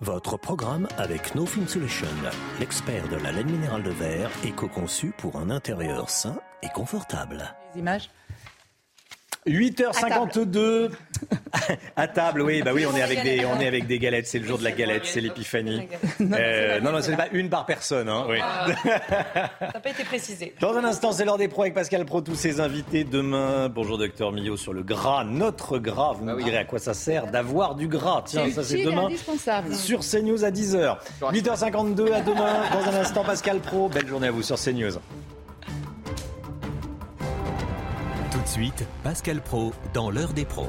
[0.00, 2.08] Votre programme avec No Film Solution,
[2.58, 7.54] l'expert de la laine minérale de verre, éco-conçu pour un intérieur sain et confortable.
[7.72, 8.10] Les images
[9.46, 10.90] 8h52
[11.96, 14.26] à table, oui, bah oui, on est avec des, on est avec des galettes.
[14.26, 15.88] C'est le jour de la galette, c'est l'épiphanie.
[16.20, 18.08] Euh, non, non, c'est pas une par personne.
[18.08, 18.38] Hein, oui.
[18.38, 19.00] Ça
[19.74, 20.54] n'a pas été précisé.
[20.60, 23.04] Dans un instant, c'est l'heure des pros avec Pascal Pro, tous ses invités.
[23.04, 26.12] Demain, bonjour docteur Millot sur le gras, notre gras.
[26.12, 28.22] Vous me direz à quoi ça sert d'avoir du gras.
[28.24, 29.74] Tiens, C'est ça c'est demain indispensable.
[29.74, 30.96] sur CNews à 10h.
[31.22, 32.60] 8h52 à demain.
[32.72, 33.88] Dans un instant, Pascal Pro.
[33.88, 34.92] Belle journée à vous sur CNews.
[38.32, 40.68] Tout de suite, Pascal Pro dans l'heure des pros.